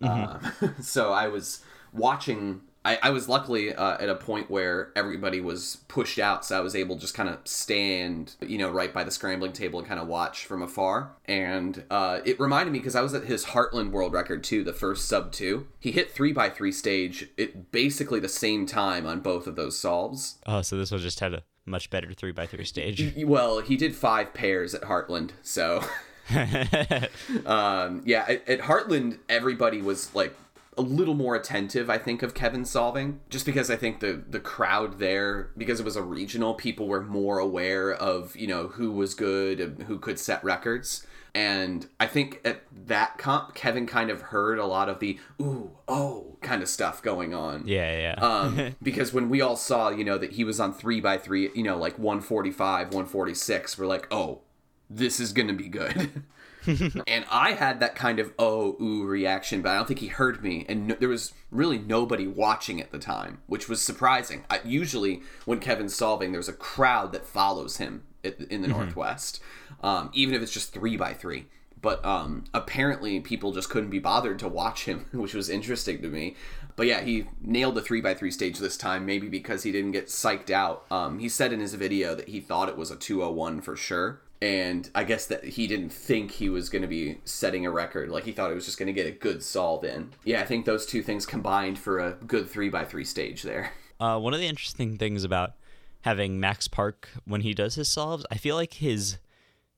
Um, 0.00 0.40
so 0.80 1.12
I 1.12 1.28
was 1.28 1.60
watching. 1.92 2.60
I, 2.88 2.98
I 3.02 3.10
was 3.10 3.28
luckily 3.28 3.74
uh, 3.74 3.98
at 4.00 4.08
a 4.08 4.14
point 4.14 4.50
where 4.50 4.92
everybody 4.96 5.42
was 5.42 5.76
pushed 5.88 6.18
out, 6.18 6.46
so 6.46 6.56
I 6.56 6.60
was 6.60 6.74
able 6.74 6.94
to 6.94 7.00
just 7.02 7.12
kind 7.12 7.28
of 7.28 7.36
stand, 7.44 8.34
you 8.40 8.56
know, 8.56 8.70
right 8.70 8.94
by 8.94 9.04
the 9.04 9.10
scrambling 9.10 9.52
table 9.52 9.78
and 9.78 9.86
kind 9.86 10.00
of 10.00 10.08
watch 10.08 10.46
from 10.46 10.62
afar. 10.62 11.10
And 11.26 11.84
uh, 11.90 12.20
it 12.24 12.40
reminded 12.40 12.72
me 12.72 12.78
because 12.78 12.96
I 12.96 13.02
was 13.02 13.12
at 13.12 13.24
his 13.24 13.46
Heartland 13.46 13.90
World 13.90 14.14
Record 14.14 14.42
too, 14.42 14.64
the 14.64 14.72
first 14.72 15.06
sub 15.06 15.32
two. 15.32 15.66
He 15.78 15.92
hit 15.92 16.10
three 16.10 16.32
by 16.32 16.48
three 16.48 16.72
stage 16.72 17.28
at 17.38 17.70
basically 17.72 18.20
the 18.20 18.28
same 18.28 18.64
time 18.64 19.04
on 19.04 19.20
both 19.20 19.46
of 19.46 19.54
those 19.54 19.78
solves. 19.78 20.38
Oh, 20.46 20.62
so 20.62 20.78
this 20.78 20.90
one 20.90 21.00
just 21.00 21.20
had 21.20 21.34
a 21.34 21.42
much 21.66 21.90
better 21.90 22.14
three 22.14 22.32
by 22.32 22.46
three 22.46 22.64
stage. 22.64 23.12
Well, 23.22 23.60
he 23.60 23.76
did 23.76 23.94
five 23.94 24.32
pairs 24.32 24.74
at 24.74 24.82
Heartland, 24.82 25.32
so 25.42 25.84
um, 27.46 28.02
yeah, 28.04 28.24
at, 28.28 28.48
at 28.48 28.60
Heartland, 28.60 29.18
everybody 29.28 29.80
was 29.80 30.14
like 30.14 30.34
a 30.78 30.82
little 30.82 31.14
more 31.14 31.34
attentive, 31.34 31.90
I 31.90 31.98
think, 31.98 32.22
of 32.22 32.32
Kevin 32.32 32.64
solving, 32.64 33.20
just 33.28 33.44
because 33.44 33.70
I 33.70 33.76
think 33.76 34.00
the 34.00 34.22
the 34.28 34.40
crowd 34.40 34.98
there, 34.98 35.50
because 35.56 35.80
it 35.80 35.84
was 35.84 35.96
a 35.96 36.02
regional, 36.02 36.54
people 36.54 36.86
were 36.86 37.02
more 37.02 37.38
aware 37.38 37.92
of 37.92 38.36
you 38.36 38.46
know 38.46 38.68
who 38.68 38.92
was 38.92 39.14
good 39.14 39.60
and 39.60 39.82
who 39.82 39.98
could 39.98 40.18
set 40.18 40.42
records. 40.42 41.06
And 41.34 41.86
I 42.00 42.06
think 42.06 42.40
at 42.44 42.62
that 42.86 43.18
comp, 43.18 43.54
Kevin 43.54 43.86
kind 43.86 44.10
of 44.10 44.22
heard 44.22 44.58
a 44.58 44.66
lot 44.66 44.88
of 44.88 44.98
the 44.98 45.18
ooh, 45.40 45.70
oh 45.86 46.36
kind 46.40 46.62
of 46.62 46.68
stuff 46.68 47.02
going 47.02 47.34
on 47.34 47.66
yeah, 47.66 48.14
yeah. 48.18 48.24
um, 48.24 48.74
because 48.82 49.12
when 49.12 49.28
we 49.28 49.40
all 49.40 49.56
saw, 49.56 49.90
you 49.90 50.04
know, 50.04 50.18
that 50.18 50.32
he 50.32 50.44
was 50.44 50.58
on 50.58 50.72
three 50.72 51.00
by 51.00 51.18
three, 51.18 51.50
you 51.54 51.62
know, 51.62 51.76
like 51.76 51.98
145, 51.98 52.88
146, 52.88 53.78
we're 53.78 53.86
like, 53.86 54.06
oh, 54.10 54.40
this 54.88 55.20
is 55.20 55.32
gonna 55.32 55.52
be 55.52 55.68
good. 55.68 56.24
and 57.06 57.24
I 57.30 57.52
had 57.52 57.80
that 57.80 57.94
kind 57.94 58.18
of 58.18 58.32
oh 58.38 58.76
ooh 58.80 59.04
reaction, 59.04 59.62
but 59.62 59.70
I 59.70 59.76
don't 59.76 59.86
think 59.86 60.00
he 60.00 60.08
heard 60.08 60.42
me, 60.42 60.64
and 60.68 60.88
no, 60.88 60.94
there 60.94 61.08
was 61.08 61.32
really 61.50 61.78
nobody 61.78 62.26
watching 62.26 62.80
at 62.80 62.90
the 62.90 62.98
time, 62.98 63.40
which 63.46 63.68
was 63.68 63.80
surprising. 63.80 64.44
I, 64.50 64.60
usually, 64.64 65.22
when 65.44 65.60
Kevin's 65.60 65.94
solving, 65.94 66.32
there's 66.32 66.48
a 66.48 66.52
crowd 66.52 67.12
that 67.12 67.26
follows 67.26 67.76
him 67.78 68.04
at, 68.24 68.40
in 68.40 68.62
the 68.62 68.68
Northwest, 68.68 69.40
um, 69.82 70.10
even 70.12 70.34
if 70.34 70.42
it's 70.42 70.52
just 70.52 70.72
three 70.72 70.96
by 70.96 71.14
three 71.14 71.46
but 71.80 72.04
um, 72.04 72.44
apparently 72.54 73.20
people 73.20 73.52
just 73.52 73.70
couldn't 73.70 73.90
be 73.90 73.98
bothered 73.98 74.38
to 74.40 74.48
watch 74.48 74.84
him, 74.84 75.06
which 75.12 75.34
was 75.34 75.48
interesting 75.48 76.02
to 76.02 76.08
me. 76.08 76.36
But 76.76 76.86
yeah, 76.86 77.00
he 77.00 77.26
nailed 77.40 77.74
the 77.74 77.82
three 77.82 78.00
by 78.00 78.14
three 78.14 78.30
stage 78.30 78.58
this 78.58 78.76
time, 78.76 79.04
maybe 79.04 79.28
because 79.28 79.64
he 79.64 79.72
didn't 79.72 79.92
get 79.92 80.06
psyched 80.06 80.50
out. 80.50 80.84
Um, 80.90 81.18
he 81.18 81.28
said 81.28 81.52
in 81.52 81.60
his 81.60 81.74
video 81.74 82.14
that 82.14 82.28
he 82.28 82.40
thought 82.40 82.68
it 82.68 82.76
was 82.76 82.90
a 82.90 82.96
two 82.96 83.20
hundred 83.20 83.34
one 83.34 83.60
for 83.60 83.74
sure, 83.74 84.20
and 84.40 84.88
I 84.94 85.04
guess 85.04 85.26
that 85.26 85.44
he 85.44 85.66
didn't 85.66 85.90
think 85.90 86.30
he 86.30 86.48
was 86.48 86.68
going 86.68 86.82
to 86.82 86.88
be 86.88 87.18
setting 87.24 87.66
a 87.66 87.70
record. 87.70 88.08
Like 88.08 88.24
he 88.24 88.32
thought 88.32 88.50
he 88.50 88.54
was 88.54 88.66
just 88.66 88.78
going 88.78 88.86
to 88.86 88.92
get 88.92 89.06
a 89.06 89.10
good 89.10 89.42
solve 89.42 89.84
in. 89.84 90.10
Yeah, 90.24 90.40
I 90.40 90.44
think 90.44 90.64
those 90.64 90.86
two 90.86 91.02
things 91.02 91.26
combined 91.26 91.78
for 91.78 91.98
a 91.98 92.12
good 92.12 92.48
three 92.48 92.68
by 92.68 92.84
three 92.84 93.04
stage 93.04 93.42
there. 93.42 93.72
Uh, 94.00 94.18
one 94.18 94.32
of 94.32 94.38
the 94.38 94.46
interesting 94.46 94.96
things 94.96 95.24
about 95.24 95.54
having 96.02 96.38
Max 96.38 96.68
Park 96.68 97.08
when 97.24 97.40
he 97.40 97.52
does 97.52 97.74
his 97.74 97.88
solves, 97.88 98.24
I 98.30 98.36
feel 98.36 98.54
like 98.54 98.74
his 98.74 99.18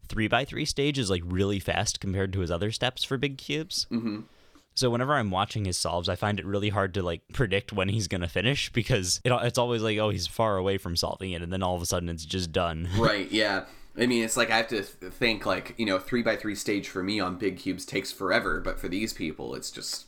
three 0.09 0.29
by 0.29 0.45
three 0.45 0.67
stage 0.67 0.99
is 0.99 1.09
like 1.09 1.23
really 1.25 1.59
fast 1.59 2.01
compared 2.01 2.33
to 2.35 2.41
his 2.41 2.51
other 2.51 2.71
steps 2.71 3.03
for 3.03 3.17
big 3.17 3.39
cubes. 3.39 3.87
Mm-hmm. 3.91 4.21
So 4.75 4.91
whenever 4.91 5.15
I'm 5.15 5.31
watching 5.31 5.65
his 5.65 5.79
solves, 5.79 6.09
I 6.09 6.17
find 6.17 6.39
it 6.39 6.47
really 6.47 6.69
hard 6.69 6.95
to 6.95 7.03
like 7.03 7.23
predict 7.33 7.73
when 7.73 7.89
he's 7.89 8.09
gonna 8.09 8.29
finish 8.29 8.71
because 8.73 9.21
it, 9.25 9.33
it's 9.43 9.59
always 9.59 9.83
like, 9.83 9.99
oh, 9.99 10.11
he's 10.11 10.27
far 10.27 10.57
away 10.57 10.79
from 10.79 10.97
solving 10.97 11.33
it, 11.33 11.43
and 11.43 11.53
then 11.53 11.63
all 11.63 11.77
of 11.77 11.83
a 11.83 11.87
sudden 11.87 12.09
it's 12.09 12.25
just 12.25 12.53
done. 12.53 12.89
right 12.99 13.31
yeah 13.33 13.65
i 13.99 14.07
mean 14.07 14.25
it's 14.25 14.37
like 14.37 14.51
i 14.51 14.57
have 14.57 14.69
to 14.69 14.83
think 14.83 15.45
like 15.47 15.75
you 15.77 15.87
know 15.87 15.99
three 15.99 16.23
by 16.23 16.37
three 16.37 16.55
stage 16.55 16.89
for 16.89 17.03
me 17.03 17.21
on 17.21 17.37
big 17.37 17.57
cubes 17.59 17.85
takes 17.85 18.13
forever 18.13 18.61
but 18.61 18.79
for 18.79 18.89
these 18.89 19.13
people 19.13 19.55
it's 19.55 19.71
just 19.71 20.07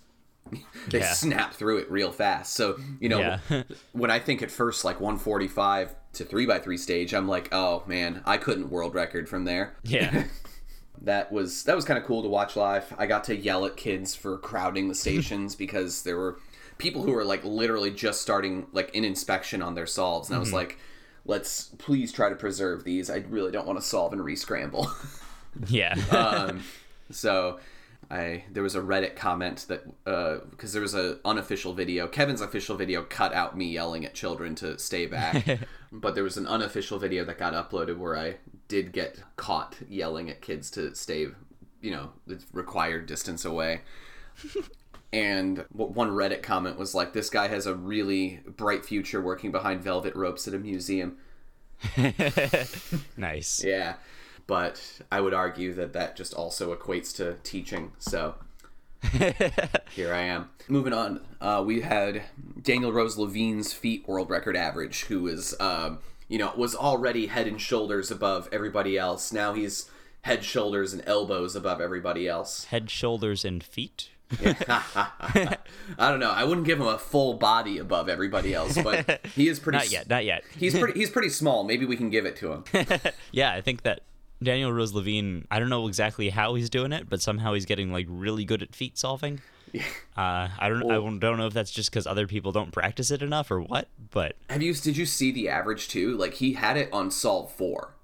they 0.89 1.01
Yeah. 1.01 1.13
snap 1.13 1.55
through 1.55 1.79
it 1.79 1.91
real 1.91 2.13
fast. 2.13 2.55
So 2.55 2.79
you 3.01 3.09
know, 3.09 3.39
Yeah. 3.49 3.63
when 3.93 4.11
I 4.11 4.19
think 4.19 4.43
at 4.43 4.51
first 4.51 4.85
like 4.85 5.01
145 5.01 5.95
to 6.15 6.25
three 6.25 6.47
by 6.47 6.59
three 6.59 6.77
stage, 6.77 7.15
I'm 7.15 7.29
like, 7.29 7.49
oh 7.53 7.83
man, 7.87 8.23
I 8.27 8.37
couldn't 8.37 8.71
world 8.71 8.95
record 8.95 9.29
from 9.29 9.45
there. 9.45 9.75
Yeah. 9.83 10.25
that 11.03 11.33
was 11.33 11.65
that 11.65 11.77
was 11.77 11.85
kind 11.85 11.99
of 11.99 12.05
cool 12.05 12.23
to 12.23 12.29
watch 12.29 12.57
live. 12.57 12.93
I 12.99 13.07
got 13.07 13.25
to 13.25 13.37
yell 13.37 13.65
at 13.65 13.77
kids 13.77 14.15
for 14.15 14.39
crowding 14.39 14.89
the 14.89 14.95
stations 14.95 15.55
because 15.55 16.03
there 16.03 16.17
were 16.17 16.39
people 16.79 17.03
who 17.03 17.13
were 17.13 17.25
like 17.25 17.45
literally 17.45 17.91
just 17.91 18.21
starting 18.23 18.67
like 18.73 18.95
an 18.95 19.05
inspection 19.05 19.63
on 19.63 19.75
their 19.75 19.87
solves, 19.87 20.29
and 20.29 20.37
I 20.37 20.39
was 20.39 20.49
mm-hmm. 20.49 20.57
like, 20.57 20.79
let's 21.25 21.65
please 21.79 22.13
try 22.13 22.29
to 22.29 22.37
preserve 22.37 22.85
these. 22.85 23.11
I 23.11 23.25
really 23.29 23.53
don't 23.53 23.67
want 23.67 23.79
to 23.79 23.85
solve 23.85 24.13
and 24.13 24.23
rescramble. 24.23 24.89
Yeah. 25.69 25.95
um, 26.11 26.63
so 27.11 27.61
I 28.11 28.45
there 28.51 28.63
was 28.63 28.75
a 28.75 28.81
Reddit 28.81 29.17
comment 29.17 29.67
that 29.69 29.85
because 30.51 30.73
there 30.73 30.81
was 30.81 30.95
an 30.95 31.19
unofficial 31.27 31.75
video, 31.75 32.07
Kevin's 32.09 32.41
official 32.41 32.75
video 32.75 33.03
cut 33.03 33.35
out 33.35 33.55
me 33.57 33.67
yelling 33.67 34.07
at 34.07 34.15
children 34.15 34.55
to 34.57 34.79
stay 34.79 35.05
back, 35.07 35.61
but 35.93 36.15
there 36.15 36.25
was 36.25 36.39
an 36.39 36.47
unofficial 36.47 36.99
video 36.99 37.23
that 37.27 37.37
got 37.37 37.53
uploaded 37.53 37.99
where 37.99 38.17
I 38.17 38.37
did 38.69 38.93
get 38.93 39.21
caught 39.37 39.77
yelling 39.89 40.31
at 40.31 40.41
kids 40.41 40.71
to 40.71 40.95
stay, 40.95 41.27
you 41.83 41.91
know, 41.91 42.13
the 42.27 42.43
required 42.53 43.05
distance 43.05 43.45
away. 43.45 43.83
And 45.13 45.65
one 45.71 46.11
Reddit 46.11 46.43
comment 46.43 46.79
was 46.79 46.95
like, 46.95 47.13
"This 47.13 47.29
guy 47.29 47.49
has 47.49 47.67
a 47.67 47.75
really 47.75 48.41
bright 48.47 48.85
future 48.85 49.21
working 49.21 49.53
behind 49.53 49.83
velvet 49.83 50.15
ropes 50.15 50.49
at 50.49 50.55
a 50.55 50.59
museum." 50.59 51.19
nice. 53.17 53.63
Yeah, 53.63 53.95
but 54.47 55.01
I 55.11 55.21
would 55.21 55.35
argue 55.35 55.75
that 55.75 55.93
that 55.93 56.17
just 56.17 56.33
also 56.35 56.75
equates 56.75 57.15
to 57.17 57.35
teaching. 57.43 57.93
So 57.99 58.37
here 59.91 60.15
I 60.15 60.23
am. 60.23 60.51
Moving 60.69 60.93
on, 60.93 61.21
uh, 61.41 61.63
we 61.65 61.81
had 61.81 62.23
Daniel 62.61 62.93
Rose 62.93 63.19
Levine's 63.19 63.73
feet 63.73 64.07
world 64.07 64.31
record 64.31 64.57
average, 64.57 65.05
who 65.05 65.27
is, 65.27 65.55
um, 65.61 65.99
you 66.29 66.39
know, 66.39 66.53
was 66.57 66.75
already 66.75 67.27
head 67.27 67.47
and 67.47 67.61
shoulders 67.61 68.11
above 68.11 68.49
everybody 68.53 68.97
else. 68.97 69.33
Now 69.33 69.55
he's 69.55 69.91
head, 70.23 70.45
shoulders, 70.45 70.93
and 70.93 71.03
elbows 71.07 71.57
above 71.57 71.81
everybody 71.81 72.29
else. 72.29 72.65
Head, 72.67 72.91
shoulders, 72.91 73.45
and 73.45 73.63
feet. 73.63 74.11
I 74.69 75.57
don't 75.99 76.21
know. 76.21 76.31
I 76.31 76.45
wouldn't 76.45 76.67
give 76.67 76.81
him 76.81 76.87
a 76.87 76.99
full 76.99 77.35
body 77.35 77.79
above 77.79 78.09
everybody 78.09 78.55
else, 78.55 78.81
but 78.81 79.21
he 79.35 79.49
is 79.49 79.59
pretty. 79.59 79.79
Not 79.79 79.91
yet. 79.91 80.09
Not 80.09 80.25
yet. 80.25 80.45
He's 80.57 80.79
pretty. 80.79 80.99
He's 80.99 81.11
pretty 81.11 81.29
small. 81.29 81.65
Maybe 81.65 81.87
we 81.87 81.97
can 81.97 82.11
give 82.11 82.27
it 82.27 82.37
to 82.37 82.53
him. 82.53 82.65
yeah, 83.33 83.53
I 83.53 83.61
think 83.61 83.83
that 83.83 84.03
Daniel 84.43 84.73
Rose 84.73 84.93
Levine. 84.93 85.47
I 85.51 85.59
don't 85.59 85.69
know 85.69 85.89
exactly 85.89 86.31
how 86.31 86.55
he's 86.55 86.71
doing 86.71 86.93
it, 86.93 87.09
but 87.09 87.21
somehow 87.21 87.55
he's 87.55 87.67
getting 87.67 87.93
like 87.93 88.07
really 88.09 88.45
good 88.45 88.63
at 88.63 88.75
feet 88.75 88.99
solving. 88.99 89.41
Uh, 89.75 90.49
I 90.59 90.69
don't. 90.69 90.91
I 90.91 90.97
don't 90.97 91.39
know 91.39 91.47
if 91.47 91.55
that's 91.55 91.71
just 91.71 91.91
because 91.91 92.07
other 92.07 92.27
people 92.27 92.53
don't 92.53 92.73
practice 92.73 93.11
it 93.11 93.23
enough 93.23 93.51
or 93.51 93.61
what. 93.61 93.89
But 94.11 94.37
Have 94.51 94.63
you? 94.63 94.75
Did 94.75 94.97
you 94.97 95.07
see 95.07 95.33
the 95.33 95.49
average 95.49 95.89
too? 95.89 96.17
Like 96.17 96.35
he 96.35 96.53
had 96.55 96.77
it 96.77 96.91
on 96.93 97.11
solve 97.11 97.53
four. 97.53 97.95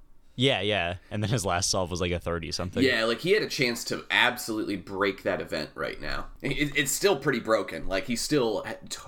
Yeah, 0.40 0.60
yeah. 0.60 0.94
And 1.10 1.20
then 1.22 1.30
his 1.30 1.44
last 1.44 1.68
solve 1.68 1.90
was 1.90 2.00
like 2.00 2.12
a 2.12 2.18
thirty 2.20 2.52
something. 2.52 2.82
Yeah, 2.82 3.04
like 3.04 3.18
he 3.20 3.32
had 3.32 3.42
a 3.42 3.48
chance 3.48 3.82
to 3.84 4.04
absolutely 4.10 4.76
break 4.76 5.24
that 5.24 5.40
event 5.40 5.70
right 5.74 6.00
now. 6.00 6.26
It, 6.40 6.72
it's 6.76 6.92
still 6.92 7.16
pretty 7.16 7.40
broken. 7.40 7.88
Like 7.88 8.06
he's 8.06 8.20
still 8.22 8.64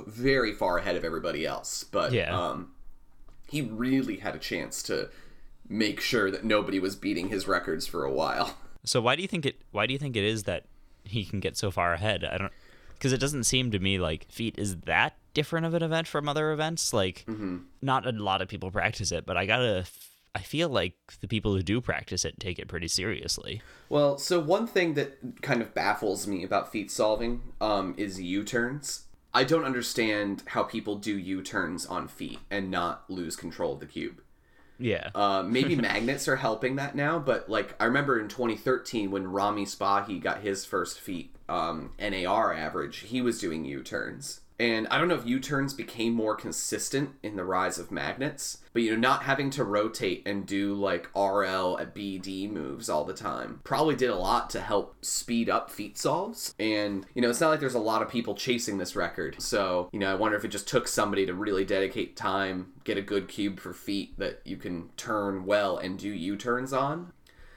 very 0.07 0.53
far 0.53 0.79
ahead 0.79 0.97
of 0.97 1.05
everybody 1.05 1.47
else, 1.47 1.85
but 1.85 2.13
Yeah. 2.13 2.37
um, 2.37 2.73
he 3.49 3.63
really 3.63 4.17
had 4.17 4.35
a 4.35 4.39
chance 4.41 4.83
to 4.85 5.09
make 5.69 6.01
sure 6.01 6.33
that 6.33 6.45
nobody 6.45 6.81
was 6.81 6.97
beating 6.97 7.29
his 7.29 7.47
records 7.47 7.87
for 7.87 8.05
a 8.05 8.13
while. 8.13 8.57
So 8.83 9.01
why 9.03 9.15
do 9.15 9.21
you 9.21 9.29
think 9.29 9.45
it? 9.45 9.61
Why 9.73 9.87
do 9.87 9.93
you 9.93 9.99
think 9.99 10.17
it 10.17 10.25
is 10.25 10.45
that 10.45 10.65
he 11.05 11.27
can 11.27 11.39
get 11.39 11.55
so 11.55 11.71
far 11.71 11.93
ahead? 11.93 12.25
I 12.25 12.39
don't. 12.39 12.51
Because 12.95 13.13
it 13.13 13.21
doesn't 13.21 13.45
seem 13.45 13.71
to 13.73 13.79
me 13.79 13.99
like 13.99 14.27
feet 14.33 14.55
is 14.59 14.77
that 14.87 15.17
different 15.35 15.67
of 15.67 15.75
an 15.75 15.83
event 15.83 16.09
from 16.09 16.31
other 16.31 16.51
events. 16.51 16.95
Like, 16.95 17.27
not 17.83 18.07
a 18.07 18.13
lot 18.13 18.41
of 18.41 18.49
people 18.49 18.71
practice 18.71 19.13
it, 19.13 19.27
but 19.27 19.37
I 19.37 19.45
gotta. 19.45 19.85
I 20.35 20.41
feel 20.41 20.69
like 20.69 20.95
the 21.21 21.29
people 21.29 21.55
who 21.55 21.63
do 21.63 21.81
practice 21.81 22.25
it 22.25 22.39
take 22.39 22.59
it 22.59 22.69
pretty 22.69 22.89
seriously. 22.89 23.63
Well, 23.89 24.19
so 24.19 24.39
one 24.39 24.67
thing 24.67 24.95
that 24.95 25.43
kind 25.43 25.61
of 25.61 25.75
baffles 25.75 26.27
me 26.27 26.45
about 26.45 26.71
feet 26.71 26.91
solving 26.91 27.43
um, 27.61 27.95
is 27.97 28.21
U-turns. 28.21 29.07
I 29.35 29.45
don't 29.45 29.65
understand 29.65 30.43
how 30.47 30.63
people 30.63 30.97
do 30.97 31.17
U-turns 31.17 31.87
on 31.87 32.09
feet 32.09 32.39
and 32.51 32.71
not 32.71 33.09
lose 33.11 33.37
control 33.37 33.75
of 33.75 33.81
the 33.81 33.87
cube. 33.87 34.23
Yeah. 34.79 35.11
Uh, 35.15 35.43
maybe 35.47 35.77
magnets 35.77 36.27
are 36.27 36.37
helping 36.37 36.77
that 36.77 36.95
now, 36.95 37.19
but 37.19 37.49
like 37.49 37.75
I 37.81 37.85
remember 37.85 38.19
in 38.19 38.29
2013 38.29 39.11
when 39.11 39.29
Rami 39.29 39.67
Sbahi 39.67 40.21
got 40.21 40.41
his 40.41 40.65
first 40.65 41.01
feet 41.01 41.35
um, 41.49 41.93
NAR 41.99 42.55
average, 42.55 42.99
he 43.01 43.21
was 43.21 43.41
doing 43.41 43.65
U-turns. 43.65 44.41
And 44.61 44.87
I 44.89 44.99
don't 44.99 45.09
know 45.09 45.15
if 45.15 45.27
U-turns 45.27 45.73
became 45.73 46.13
more 46.13 46.37
consistent 46.37 47.13
in 47.23 47.37
the 47.37 47.47
rise 47.47 47.79
of 47.79 47.91
magnets, 47.91 48.59
but 48.75 48.83
you 48.83 48.91
know, 48.91 48.99
not 48.99 49.23
having 49.23 49.49
to 49.51 49.65
rotate 49.65 50.23
and 50.27 50.45
do 50.45 50.75
like 50.75 51.09
RL 51.17 51.79
at 51.79 51.95
BD 51.95 52.49
moves 52.51 52.91
all 52.91 53.05
the 53.07 53.15
time 53.15 53.61
probably 53.65 53.97
did 53.97 54.11
a 54.11 54.17
lot 54.17 54.51
to 54.51 54.61
help 54.61 55.03
speed 55.03 55.49
up 55.49 55.71
feet 55.71 55.97
solves. 55.97 56.55
And 56.59 57.07
you 57.15 57.23
know, 57.23 57.31
it's 57.31 57.41
not 57.41 57.49
like 57.49 57.61
there's 57.61 57.75
a 57.75 57.81
lot 57.81 58.03
of 58.03 58.11
people 58.11 58.35
chasing 58.35 58.77
this 58.77 58.95
record. 58.95 59.41
So, 59.41 59.89
you 59.93 59.99
know, 59.99 60.13
I 60.13 60.15
wonder 60.15 60.37
if 60.37 60.45
it 60.45 60.49
just 60.49 60.69
took 60.69 60.87
somebody 60.87 61.25
to 61.25 61.33
really 61.33 61.65
dedicate 61.65 62.15
time, 62.15 62.75
get 62.85 62.99
a 62.99 63.03
good 63.03 63.29
cube 63.29 63.61
for 63.61 63.73
feet 63.73 64.19
that 64.19 64.43
you 64.45 64.59
can 64.59 64.91
turn 64.99 65.47
well 65.47 65.79
and 65.79 65.99
do 65.99 66.11
U-turns 66.11 66.75
on. 66.75 67.13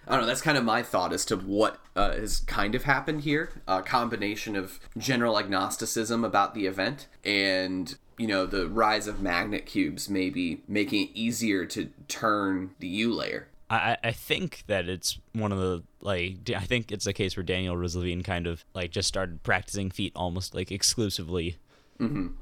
I 0.08 0.12
don't 0.12 0.22
know. 0.22 0.28
That's 0.28 0.42
kind 0.42 0.58
of 0.58 0.64
my 0.64 0.84
thought 0.84 1.14
as 1.14 1.26
to 1.26 1.38
what 1.38 1.80
uh, 1.96 2.12
has 2.12 2.40
kind 2.42 2.76
of 2.76 2.84
happened 2.84 3.22
here. 3.22 3.52
A 3.68 3.82
combination 3.82 4.56
of 4.56 4.80
general 4.98 5.38
agnosticism 5.38 6.24
about 6.24 6.54
the 6.54 6.66
event 6.66 7.08
and 7.24 7.96
you 8.18 8.28
know 8.28 8.46
the 8.46 8.68
rise 8.68 9.08
of 9.08 9.22
magnet 9.22 9.66
cubes 9.66 10.10
maybe 10.10 10.62
making 10.68 11.08
it 11.08 11.10
easier 11.14 11.66
to 11.66 11.90
turn 12.08 12.72
the 12.80 12.88
U 12.88 13.14
layer. 13.14 13.48
I, 13.70 13.98
I 14.04 14.12
think 14.12 14.64
that 14.68 14.88
it's 14.88 15.18
one 15.32 15.52
of 15.52 15.58
the 15.58 15.84
like 16.02 16.52
I 16.56 16.62
think 16.62 16.92
it's 16.92 17.08
a 17.08 17.14
case 17.14 17.36
where 17.36 17.44
Daniel 17.44 17.76
Rose 17.76 17.96
Levine 17.96 18.24
kind 18.24 18.46
of 18.46 18.64
like 18.74 18.92
just 18.92 19.08
started 19.08 19.42
practicing 19.42 19.90
feet 19.90 20.12
almost 20.16 20.54
like 20.54 20.72
exclusively 20.72 21.58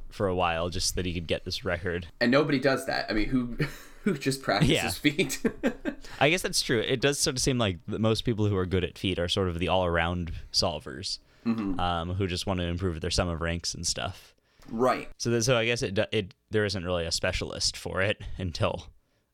for 0.10 0.28
a 0.28 0.36
while 0.36 0.70
just 0.70 0.90
so 0.90 0.96
that 0.96 1.06
he 1.06 1.14
could 1.14 1.28
get 1.28 1.46
this 1.46 1.64
record. 1.64 2.08
And 2.20 2.32
nobody 2.32 2.60
does 2.60 2.86
that. 2.88 3.06
I 3.10 3.14
mean, 3.14 3.30
who 3.30 3.58
who 4.04 4.18
just 4.18 4.42
practices 4.42 4.74
Yeah. 4.74 4.90
feet? 4.90 5.40
I 6.20 6.30
guess 6.30 6.42
that's 6.42 6.62
true. 6.62 6.80
It 6.80 7.02
does 7.02 7.20
sort 7.20 7.36
of 7.36 7.42
seem 7.42 7.58
like 7.58 7.78
most 7.88 8.24
people 8.26 8.48
who 8.48 8.58
are 8.58 8.66
good 8.66 8.84
at 8.84 8.98
feet 8.98 9.20
are 9.20 9.28
sort 9.28 9.48
of 9.48 9.60
the 9.60 9.68
all-around 9.68 10.34
solvers, 10.52 11.20
mm-hmm. 11.46 11.80
um, 11.80 12.14
who 12.16 12.28
just 12.28 12.48
want 12.48 12.60
to 12.60 12.66
improve 12.66 13.02
their 13.02 13.12
sum 13.12 13.28
of 13.28 13.42
ranks 13.42 13.74
and 13.74 13.86
stuff. 13.86 14.34
right. 14.70 15.10
So, 15.18 15.40
so 15.42 15.58
I 15.58 15.66
guess 15.66 15.82
it, 15.82 15.98
it 16.12 16.34
there 16.50 16.66
isn't 16.66 16.84
really 16.84 17.06
a 17.06 17.12
specialist 17.12 17.78
for 17.78 18.02
it 18.02 18.22
until, 18.38 18.88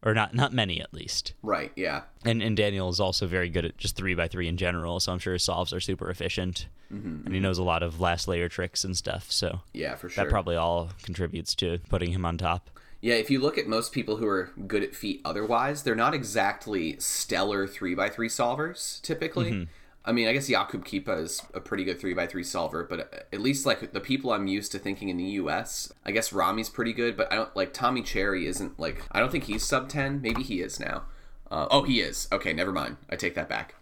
or 0.03 0.13
not 0.13 0.35
not 0.35 0.53
many 0.53 0.79
at 0.81 0.93
least. 0.93 1.33
Right. 1.41 1.71
Yeah. 1.75 2.03
And 2.25 2.41
and 2.41 2.55
Daniel 2.55 2.89
is 2.89 2.99
also 2.99 3.27
very 3.27 3.49
good 3.49 3.65
at 3.65 3.77
just 3.77 3.95
three 3.95 4.15
by 4.15 4.27
three 4.27 4.47
in 4.47 4.57
general, 4.57 4.99
so 4.99 5.11
I'm 5.11 5.19
sure 5.19 5.33
his 5.33 5.43
solves 5.43 5.73
are 5.73 5.79
super 5.79 6.09
efficient, 6.09 6.67
mm-hmm, 6.93 7.07
and 7.07 7.27
he 7.27 7.33
mm-hmm. 7.35 7.43
knows 7.43 7.57
a 7.57 7.63
lot 7.63 7.83
of 7.83 7.99
last 7.99 8.27
layer 8.27 8.49
tricks 8.49 8.83
and 8.83 8.95
stuff. 8.95 9.31
So 9.31 9.61
Yeah, 9.73 9.95
for 9.95 10.09
sure. 10.09 10.23
that 10.23 10.29
probably 10.29 10.55
all 10.55 10.89
contributes 11.03 11.55
to 11.55 11.79
putting 11.89 12.11
him 12.11 12.25
on 12.25 12.37
top. 12.37 12.69
Yeah, 13.01 13.15
if 13.15 13.29
you 13.29 13.39
look 13.39 13.57
at 13.57 13.67
most 13.67 13.91
people 13.91 14.17
who 14.17 14.27
are 14.27 14.51
good 14.67 14.81
at 14.83 14.95
feet 14.95 15.21
otherwise, 15.23 15.83
they're 15.83 15.95
not 15.95 16.13
exactly 16.15 16.95
stellar 16.99 17.67
3x3 17.67 18.15
solvers, 18.15 19.01
typically. 19.03 19.67
I 20.03 20.13
mean, 20.13 20.27
I 20.27 20.33
guess 20.33 20.49
Jakub 20.49 20.85
Kipa 20.85 21.11
is 21.13 21.41
a 21.53 21.59
pretty 21.59 21.83
good 21.83 21.99
3x3 21.99 22.45
solver, 22.45 22.83
but 22.85 23.27
at 23.33 23.41
least 23.41 23.65
like 23.65 23.91
the 23.91 23.99
people 23.99 24.31
I'm 24.31 24.47
used 24.47 24.71
to 24.71 24.79
thinking 24.79 25.09
in 25.09 25.17
the 25.17 25.25
US, 25.41 25.91
I 26.05 26.11
guess 26.11 26.31
Rami's 26.31 26.69
pretty 26.69 26.93
good, 26.93 27.17
but 27.17 27.31
I 27.31 27.35
don't 27.35 27.53
like 27.55 27.73
Tommy 27.73 28.01
Cherry 28.01 28.47
isn't 28.47 28.79
like, 28.79 29.03
I 29.11 29.19
don't 29.19 29.31
think 29.31 29.43
he's 29.43 29.63
sub 29.63 29.89
10. 29.89 30.21
Maybe 30.21 30.43
he 30.43 30.61
is 30.61 30.79
now. 30.79 31.03
Uh, 31.51 31.67
oh, 31.69 31.83
he 31.83 31.99
is. 32.01 32.27
Okay, 32.31 32.53
never 32.53 32.71
mind. 32.71 32.97
I 33.09 33.15
take 33.15 33.35
that 33.35 33.49
back. 33.49 33.75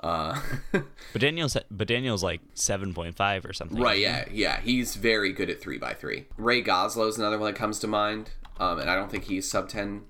Uh, 0.00 0.40
But 0.72 1.20
Daniel's 1.20 1.56
but 1.70 1.86
Daniel's 1.86 2.22
like 2.22 2.40
seven 2.54 2.92
point 2.92 3.14
five 3.16 3.44
or 3.44 3.52
something. 3.52 3.80
Right, 3.80 4.00
yeah, 4.00 4.24
yeah. 4.32 4.60
He's 4.60 4.96
very 4.96 5.32
good 5.32 5.48
at 5.50 5.60
3x3. 5.60 6.24
Ray 6.36 6.62
Goslow's 6.62 7.18
another 7.18 7.38
one 7.38 7.52
that 7.52 7.58
comes 7.58 7.78
to 7.80 7.86
mind. 7.86 8.30
Um, 8.58 8.78
and 8.78 8.90
I 8.90 8.94
don't 8.94 9.10
think 9.10 9.24
he's 9.24 9.48
sub 9.50 9.68
10 9.68 10.02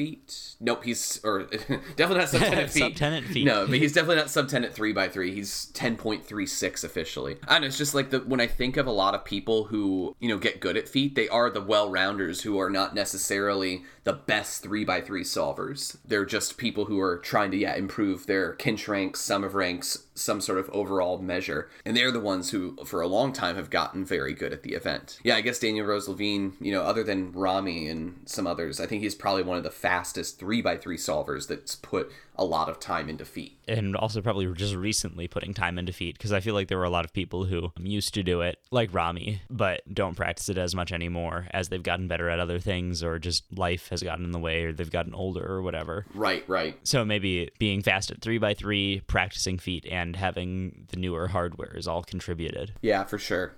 feet. 0.00 0.54
Nope, 0.60 0.84
he's, 0.84 1.20
or 1.24 1.42
definitely 1.96 2.18
not 2.18 2.28
sub 2.30 2.40
10 2.40 2.54
at 2.54 2.70
feet. 2.70 2.80
Sub 2.80 2.94
10 2.94 3.12
at 3.12 3.24
feet. 3.24 3.44
No, 3.44 3.66
but 3.66 3.78
he's 3.78 3.92
definitely 3.92 4.16
not 4.16 4.30
sub 4.30 4.48
10 4.48 4.64
at 4.64 4.72
three 4.74 4.94
by 4.94 5.08
three. 5.08 5.34
He's 5.34 5.70
10.36 5.74 6.84
officially. 6.84 7.36
I 7.46 7.54
don't 7.54 7.62
know, 7.62 7.66
it's 7.66 7.76
just 7.76 7.94
like 7.94 8.08
the, 8.08 8.20
when 8.20 8.40
I 8.40 8.46
think 8.46 8.78
of 8.78 8.86
a 8.86 8.92
lot 8.92 9.14
of 9.14 9.26
people 9.26 9.64
who, 9.64 10.16
you 10.18 10.28
know, 10.30 10.38
get 10.38 10.60
good 10.60 10.78
at 10.78 10.88
feet, 10.88 11.16
they 11.16 11.28
are 11.28 11.50
the 11.50 11.60
well 11.60 11.90
rounders 11.90 12.40
who 12.40 12.58
are 12.58 12.70
not 12.70 12.94
necessarily 12.94 13.84
the 14.04 14.12
best 14.12 14.64
3x3 14.64 15.06
solvers. 15.06 15.96
They're 16.04 16.24
just 16.24 16.56
people 16.56 16.86
who 16.86 17.00
are 17.00 17.18
trying 17.18 17.50
to, 17.50 17.56
yeah, 17.56 17.74
improve 17.74 18.26
their 18.26 18.54
kinch 18.54 18.88
ranks, 18.88 19.20
sum 19.20 19.44
of 19.44 19.54
ranks, 19.54 20.06
some 20.14 20.40
sort 20.40 20.58
of 20.58 20.70
overall 20.70 21.18
measure. 21.18 21.68
And 21.84 21.96
they're 21.96 22.10
the 22.10 22.20
ones 22.20 22.50
who, 22.50 22.76
for 22.84 23.00
a 23.00 23.06
long 23.06 23.32
time, 23.32 23.56
have 23.56 23.70
gotten 23.70 24.04
very 24.04 24.32
good 24.32 24.52
at 24.52 24.62
the 24.62 24.74
event. 24.74 25.18
Yeah, 25.22 25.36
I 25.36 25.42
guess 25.42 25.58
Daniel 25.58 25.86
Rose 25.86 26.08
Levine, 26.08 26.54
you 26.60 26.72
know, 26.72 26.82
other 26.82 27.02
than 27.02 27.32
Rami 27.32 27.88
and 27.88 28.22
some 28.24 28.46
others, 28.46 28.80
I 28.80 28.86
think 28.86 29.02
he's 29.02 29.14
probably 29.14 29.42
one 29.42 29.58
of 29.58 29.64
the 29.64 29.70
fastest 29.70 30.40
3x3 30.40 30.82
solvers 30.82 31.46
that's 31.46 31.76
put 31.76 32.10
a 32.36 32.44
lot 32.44 32.70
of 32.70 32.80
time 32.80 33.08
into 33.08 33.24
feet. 33.24 33.58
And 33.70 33.96
also 33.96 34.20
probably 34.20 34.52
just 34.54 34.74
recently 34.74 35.28
putting 35.28 35.54
time 35.54 35.78
into 35.78 35.92
feet 35.92 36.18
because 36.18 36.32
I 36.32 36.40
feel 36.40 36.54
like 36.54 36.68
there 36.68 36.78
were 36.78 36.84
a 36.84 36.90
lot 36.90 37.04
of 37.04 37.12
people 37.12 37.44
who 37.44 37.72
um, 37.76 37.86
used 37.86 38.14
to 38.14 38.22
do 38.22 38.40
it, 38.40 38.58
like 38.70 38.92
Rami, 38.92 39.42
but 39.48 39.82
don't 39.92 40.16
practice 40.16 40.48
it 40.48 40.58
as 40.58 40.74
much 40.74 40.92
anymore 40.92 41.46
as 41.52 41.68
they've 41.68 41.82
gotten 41.82 42.08
better 42.08 42.28
at 42.28 42.40
other 42.40 42.58
things 42.58 43.02
or 43.02 43.18
just 43.18 43.44
life 43.56 43.88
has 43.88 44.02
gotten 44.02 44.24
in 44.24 44.32
the 44.32 44.38
way 44.38 44.64
or 44.64 44.72
they've 44.72 44.90
gotten 44.90 45.14
older 45.14 45.46
or 45.46 45.62
whatever. 45.62 46.06
Right, 46.14 46.46
right. 46.48 46.76
So 46.82 47.04
maybe 47.04 47.50
being 47.58 47.82
fast 47.82 48.10
at 48.10 48.20
three 48.20 48.38
by 48.38 48.54
three, 48.54 49.02
practicing 49.06 49.58
feet, 49.58 49.86
and 49.90 50.16
having 50.16 50.86
the 50.90 50.96
newer 50.96 51.28
hardware 51.28 51.76
is 51.76 51.86
all 51.86 52.02
contributed. 52.02 52.74
Yeah, 52.82 53.04
for 53.04 53.18
sure. 53.18 53.54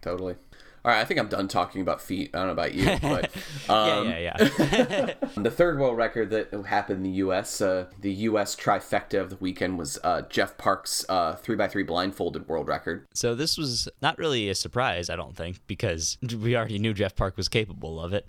Totally. 0.00 0.36
All 0.84 0.90
right, 0.90 1.00
I 1.00 1.04
think 1.04 1.20
I'm 1.20 1.28
done 1.28 1.46
talking 1.48 1.82
about 1.82 2.00
feet. 2.00 2.30
I 2.32 2.38
don't 2.38 2.46
know 2.46 2.52
about 2.52 2.74
you, 2.74 2.86
but 3.02 3.30
um, 3.68 4.08
yeah, 4.08 4.18
yeah, 4.18 4.36
yeah. 4.58 5.14
the 5.36 5.50
third 5.50 5.78
world 5.78 5.96
record 5.96 6.30
that 6.30 6.52
happened 6.66 6.98
in 6.98 7.02
the 7.02 7.18
U.S., 7.18 7.60
uh, 7.60 7.86
the 8.00 8.12
U.S. 8.12 8.56
trifecta 8.56 9.20
of 9.20 9.30
the 9.30 9.36
weekend 9.36 9.78
was 9.78 9.98
uh, 10.02 10.22
Jeff 10.22 10.56
Park's 10.56 11.04
uh, 11.08 11.34
three 11.36 11.58
x 11.60 11.72
three 11.72 11.82
blindfolded 11.82 12.48
world 12.48 12.66
record. 12.68 13.06
so 13.14 13.34
this 13.34 13.58
was 13.58 13.88
not 14.00 14.16
really 14.18 14.48
a 14.48 14.54
surprise, 14.54 15.10
I 15.10 15.16
don't 15.16 15.36
think, 15.36 15.60
because 15.66 16.16
we 16.40 16.56
already 16.56 16.78
knew 16.78 16.94
Jeff 16.94 17.14
Park 17.14 17.36
was 17.36 17.48
capable 17.48 18.00
of 18.00 18.12
it. 18.12 18.26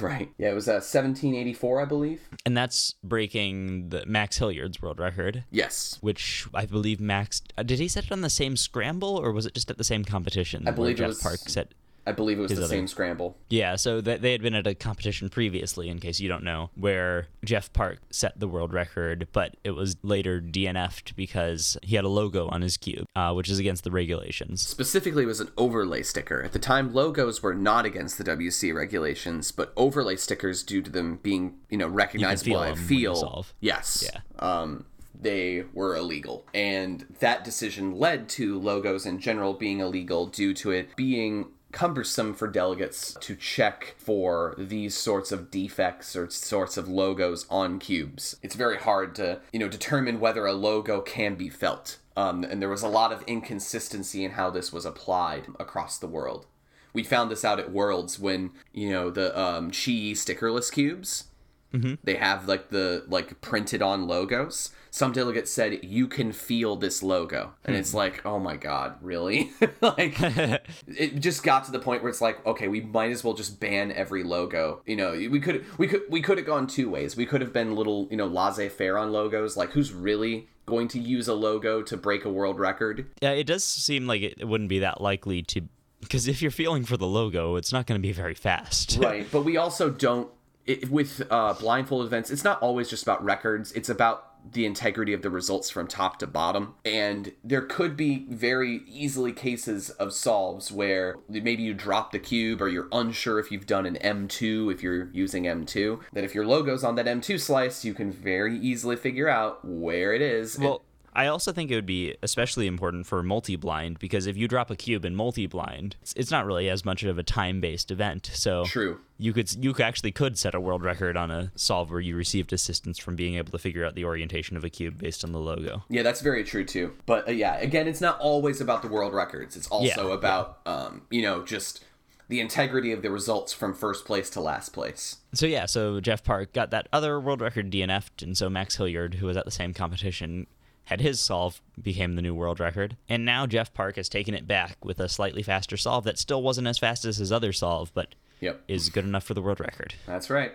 Right. 0.00 0.30
Yeah, 0.38 0.50
it 0.50 0.54
was 0.54 0.68
uh, 0.68 0.82
1784, 0.82 1.80
I 1.80 1.84
believe. 1.84 2.20
And 2.44 2.56
that's 2.56 2.94
breaking 3.04 3.90
the 3.90 4.04
Max 4.06 4.38
Hilliard's 4.38 4.82
world 4.82 4.98
record. 4.98 5.44
Yes. 5.50 5.98
which 6.00 6.46
I 6.52 6.66
believe 6.66 7.00
Max 7.00 7.42
uh, 7.56 7.62
did 7.62 7.78
he 7.78 7.88
set 7.88 8.04
it 8.06 8.12
on 8.12 8.20
the 8.20 8.30
same 8.30 8.56
scramble 8.56 9.16
or 9.16 9.32
was 9.32 9.46
it 9.46 9.54
just 9.54 9.70
at 9.70 9.78
the 9.78 9.84
same 9.84 10.04
competition? 10.04 10.66
I 10.66 10.70
believe 10.72 10.96
it 10.96 10.98
Jeff 10.98 11.08
was- 11.08 11.22
Park 11.22 11.38
set. 11.46 11.72
I 12.06 12.12
believe 12.12 12.38
it 12.38 12.42
was 12.42 12.52
the 12.52 12.58
other- 12.58 12.68
same 12.68 12.86
scramble. 12.86 13.36
Yeah, 13.50 13.74
so 13.76 14.00
that 14.00 14.22
they 14.22 14.32
had 14.32 14.40
been 14.42 14.54
at 14.54 14.66
a 14.66 14.74
competition 14.74 15.28
previously, 15.28 15.88
in 15.88 15.98
case 15.98 16.20
you 16.20 16.28
don't 16.28 16.44
know, 16.44 16.70
where 16.76 17.26
Jeff 17.44 17.72
Park 17.72 17.98
set 18.10 18.38
the 18.38 18.46
world 18.46 18.72
record, 18.72 19.26
but 19.32 19.56
it 19.64 19.72
was 19.72 19.96
later 20.02 20.40
DNF'd 20.40 21.16
because 21.16 21.76
he 21.82 21.96
had 21.96 22.04
a 22.04 22.08
logo 22.08 22.48
on 22.48 22.62
his 22.62 22.76
cube, 22.76 23.06
uh, 23.16 23.32
which 23.32 23.48
is 23.50 23.58
against 23.58 23.82
the 23.84 23.90
regulations. 23.90 24.66
Specifically, 24.66 25.24
it 25.24 25.26
was 25.26 25.40
an 25.40 25.50
overlay 25.56 26.02
sticker. 26.02 26.42
At 26.42 26.52
the 26.52 26.58
time, 26.58 26.92
logos 26.94 27.42
were 27.42 27.54
not 27.54 27.84
against 27.84 28.18
the 28.18 28.24
WCA 28.24 28.72
regulations, 28.74 29.50
but 29.50 29.72
overlay 29.76 30.16
stickers, 30.16 30.62
due 30.62 30.82
to 30.82 30.90
them 30.90 31.18
being, 31.22 31.54
you 31.70 31.78
know, 31.78 31.88
recognizable 31.88 32.44
feel 32.52 32.60
by 32.60 32.66
'em 32.68 32.72
when 32.74 32.82
you 32.82 32.86
feel, 32.88 33.16
solve. 33.16 33.54
yes, 33.60 34.08
Yeah. 34.12 34.20
um, 34.38 34.84
they 35.18 35.64
were 35.72 35.96
illegal. 35.96 36.44
And 36.52 37.06
that 37.20 37.42
decision 37.42 37.98
led 37.98 38.28
to 38.30 38.60
logos 38.60 39.06
in 39.06 39.18
general 39.18 39.54
being 39.54 39.80
illegal 39.80 40.26
due 40.26 40.52
to 40.54 40.70
it 40.72 40.94
being 40.94 41.46
cumbersome 41.72 42.34
for 42.34 42.46
delegates 42.48 43.14
to 43.20 43.36
check 43.36 43.94
for 43.98 44.54
these 44.56 44.96
sorts 44.96 45.32
of 45.32 45.50
defects 45.50 46.16
or 46.16 46.30
sorts 46.30 46.76
of 46.76 46.88
logos 46.88 47.46
on 47.50 47.78
cubes. 47.78 48.36
It's 48.42 48.54
very 48.54 48.78
hard 48.78 49.14
to, 49.16 49.40
you 49.52 49.58
know, 49.58 49.68
determine 49.68 50.20
whether 50.20 50.46
a 50.46 50.52
logo 50.52 51.00
can 51.00 51.34
be 51.34 51.48
felt. 51.48 51.98
Um, 52.16 52.44
and 52.44 52.62
there 52.62 52.68
was 52.68 52.82
a 52.82 52.88
lot 52.88 53.12
of 53.12 53.22
inconsistency 53.26 54.24
in 54.24 54.32
how 54.32 54.50
this 54.50 54.72
was 54.72 54.86
applied 54.86 55.48
across 55.60 55.98
the 55.98 56.06
world. 56.06 56.46
We 56.94 57.02
found 57.02 57.30
this 57.30 57.44
out 57.44 57.60
at 57.60 57.72
Worlds 57.72 58.18
when, 58.18 58.52
you 58.72 58.90
know, 58.90 59.10
the 59.10 59.38
um, 59.38 59.70
Chi 59.70 60.14
stickerless 60.14 60.72
cubes, 60.72 61.24
Mm-hmm. 61.72 61.94
they 62.04 62.14
have 62.14 62.48
like 62.48 62.70
the 62.70 63.04
like 63.08 63.40
printed 63.40 63.82
on 63.82 64.06
logos. 64.06 64.70
Some 64.90 65.12
delegates 65.12 65.50
said 65.50 65.84
you 65.84 66.08
can 66.08 66.32
feel 66.32 66.76
this 66.76 67.02
logo, 67.02 67.52
and 67.64 67.76
hmm. 67.76 67.80
it's 67.80 67.92
like, 67.92 68.24
oh 68.24 68.38
my 68.38 68.56
god, 68.56 68.96
really? 69.02 69.52
like, 69.82 70.16
it 70.86 71.20
just 71.20 71.42
got 71.42 71.64
to 71.66 71.72
the 71.72 71.78
point 71.78 72.02
where 72.02 72.08
it's 72.08 72.22
like, 72.22 72.44
okay, 72.46 72.68
we 72.68 72.80
might 72.80 73.10
as 73.10 73.22
well 73.22 73.34
just 73.34 73.60
ban 73.60 73.92
every 73.92 74.22
logo. 74.22 74.80
You 74.86 74.96
know, 74.96 75.12
we 75.12 75.38
could 75.38 75.66
we 75.76 75.86
could 75.86 76.02
we 76.08 76.22
could 76.22 76.38
have 76.38 76.46
gone 76.46 76.66
two 76.66 76.88
ways. 76.88 77.16
We 77.16 77.26
could 77.26 77.42
have 77.42 77.52
been 77.52 77.76
little, 77.76 78.08
you 78.10 78.16
know, 78.16 78.26
laissez 78.26 78.70
faire 78.70 78.96
on 78.96 79.12
logos. 79.12 79.56
Like, 79.56 79.70
who's 79.70 79.92
really 79.92 80.48
going 80.66 80.88
to 80.88 80.98
use 80.98 81.28
a 81.28 81.34
logo 81.34 81.80
to 81.82 81.96
break 81.96 82.24
a 82.24 82.30
world 82.30 82.58
record? 82.58 83.06
Yeah, 83.22 83.30
it 83.30 83.44
does 83.44 83.64
seem 83.64 84.06
like 84.06 84.22
it 84.22 84.46
wouldn't 84.46 84.68
be 84.68 84.80
that 84.80 85.00
likely 85.00 85.42
to, 85.42 85.62
because 86.00 86.28
if 86.28 86.42
you're 86.42 86.50
feeling 86.50 86.84
for 86.84 86.96
the 86.96 87.06
logo, 87.06 87.56
it's 87.56 87.72
not 87.72 87.86
going 87.86 88.00
to 88.00 88.06
be 88.06 88.12
very 88.12 88.34
fast. 88.34 88.98
right 89.02 89.26
but 89.30 89.42
we 89.42 89.56
also 89.56 89.88
don't 89.88 90.28
it, 90.66 90.90
with 90.90 91.22
uh, 91.30 91.54
blindfold 91.54 92.04
events 92.06 92.30
it's 92.30 92.44
not 92.44 92.60
always 92.60 92.88
just 92.88 93.02
about 93.02 93.24
records. 93.24 93.72
It's 93.72 93.88
about 93.88 94.36
the 94.52 94.64
integrity 94.64 95.12
of 95.12 95.22
the 95.22 95.30
results 95.30 95.70
from 95.70 95.86
top 95.86 96.18
to 96.20 96.26
bottom. 96.26 96.74
And 96.84 97.32
there 97.42 97.62
could 97.62 97.96
be 97.96 98.26
very 98.30 98.82
easily 98.86 99.32
cases 99.32 99.90
of 99.90 100.12
solves 100.12 100.70
where 100.70 101.16
maybe 101.28 101.62
you 101.62 101.74
drop 101.74 102.12
the 102.12 102.18
cube 102.18 102.62
or 102.62 102.68
you're 102.68 102.88
unsure 102.92 103.38
if 103.38 103.50
you've 103.50 103.66
done 103.66 103.86
an 103.86 103.96
m2 103.96 104.72
if 104.72 104.82
you're 104.82 105.10
using 105.12 105.44
m2 105.44 106.00
that 106.12 106.24
if 106.24 106.34
your 106.34 106.44
logo's 106.44 106.84
on 106.84 106.94
that 106.94 107.06
m2 107.06 107.40
slice 107.40 107.84
you 107.84 107.94
can 107.94 108.12
very 108.12 108.58
easily 108.58 108.96
figure 108.96 109.28
out 109.28 109.64
where 109.64 110.12
it 110.12 110.22
is. 110.22 110.58
Well, 110.58 110.82
I 111.16 111.28
also 111.28 111.50
think 111.50 111.70
it 111.70 111.74
would 111.74 111.86
be 111.86 112.14
especially 112.22 112.66
important 112.66 113.06
for 113.06 113.22
multi-blind 113.22 113.98
because 113.98 114.26
if 114.26 114.36
you 114.36 114.46
drop 114.46 114.70
a 114.70 114.76
cube 114.76 115.06
in 115.06 115.16
multi-blind, 115.16 115.96
it's, 116.02 116.12
it's 116.12 116.30
not 116.30 116.44
really 116.44 116.68
as 116.68 116.84
much 116.84 117.02
of 117.04 117.18
a 117.18 117.22
time-based 117.22 117.90
event. 117.90 118.30
So 118.34 118.66
True. 118.66 119.00
you 119.16 119.32
could 119.32 119.50
you 119.64 119.74
actually 119.80 120.12
could 120.12 120.36
set 120.36 120.54
a 120.54 120.60
world 120.60 120.82
record 120.82 121.16
on 121.16 121.30
a 121.30 121.50
solve 121.56 121.90
where 121.90 122.00
you 122.00 122.14
received 122.16 122.52
assistance 122.52 122.98
from 122.98 123.16
being 123.16 123.36
able 123.36 123.50
to 123.52 123.58
figure 123.58 123.86
out 123.86 123.94
the 123.94 124.04
orientation 124.04 124.58
of 124.58 124.64
a 124.64 124.68
cube 124.68 124.98
based 124.98 125.24
on 125.24 125.32
the 125.32 125.40
logo. 125.40 125.84
Yeah, 125.88 126.02
that's 126.02 126.20
very 126.20 126.44
true 126.44 126.66
too. 126.66 126.92
But 127.06 127.26
uh, 127.26 127.32
yeah, 127.32 127.56
again, 127.56 127.88
it's 127.88 128.02
not 128.02 128.20
always 128.20 128.60
about 128.60 128.82
the 128.82 128.88
world 128.88 129.14
records. 129.14 129.56
It's 129.56 129.68
also 129.68 130.08
Yeah, 130.08 130.14
about 130.14 130.58
um, 130.66 131.06
you 131.10 131.22
know, 131.22 131.42
just 131.42 131.82
the 132.28 132.40
integrity 132.40 132.92
of 132.92 133.02
the 133.02 133.10
results 133.10 133.52
from 133.52 133.72
first 133.72 134.04
place 134.04 134.28
to 134.30 134.40
last 134.40 134.70
place. 134.70 135.18
So 135.32 135.46
yeah, 135.46 135.66
so 135.66 136.00
Jeff 136.00 136.24
Park 136.24 136.52
got 136.52 136.70
that 136.72 136.88
other 136.92 137.20
world 137.20 137.40
record 137.40 137.70
DNF'd, 137.70 138.22
and 138.22 138.36
so 138.36 138.50
Max 138.50 138.76
Hilliard, 138.76 139.14
who 139.14 139.26
was 139.26 139.36
at 139.36 139.44
the 139.44 139.50
same 139.50 139.72
competition, 139.72 140.46
had 140.86 141.00
his 141.00 141.20
solve 141.20 141.60
became 141.80 142.14
the 142.16 142.22
new 142.22 142.34
world 142.34 142.58
record. 142.58 142.96
And 143.08 143.24
now 143.24 143.46
Jeff 143.46 143.72
Park 143.74 143.96
has 143.96 144.08
taken 144.08 144.34
it 144.34 144.46
back 144.48 144.84
with 144.84 144.98
a 144.98 145.08
slightly 145.08 145.42
faster 145.42 145.76
solve 145.76 146.04
that 146.04 146.18
still 146.18 146.42
wasn't 146.42 146.66
as 146.66 146.78
fast 146.78 147.04
as 147.04 147.18
his 147.18 147.30
other 147.30 147.52
solve, 147.52 147.92
but 147.94 148.14
Yep. 148.40 148.62
is 148.68 148.88
good 148.90 149.04
enough 149.04 149.24
for 149.24 149.34
the 149.34 149.40
world 149.42 149.60
record. 149.60 149.94
That's 150.06 150.28
right. 150.30 150.52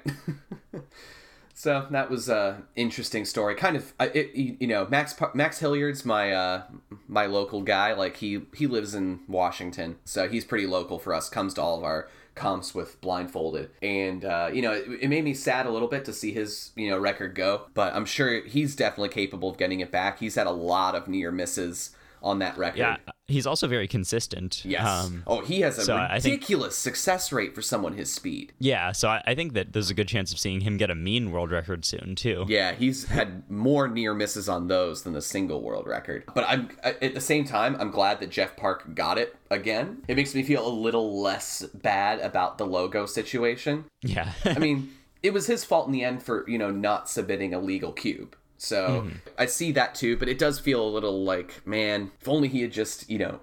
so 1.53 1.87
that 1.91 2.09
was 2.09 2.29
a 2.29 2.63
interesting 2.75 3.25
story. 3.25 3.55
Kind 3.55 3.75
of, 3.75 3.93
it, 3.99 4.33
you 4.35 4.57
you 4.59 4.67
know, 4.67 4.87
Max 4.89 5.15
Max 5.33 5.59
Hilliard's 5.59 6.05
my 6.05 6.31
uh, 6.31 6.63
my 7.07 7.25
local 7.25 7.61
guy. 7.61 7.93
Like 7.93 8.17
he 8.17 8.41
he 8.55 8.67
lives 8.67 8.95
in 8.95 9.21
Washington, 9.27 9.97
so 10.05 10.29
he's 10.29 10.45
pretty 10.45 10.67
local 10.67 10.97
for 10.99 11.13
us. 11.13 11.29
Comes 11.29 11.53
to 11.55 11.61
all 11.61 11.77
of 11.77 11.83
our 11.83 12.07
comps 12.35 12.73
with 12.73 12.99
blindfolded, 13.01 13.69
and 13.81 14.23
uh, 14.25 14.49
you 14.53 14.61
know, 14.61 14.71
it, 14.71 14.85
it 15.01 15.07
made 15.09 15.23
me 15.23 15.33
sad 15.33 15.65
a 15.65 15.71
little 15.71 15.87
bit 15.87 16.05
to 16.05 16.13
see 16.13 16.31
his 16.31 16.71
you 16.75 16.89
know 16.89 16.97
record 16.97 17.35
go. 17.35 17.67
But 17.73 17.93
I'm 17.93 18.05
sure 18.05 18.45
he's 18.45 18.75
definitely 18.75 19.09
capable 19.09 19.49
of 19.49 19.57
getting 19.57 19.79
it 19.79 19.91
back. 19.91 20.19
He's 20.19 20.35
had 20.35 20.47
a 20.47 20.51
lot 20.51 20.95
of 20.95 21.07
near 21.07 21.31
misses 21.31 21.91
on 22.23 22.39
that 22.39 22.57
record. 22.57 22.77
Yeah, 22.79 22.97
he's 23.27 23.47
also 23.47 23.67
very 23.67 23.87
consistent. 23.87 24.63
Yes. 24.65 24.85
Um, 24.85 25.23
oh, 25.25 25.41
he 25.41 25.61
has 25.61 25.77
a 25.77 25.83
so 25.83 25.95
I 25.97 26.19
think- 26.19 26.35
ridiculous 26.35 26.77
success 26.77 27.31
rate 27.31 27.55
for 27.55 27.61
someone 27.61 27.93
his 27.93 28.11
speed. 28.11 28.53
yeah, 28.59 28.91
so 28.91 29.09
I, 29.09 29.23
I 29.25 29.35
think 29.35 29.53
that 29.53 29.73
there's 29.73 29.89
a 29.89 29.93
good 29.93 30.07
chance 30.07 30.31
of 30.31 30.39
seeing 30.39 30.61
him 30.61 30.77
get 30.77 30.89
a 30.89 30.95
mean 30.95 31.31
world 31.31 31.51
record 31.51 31.85
soon 31.85 32.15
too. 32.15 32.45
Yeah, 32.47 32.73
he's 32.73 33.05
had 33.05 33.49
more 33.49 33.87
near 33.87 34.13
misses 34.13 34.47
on 34.47 34.67
those 34.67 35.03
than 35.03 35.13
the 35.13 35.21
single 35.21 35.61
world 35.61 35.87
record. 35.87 36.23
But 36.33 36.45
I'm 36.47 36.69
at 36.83 37.13
the 37.13 37.21
same 37.21 37.45
time, 37.45 37.75
I'm 37.79 37.91
glad 37.91 38.19
that 38.19 38.29
Jeff 38.29 38.55
Park 38.55 38.93
got 38.93 39.17
it 39.17 39.35
again. 39.49 40.03
It 40.07 40.15
makes 40.15 40.35
me 40.35 40.43
feel 40.43 40.67
a 40.67 40.69
little 40.69 41.21
less 41.21 41.63
bad 41.73 42.19
about 42.19 42.57
the 42.57 42.65
logo 42.65 43.05
situation. 43.05 43.85
Yeah. 44.01 44.31
I 44.45 44.59
mean, 44.59 44.91
it 45.23 45.33
was 45.33 45.47
his 45.47 45.63
fault 45.63 45.87
in 45.87 45.93
the 45.93 46.03
end 46.03 46.23
for, 46.23 46.47
you 46.49 46.57
know, 46.57 46.71
not 46.71 47.09
submitting 47.09 47.53
a 47.53 47.59
legal 47.59 47.91
cube. 47.91 48.35
So 48.63 49.09
I 49.39 49.47
see 49.47 49.71
that 49.71 49.95
too, 49.95 50.17
but 50.17 50.29
it 50.29 50.37
does 50.37 50.59
feel 50.59 50.87
a 50.87 50.87
little 50.87 51.23
like, 51.23 51.65
man, 51.65 52.11
if 52.21 52.27
only 52.29 52.47
he 52.47 52.61
had 52.61 52.71
just, 52.71 53.09
you 53.09 53.17
know, 53.17 53.39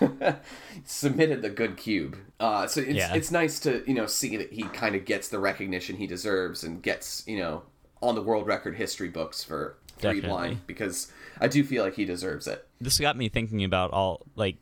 submitted 0.84 1.42
the 1.42 1.50
good 1.50 1.76
cube. 1.76 2.16
Uh, 2.40 2.66
so 2.66 2.80
it's 2.80 2.94
Yeah. 2.94 3.14
it's 3.14 3.30
nice 3.30 3.58
to 3.60 3.84
you 3.86 3.94
know 3.94 4.06
see 4.06 4.36
that 4.38 4.52
he 4.52 4.62
kind 4.64 4.94
of 4.94 5.04
gets 5.04 5.28
the 5.28 5.38
recognition 5.38 5.96
he 5.96 6.06
deserves 6.06 6.64
and 6.64 6.82
gets 6.82 7.22
you 7.26 7.38
know 7.38 7.62
on 8.00 8.14
the 8.14 8.22
world 8.22 8.46
record 8.46 8.76
history 8.76 9.08
books 9.08 9.44
for 9.44 9.76
three 9.98 10.20
Definitely. 10.20 10.28
blind 10.28 10.66
because 10.66 11.12
I 11.40 11.48
do 11.48 11.62
feel 11.64 11.84
like 11.84 11.94
he 11.94 12.04
deserves 12.04 12.46
it. 12.46 12.66
this 12.80 12.98
got 12.98 13.16
me 13.16 13.28
thinking 13.28 13.62
about 13.64 13.90
all 13.92 14.26
like 14.36 14.56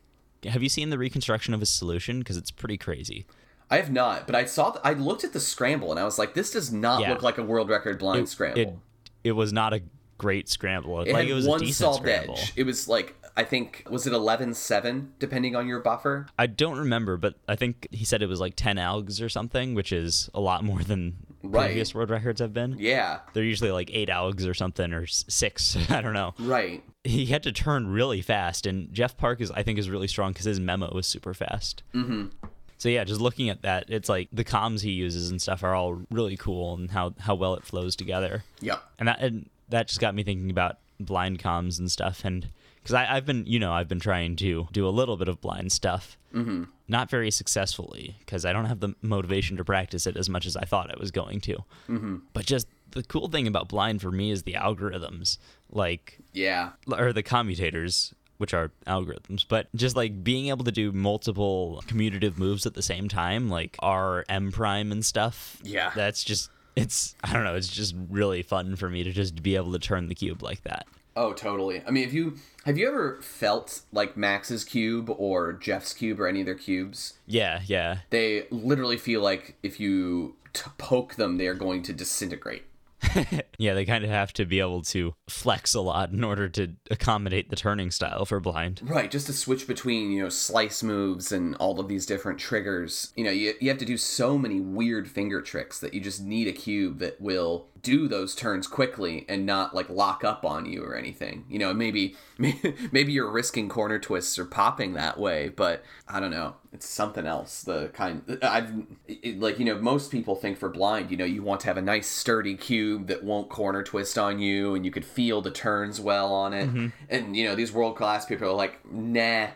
have 0.45 0.61
you 0.61 0.69
seen 0.69 0.89
the 0.89 0.97
reconstruction 0.97 1.53
of 1.53 1.59
his 1.59 1.69
solution 1.69 2.19
because 2.19 2.37
it's 2.37 2.51
pretty 2.51 2.77
crazy. 2.77 3.25
I 3.69 3.77
have 3.77 3.91
not, 3.91 4.25
but 4.27 4.35
I 4.35 4.43
saw 4.43 4.71
th- 4.71 4.81
I 4.83 4.91
looked 4.93 5.23
at 5.23 5.31
the 5.31 5.39
scramble 5.39 5.89
and 5.91 5.99
I 5.99 6.03
was 6.03 6.19
like, 6.19 6.33
this 6.33 6.51
does 6.51 6.71
not 6.73 6.99
Yeah. 7.01 7.11
look 7.11 7.21
like 7.23 7.37
a 7.37 7.43
world 7.43 7.69
record 7.69 7.97
blind 7.97 8.27
scramble. 8.27 8.59
It 8.59 8.75
it 9.23 9.31
was 9.31 9.53
not 9.53 9.73
a 9.73 9.81
great 10.21 10.47
scramble. 10.47 11.01
It 11.01 11.11
like 11.13 11.27
it 11.27 11.33
was 11.33 11.47
one 11.47 11.61
a 11.61 11.65
decent 11.65 11.75
solved 11.85 12.03
scramble. 12.03 12.35
edge. 12.37 12.53
It 12.55 12.63
was 12.63 12.87
like 12.87 13.15
I 13.35 13.43
think 13.43 13.83
was 13.89 14.05
it 14.05 14.13
11-7 14.13 15.07
depending 15.17 15.55
on 15.55 15.67
your 15.67 15.79
buffer. 15.79 16.27
I 16.37 16.47
don't 16.47 16.77
remember, 16.77 17.17
but 17.17 17.35
I 17.47 17.55
think 17.55 17.87
he 17.91 18.05
said 18.05 18.21
it 18.21 18.27
was 18.29 18.39
like 18.39 18.53
10 18.55 18.75
algs 18.77 19.21
or 19.23 19.29
something, 19.29 19.73
which 19.73 19.91
is 19.91 20.29
a 20.33 20.39
lot 20.39 20.63
more 20.63 20.83
than 20.83 21.15
Right. 21.43 21.67
previous 21.69 21.95
world 21.95 22.11
records 22.11 22.39
have 22.39 22.53
been. 22.53 22.75
Yeah, 22.77 23.21
They're 23.33 23.43
usually 23.43 23.71
like 23.71 23.89
8 23.91 24.09
algs 24.09 24.47
or 24.47 24.53
something 24.53 24.93
or 24.93 25.07
6, 25.07 25.77
I 25.89 26.01
don't 26.01 26.13
know. 26.13 26.35
right. 26.37 26.83
He 27.03 27.25
had 27.25 27.41
to 27.43 27.51
turn 27.51 27.87
really 27.87 28.21
fast 28.21 28.67
and 28.67 28.93
Jeff 28.93 29.17
Park 29.17 29.41
is 29.41 29.49
I 29.49 29.63
think 29.63 29.79
is 29.79 29.89
really 29.89 30.07
strong 30.07 30.35
cuz 30.35 30.45
his 30.45 30.59
memo 30.59 30.93
was 30.93 31.07
super 31.07 31.33
fast. 31.33 31.81
Mhm. 31.95 32.29
So 32.77 32.89
yeah, 32.89 33.03
just 33.03 33.21
looking 33.21 33.49
at 33.49 33.61
that, 33.61 33.85
it's 33.89 34.09
like 34.09 34.27
the 34.33 34.43
comms 34.43 34.81
he 34.81 34.91
uses 34.91 35.29
and 35.31 35.39
stuff 35.41 35.63
are 35.63 35.73
all 35.75 36.01
really 36.11 36.35
cool 36.37 36.73
and 36.75 36.91
how 36.91 37.13
how 37.19 37.33
well 37.35 37.53
it 37.55 37.63
flows 37.63 37.95
together. 37.95 38.43
Yep. 38.59 38.83
And 38.99 39.07
that 39.07 39.19
and 39.21 39.49
that 39.71 39.87
just 39.87 39.99
got 39.99 40.15
me 40.15 40.23
thinking 40.23 40.49
about 40.51 40.77
blind 40.99 41.39
comms 41.39 41.79
and 41.79 41.91
stuff, 41.91 42.23
and 42.23 42.49
because 42.75 42.95
I've 42.95 43.25
been, 43.25 43.45
you 43.45 43.59
know, 43.59 43.73
I've 43.73 43.87
been 43.87 43.99
trying 43.99 44.35
to 44.37 44.67
do 44.71 44.87
a 44.87 44.89
little 44.89 45.17
bit 45.17 45.27
of 45.27 45.39
blind 45.39 45.71
stuff, 45.71 46.17
mm-hmm. 46.33 46.63
not 46.87 47.09
very 47.09 47.29
successfully 47.29 48.15
because 48.19 48.45
I 48.45 48.53
don't 48.53 48.65
have 48.65 48.79
the 48.79 48.95
motivation 49.01 49.57
to 49.57 49.65
practice 49.65 50.07
it 50.07 50.17
as 50.17 50.29
much 50.29 50.45
as 50.45 50.55
I 50.55 50.65
thought 50.65 50.89
I 50.89 50.99
was 50.99 51.11
going 51.11 51.41
to. 51.41 51.57
Mm-hmm. 51.87 52.17
But 52.33 52.45
just 52.45 52.67
the 52.91 53.03
cool 53.03 53.27
thing 53.27 53.47
about 53.47 53.67
blind 53.67 54.01
for 54.01 54.11
me 54.11 54.31
is 54.31 54.43
the 54.43 54.53
algorithms, 54.53 55.37
like 55.69 56.17
yeah, 56.33 56.71
or 56.91 57.13
the 57.13 57.23
commutators 57.23 58.13
which 58.37 58.55
are 58.55 58.71
algorithms, 58.87 59.45
but 59.47 59.67
just 59.75 59.95
like 59.95 60.23
being 60.23 60.47
able 60.47 60.65
to 60.65 60.71
do 60.71 60.91
multiple 60.91 61.83
commutative 61.85 62.39
moves 62.39 62.65
at 62.65 62.73
the 62.73 62.81
same 62.81 63.07
time, 63.07 63.49
like 63.49 63.75
R 63.77 64.25
M 64.27 64.51
prime 64.51 64.91
and 64.91 65.05
stuff. 65.05 65.57
Yeah. 65.61 65.91
That's 65.95 66.23
just 66.23 66.49
it's 66.75 67.15
I 67.23 67.33
don't 67.33 67.43
know, 67.43 67.55
it's 67.55 67.67
just 67.67 67.95
really 68.09 68.41
fun 68.41 68.75
for 68.75 68.89
me 68.89 69.03
to 69.03 69.11
just 69.11 69.41
be 69.41 69.55
able 69.55 69.71
to 69.73 69.79
turn 69.79 70.07
the 70.07 70.15
cube 70.15 70.41
like 70.41 70.63
that. 70.63 70.87
Oh, 71.15 71.33
totally. 71.33 71.83
I 71.85 71.91
mean, 71.91 72.07
if 72.07 72.13
you 72.13 72.37
have 72.65 72.77
you 72.77 72.87
ever 72.87 73.21
felt 73.21 73.81
like 73.91 74.15
Max's 74.15 74.63
cube 74.63 75.09
or 75.09 75.53
Jeff's 75.53 75.93
cube 75.93 76.19
or 76.19 76.27
any 76.27 76.41
of 76.41 76.45
their 76.45 76.55
cubes? 76.55 77.15
Yeah, 77.27 77.61
yeah. 77.65 77.99
They 78.11 78.47
literally 78.49 78.97
feel 78.97 79.21
like 79.21 79.55
if 79.61 79.79
you 79.79 80.35
t- 80.53 80.71
poke 80.77 81.15
them, 81.15 81.37
they 81.37 81.47
are 81.47 81.53
going 81.53 81.83
to 81.83 81.93
disintegrate. 81.93 82.63
yeah, 83.57 83.73
they 83.73 83.85
kind 83.85 84.03
of 84.03 84.09
have 84.09 84.33
to 84.33 84.45
be 84.45 84.59
able 84.59 84.81
to 84.83 85.15
flex 85.27 85.73
a 85.73 85.81
lot 85.81 86.11
in 86.11 86.23
order 86.23 86.47
to 86.49 86.73
accommodate 86.89 87.49
the 87.49 87.55
turning 87.55 87.91
style 87.91 88.25
for 88.25 88.39
blind. 88.39 88.81
Right, 88.83 89.09
just 89.09 89.27
to 89.27 89.33
switch 89.33 89.67
between, 89.67 90.11
you 90.11 90.23
know, 90.23 90.29
slice 90.29 90.83
moves 90.83 91.31
and 91.31 91.55
all 91.55 91.79
of 91.79 91.87
these 91.87 92.05
different 92.05 92.39
triggers. 92.39 93.11
You 93.15 93.23
know, 93.23 93.31
you, 93.31 93.53
you 93.59 93.69
have 93.69 93.79
to 93.79 93.85
do 93.85 93.97
so 93.97 94.37
many 94.37 94.59
weird 94.59 95.09
finger 95.09 95.41
tricks 95.41 95.79
that 95.79 95.93
you 95.93 96.01
just 96.01 96.21
need 96.21 96.47
a 96.47 96.53
cube 96.53 96.99
that 96.99 97.19
will 97.19 97.67
do 97.81 98.07
those 98.07 98.35
turns 98.35 98.67
quickly 98.67 99.25
and 99.27 99.45
not 99.45 99.73
like 99.73 99.89
lock 99.89 100.23
up 100.23 100.45
on 100.45 100.65
you 100.65 100.83
or 100.83 100.95
anything. 100.95 101.45
You 101.49 101.59
know, 101.59 101.73
maybe 101.73 102.15
maybe 102.37 103.11
you're 103.11 103.29
risking 103.29 103.69
corner 103.69 103.99
twists 103.99 104.37
or 104.37 104.45
popping 104.45 104.93
that 104.93 105.19
way, 105.19 105.49
but 105.49 105.83
I 106.07 106.19
don't 106.19 106.31
know. 106.31 106.55
It's 106.73 106.87
something 106.87 107.25
else. 107.25 107.63
The 107.63 107.89
kind 107.93 108.39
I've 108.41 108.71
it, 109.07 109.39
like 109.39 109.59
you 109.59 109.65
know 109.65 109.79
most 109.79 110.11
people 110.11 110.35
think 110.35 110.57
for 110.57 110.69
blind, 110.69 111.11
you 111.11 111.17
know, 111.17 111.25
you 111.25 111.43
want 111.43 111.61
to 111.61 111.67
have 111.67 111.77
a 111.77 111.81
nice 111.81 112.07
sturdy 112.07 112.55
cube 112.55 113.07
that 113.07 113.23
won't 113.23 113.49
corner 113.49 113.83
twist 113.83 114.17
on 114.17 114.39
you 114.39 114.75
and 114.75 114.85
you 114.85 114.91
could 114.91 115.05
feel 115.05 115.41
the 115.41 115.51
turns 115.51 115.99
well 115.99 116.33
on 116.33 116.53
it. 116.53 116.67
Mm-hmm. 116.67 116.87
And 117.09 117.35
you 117.35 117.45
know, 117.45 117.55
these 117.55 117.71
world 117.71 117.95
class 117.95 118.25
people 118.25 118.47
are 118.47 118.53
like, 118.53 118.79
"Nah, 118.91 119.47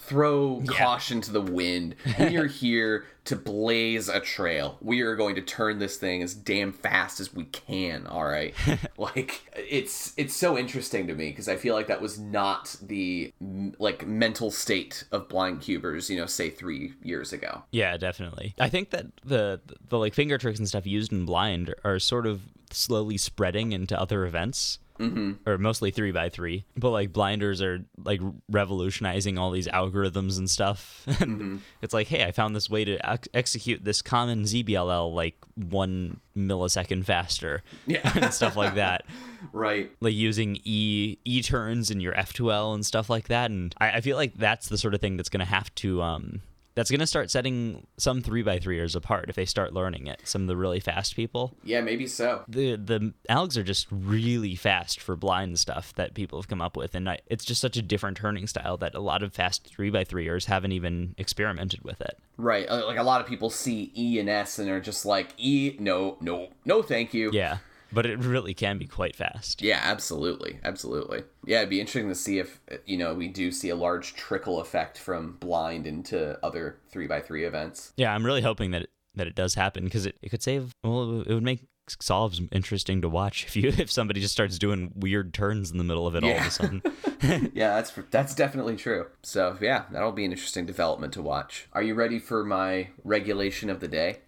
throw 0.00 0.60
yeah. 0.60 0.72
caution 0.72 1.20
to 1.20 1.32
the 1.32 1.40
wind. 1.40 1.94
We 2.18 2.36
are 2.36 2.46
here 2.48 3.06
to 3.30 3.36
blaze 3.36 4.08
a 4.08 4.18
trail. 4.18 4.76
We 4.80 5.02
are 5.02 5.14
going 5.14 5.36
to 5.36 5.40
turn 5.40 5.78
this 5.78 5.96
thing 5.96 6.20
as 6.20 6.34
damn 6.34 6.72
fast 6.72 7.20
as 7.20 7.32
we 7.32 7.44
can, 7.44 8.08
all 8.08 8.24
right? 8.24 8.52
like 8.98 9.48
it's 9.56 10.12
it's 10.16 10.34
so 10.34 10.58
interesting 10.58 11.06
to 11.06 11.14
me 11.14 11.30
because 11.30 11.48
I 11.48 11.54
feel 11.54 11.76
like 11.76 11.86
that 11.86 12.00
was 12.00 12.18
not 12.18 12.74
the 12.82 13.32
like 13.78 14.04
mental 14.04 14.50
state 14.50 15.04
of 15.12 15.28
blind 15.28 15.60
cubers, 15.60 16.10
you 16.10 16.16
know, 16.16 16.26
say 16.26 16.50
3 16.50 16.94
years 17.04 17.32
ago. 17.32 17.62
Yeah, 17.70 17.96
definitely. 17.96 18.56
I 18.58 18.68
think 18.68 18.90
that 18.90 19.06
the 19.24 19.60
the 19.88 19.96
like 19.96 20.12
finger 20.12 20.36
tricks 20.36 20.58
and 20.58 20.66
stuff 20.66 20.84
used 20.84 21.12
in 21.12 21.24
blind 21.24 21.72
are 21.84 22.00
sort 22.00 22.26
of 22.26 22.40
slowly 22.72 23.16
spreading 23.16 23.70
into 23.70 23.96
other 23.98 24.26
events 24.26 24.79
mm-hmm. 25.00 25.48
or 25.48 25.58
mostly 25.58 25.90
three 25.90 26.12
by 26.12 26.28
three. 26.28 26.64
But 26.76 26.90
like 26.90 27.12
blinders 27.12 27.62
are 27.62 27.84
like 28.04 28.20
revolutionizing 28.48 29.38
all 29.38 29.50
these 29.50 29.66
algorithms 29.68 30.38
and 30.38 30.48
stuff. 30.48 31.04
mm-hmm. 31.08 31.58
It's 31.82 31.94
like, 31.94 32.08
hey, 32.08 32.24
I 32.24 32.32
found 32.32 32.54
this 32.54 32.68
way 32.68 32.84
to 32.84 33.10
ex- 33.10 33.28
execute 33.34 33.84
this 33.84 34.02
common 34.02 34.44
ZBLL 34.44 35.14
like 35.14 35.36
one 35.56 36.20
millisecond 36.36 37.04
faster, 37.04 37.62
yeah, 37.86 38.10
and 38.14 38.32
stuff 38.32 38.56
like 38.56 38.74
that. 38.74 39.04
right, 39.52 39.90
like 40.00 40.14
using 40.14 40.58
e 40.64 41.16
e 41.24 41.42
turns 41.42 41.90
in 41.90 42.00
your 42.00 42.12
F2L 42.14 42.74
and 42.74 42.84
stuff 42.84 43.10
like 43.10 43.28
that. 43.28 43.50
And 43.50 43.74
I, 43.80 43.92
I 43.92 44.00
feel 44.00 44.16
like 44.16 44.34
that's 44.34 44.68
the 44.68 44.78
sort 44.78 44.94
of 44.94 45.00
thing 45.00 45.16
that's 45.16 45.30
going 45.30 45.40
to 45.40 45.46
have 45.46 45.74
to 45.76 46.02
um 46.02 46.42
that's 46.74 46.90
going 46.90 47.00
to 47.00 47.06
start 47.06 47.30
setting 47.30 47.86
some 47.96 48.22
three 48.22 48.42
by 48.42 48.58
threeers 48.58 48.94
apart 48.94 49.28
if 49.28 49.36
they 49.36 49.44
start 49.44 49.72
learning 49.72 50.06
it. 50.06 50.20
Some 50.24 50.42
of 50.42 50.48
the 50.48 50.56
really 50.56 50.80
fast 50.80 51.16
people. 51.16 51.54
Yeah, 51.64 51.80
maybe 51.80 52.06
so. 52.06 52.44
The 52.48 52.76
the 52.76 53.12
algs 53.28 53.56
are 53.56 53.62
just 53.62 53.86
really 53.90 54.54
fast 54.54 55.00
for 55.00 55.16
blind 55.16 55.58
stuff 55.58 55.94
that 55.94 56.14
people 56.14 56.40
have 56.40 56.48
come 56.48 56.60
up 56.60 56.76
with, 56.76 56.94
and 56.94 57.08
I, 57.08 57.18
it's 57.26 57.44
just 57.44 57.60
such 57.60 57.76
a 57.76 57.82
different 57.82 58.16
turning 58.16 58.46
style 58.46 58.76
that 58.78 58.94
a 58.94 59.00
lot 59.00 59.22
of 59.22 59.32
fast 59.32 59.66
three 59.66 59.90
by 59.90 60.04
threeers 60.04 60.46
haven't 60.46 60.72
even 60.72 61.14
experimented 61.18 61.82
with 61.82 62.00
it. 62.00 62.18
Right, 62.36 62.68
uh, 62.68 62.86
like 62.86 62.98
a 62.98 63.02
lot 63.02 63.20
of 63.20 63.26
people 63.26 63.50
see 63.50 63.92
E 63.96 64.18
and 64.18 64.28
S 64.28 64.58
and 64.58 64.70
are 64.70 64.80
just 64.80 65.04
like 65.04 65.34
E, 65.36 65.76
no, 65.78 66.16
no, 66.20 66.48
no, 66.64 66.82
thank 66.82 67.12
you. 67.14 67.30
Yeah 67.32 67.58
but 67.92 68.06
it 68.06 68.18
really 68.18 68.54
can 68.54 68.78
be 68.78 68.86
quite 68.86 69.16
fast. 69.16 69.62
Yeah, 69.62 69.80
absolutely, 69.82 70.58
absolutely. 70.64 71.24
Yeah, 71.44 71.58
it'd 71.58 71.70
be 71.70 71.80
interesting 71.80 72.08
to 72.08 72.14
see 72.14 72.38
if 72.38 72.60
you 72.86 72.96
know 72.96 73.14
we 73.14 73.28
do 73.28 73.50
see 73.50 73.68
a 73.68 73.76
large 73.76 74.14
trickle 74.14 74.60
effect 74.60 74.98
from 74.98 75.36
blind 75.40 75.86
into 75.86 76.38
other 76.44 76.78
three 76.90 77.06
by 77.06 77.20
three 77.20 77.44
events. 77.44 77.92
Yeah, 77.96 78.14
I'm 78.14 78.24
really 78.24 78.42
hoping 78.42 78.70
that 78.72 78.82
it, 78.82 78.90
that 79.14 79.26
it 79.26 79.34
does 79.34 79.54
happen 79.54 79.84
because 79.84 80.06
it, 80.06 80.16
it 80.22 80.30
could 80.30 80.42
save. 80.42 80.74
Well, 80.82 81.22
it 81.22 81.34
would 81.34 81.42
make 81.42 81.66
solves 82.00 82.40
interesting 82.52 83.00
to 83.02 83.08
watch 83.08 83.44
if 83.44 83.56
you 83.56 83.68
if 83.78 83.90
somebody 83.90 84.20
just 84.20 84.32
starts 84.32 84.58
doing 84.58 84.92
weird 84.94 85.34
turns 85.34 85.70
in 85.70 85.78
the 85.78 85.84
middle 85.84 86.06
of 86.06 86.14
it 86.14 86.22
yeah. 86.22 86.30
all 86.30 86.38
of 86.38 86.46
a 86.46 86.50
sudden. 86.50 86.82
yeah, 87.54 87.74
that's 87.74 87.92
that's 88.10 88.34
definitely 88.34 88.76
true. 88.76 89.06
So 89.22 89.56
yeah, 89.60 89.84
that'll 89.90 90.12
be 90.12 90.24
an 90.24 90.32
interesting 90.32 90.66
development 90.66 91.12
to 91.14 91.22
watch. 91.22 91.68
Are 91.72 91.82
you 91.82 91.94
ready 91.94 92.18
for 92.18 92.44
my 92.44 92.88
regulation 93.04 93.70
of 93.70 93.80
the 93.80 93.88
day? 93.88 94.18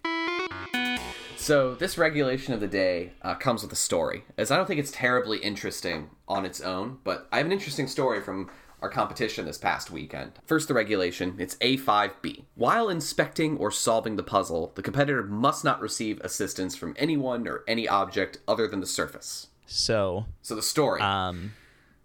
So 1.43 1.75
this 1.75 1.97
regulation 1.97 2.53
of 2.53 2.61
the 2.61 2.69
day 2.69 3.11
uh, 3.21 3.35
comes 3.35 3.63
with 3.63 3.73
a 3.73 3.75
story, 3.75 4.23
as 4.37 4.49
I 4.49 4.55
don't 4.55 4.65
think 4.65 4.79
it's 4.79 4.91
terribly 4.91 5.39
interesting 5.39 6.09
on 6.25 6.45
its 6.45 6.61
own, 6.61 6.99
but 7.03 7.27
I 7.33 7.37
have 7.37 7.45
an 7.45 7.51
interesting 7.51 7.87
story 7.87 8.21
from 8.21 8.49
our 8.81 8.87
competition 8.87 9.45
this 9.45 9.57
past 9.57 9.91
weekend. 9.91 10.39
First, 10.45 10.69
the 10.69 10.73
regulation 10.73 11.35
it's 11.39 11.55
A5B. 11.55 12.45
While 12.55 12.87
inspecting 12.87 13.57
or 13.57 13.71
solving 13.71 14.15
the 14.15 14.23
puzzle, 14.23 14.71
the 14.75 14.81
competitor 14.81 15.21
must 15.21 15.65
not 15.65 15.81
receive 15.81 16.21
assistance 16.21 16.77
from 16.77 16.95
anyone 16.97 17.45
or 17.45 17.65
any 17.67 17.89
object 17.89 18.37
other 18.47 18.65
than 18.65 18.79
the 18.79 18.87
surface. 18.87 19.47
So, 19.65 20.27
so 20.41 20.55
the 20.55 20.61
story. 20.61 21.01
Um, 21.01 21.55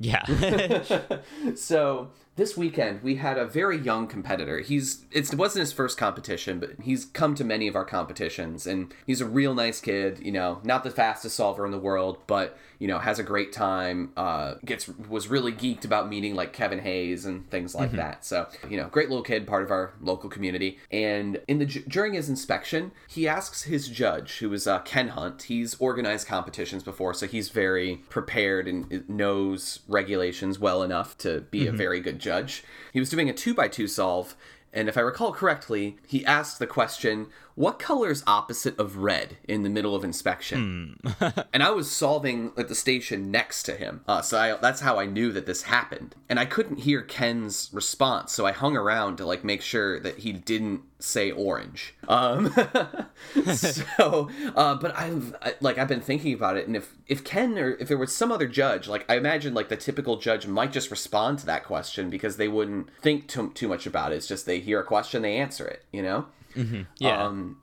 yeah. 0.00 0.24
so 1.54 2.10
this 2.38 2.56
weekend 2.56 3.02
we 3.02 3.16
had 3.16 3.36
a 3.36 3.44
very 3.44 3.76
young 3.76 4.06
competitor. 4.06 4.60
He's 4.60 5.04
it 5.10 5.34
wasn't 5.34 5.60
his 5.60 5.72
first 5.72 5.98
competition, 5.98 6.60
but 6.60 6.70
he's 6.80 7.04
come 7.04 7.34
to 7.34 7.44
many 7.44 7.68
of 7.68 7.76
our 7.76 7.84
competitions, 7.84 8.66
and 8.66 8.94
he's 9.06 9.20
a 9.20 9.26
real 9.26 9.54
nice 9.54 9.80
kid. 9.80 10.20
You 10.22 10.32
know, 10.32 10.60
not 10.62 10.84
the 10.84 10.90
fastest 10.90 11.36
solver 11.36 11.66
in 11.66 11.72
the 11.72 11.78
world, 11.78 12.18
but 12.26 12.56
you 12.78 12.88
know 12.88 12.98
has 12.98 13.18
a 13.18 13.22
great 13.22 13.52
time. 13.52 14.12
Uh, 14.16 14.54
gets 14.64 14.88
was 14.88 15.28
really 15.28 15.52
geeked 15.52 15.84
about 15.84 16.08
meeting 16.08 16.34
like 16.34 16.52
Kevin 16.52 16.78
Hayes 16.78 17.24
and 17.26 17.48
things 17.50 17.74
like 17.74 17.88
mm-hmm. 17.88 17.98
that. 17.98 18.24
So 18.24 18.46
you 18.68 18.76
know, 18.76 18.88
great 18.88 19.08
little 19.08 19.24
kid, 19.24 19.46
part 19.46 19.62
of 19.62 19.70
our 19.70 19.94
local 20.00 20.30
community. 20.30 20.78
And 20.90 21.40
in 21.48 21.58
the 21.58 21.66
during 21.66 22.14
his 22.14 22.28
inspection, 22.28 22.92
he 23.08 23.28
asks 23.28 23.64
his 23.64 23.88
judge, 23.88 24.38
who 24.38 24.52
is 24.52 24.66
uh, 24.66 24.80
Ken 24.80 25.08
Hunt. 25.08 25.42
He's 25.42 25.74
organized 25.80 26.26
competitions 26.26 26.82
before, 26.82 27.14
so 27.14 27.26
he's 27.26 27.48
very 27.50 27.96
prepared 28.08 28.68
and 28.68 29.08
knows 29.08 29.80
regulations 29.88 30.58
well 30.58 30.82
enough 30.82 31.18
to 31.18 31.42
be 31.50 31.60
mm-hmm. 31.60 31.74
a 31.74 31.78
very 31.78 32.00
good 32.00 32.18
judge. 32.18 32.64
He 32.92 33.00
was 33.00 33.10
doing 33.10 33.28
a 33.28 33.32
two 33.32 33.54
by 33.54 33.68
two 33.68 33.88
solve, 33.88 34.34
and 34.72 34.88
if 34.88 34.96
I 34.96 35.00
recall 35.00 35.32
correctly, 35.32 35.96
he 36.06 36.24
asked 36.24 36.58
the 36.58 36.66
question, 36.66 37.28
what 37.58 37.80
color 37.80 38.08
is 38.08 38.22
opposite 38.24 38.78
of 38.78 38.98
red 38.98 39.36
in 39.48 39.64
the 39.64 39.68
middle 39.68 39.96
of 39.96 40.04
inspection? 40.04 40.96
Hmm. 41.04 41.24
and 41.52 41.60
I 41.60 41.70
was 41.70 41.90
solving 41.90 42.52
at 42.56 42.68
the 42.68 42.74
station 42.76 43.32
next 43.32 43.64
to 43.64 43.72
him. 43.72 44.02
Uh, 44.06 44.22
so 44.22 44.38
I, 44.38 44.56
that's 44.58 44.80
how 44.80 45.00
I 45.00 45.06
knew 45.06 45.32
that 45.32 45.46
this 45.46 45.62
happened. 45.62 46.14
And 46.28 46.38
I 46.38 46.44
couldn't 46.44 46.78
hear 46.78 47.02
Ken's 47.02 47.68
response, 47.72 48.32
so 48.32 48.46
I 48.46 48.52
hung 48.52 48.76
around 48.76 49.16
to 49.16 49.26
like 49.26 49.42
make 49.42 49.60
sure 49.60 49.98
that 49.98 50.18
he 50.18 50.32
didn't 50.32 50.82
say 51.00 51.32
orange. 51.32 51.96
Um, 52.06 52.52
so, 53.52 54.30
uh, 54.54 54.76
but 54.76 54.96
I've 54.96 55.34
I, 55.42 55.54
like 55.60 55.78
I've 55.78 55.88
been 55.88 56.00
thinking 56.00 56.34
about 56.34 56.56
it, 56.56 56.68
and 56.68 56.76
if 56.76 56.94
if 57.08 57.24
Ken 57.24 57.58
or 57.58 57.72
if 57.74 57.88
there 57.88 57.98
was 57.98 58.14
some 58.14 58.30
other 58.30 58.46
judge, 58.46 58.86
like 58.86 59.04
I 59.08 59.16
imagine 59.16 59.52
like 59.52 59.68
the 59.68 59.76
typical 59.76 60.16
judge 60.16 60.46
might 60.46 60.72
just 60.72 60.92
respond 60.92 61.40
to 61.40 61.46
that 61.46 61.64
question 61.64 62.08
because 62.08 62.36
they 62.36 62.48
wouldn't 62.48 62.88
think 63.00 63.26
too, 63.26 63.50
too 63.54 63.66
much 63.66 63.84
about 63.84 64.12
it. 64.12 64.16
It's 64.16 64.28
just 64.28 64.46
they 64.46 64.60
hear 64.60 64.78
a 64.78 64.84
question, 64.84 65.22
they 65.22 65.36
answer 65.36 65.66
it, 65.66 65.84
you 65.92 66.02
know. 66.02 66.26
Mm-hmm. 66.54 66.82
Yeah. 66.98 67.24
Um, 67.24 67.58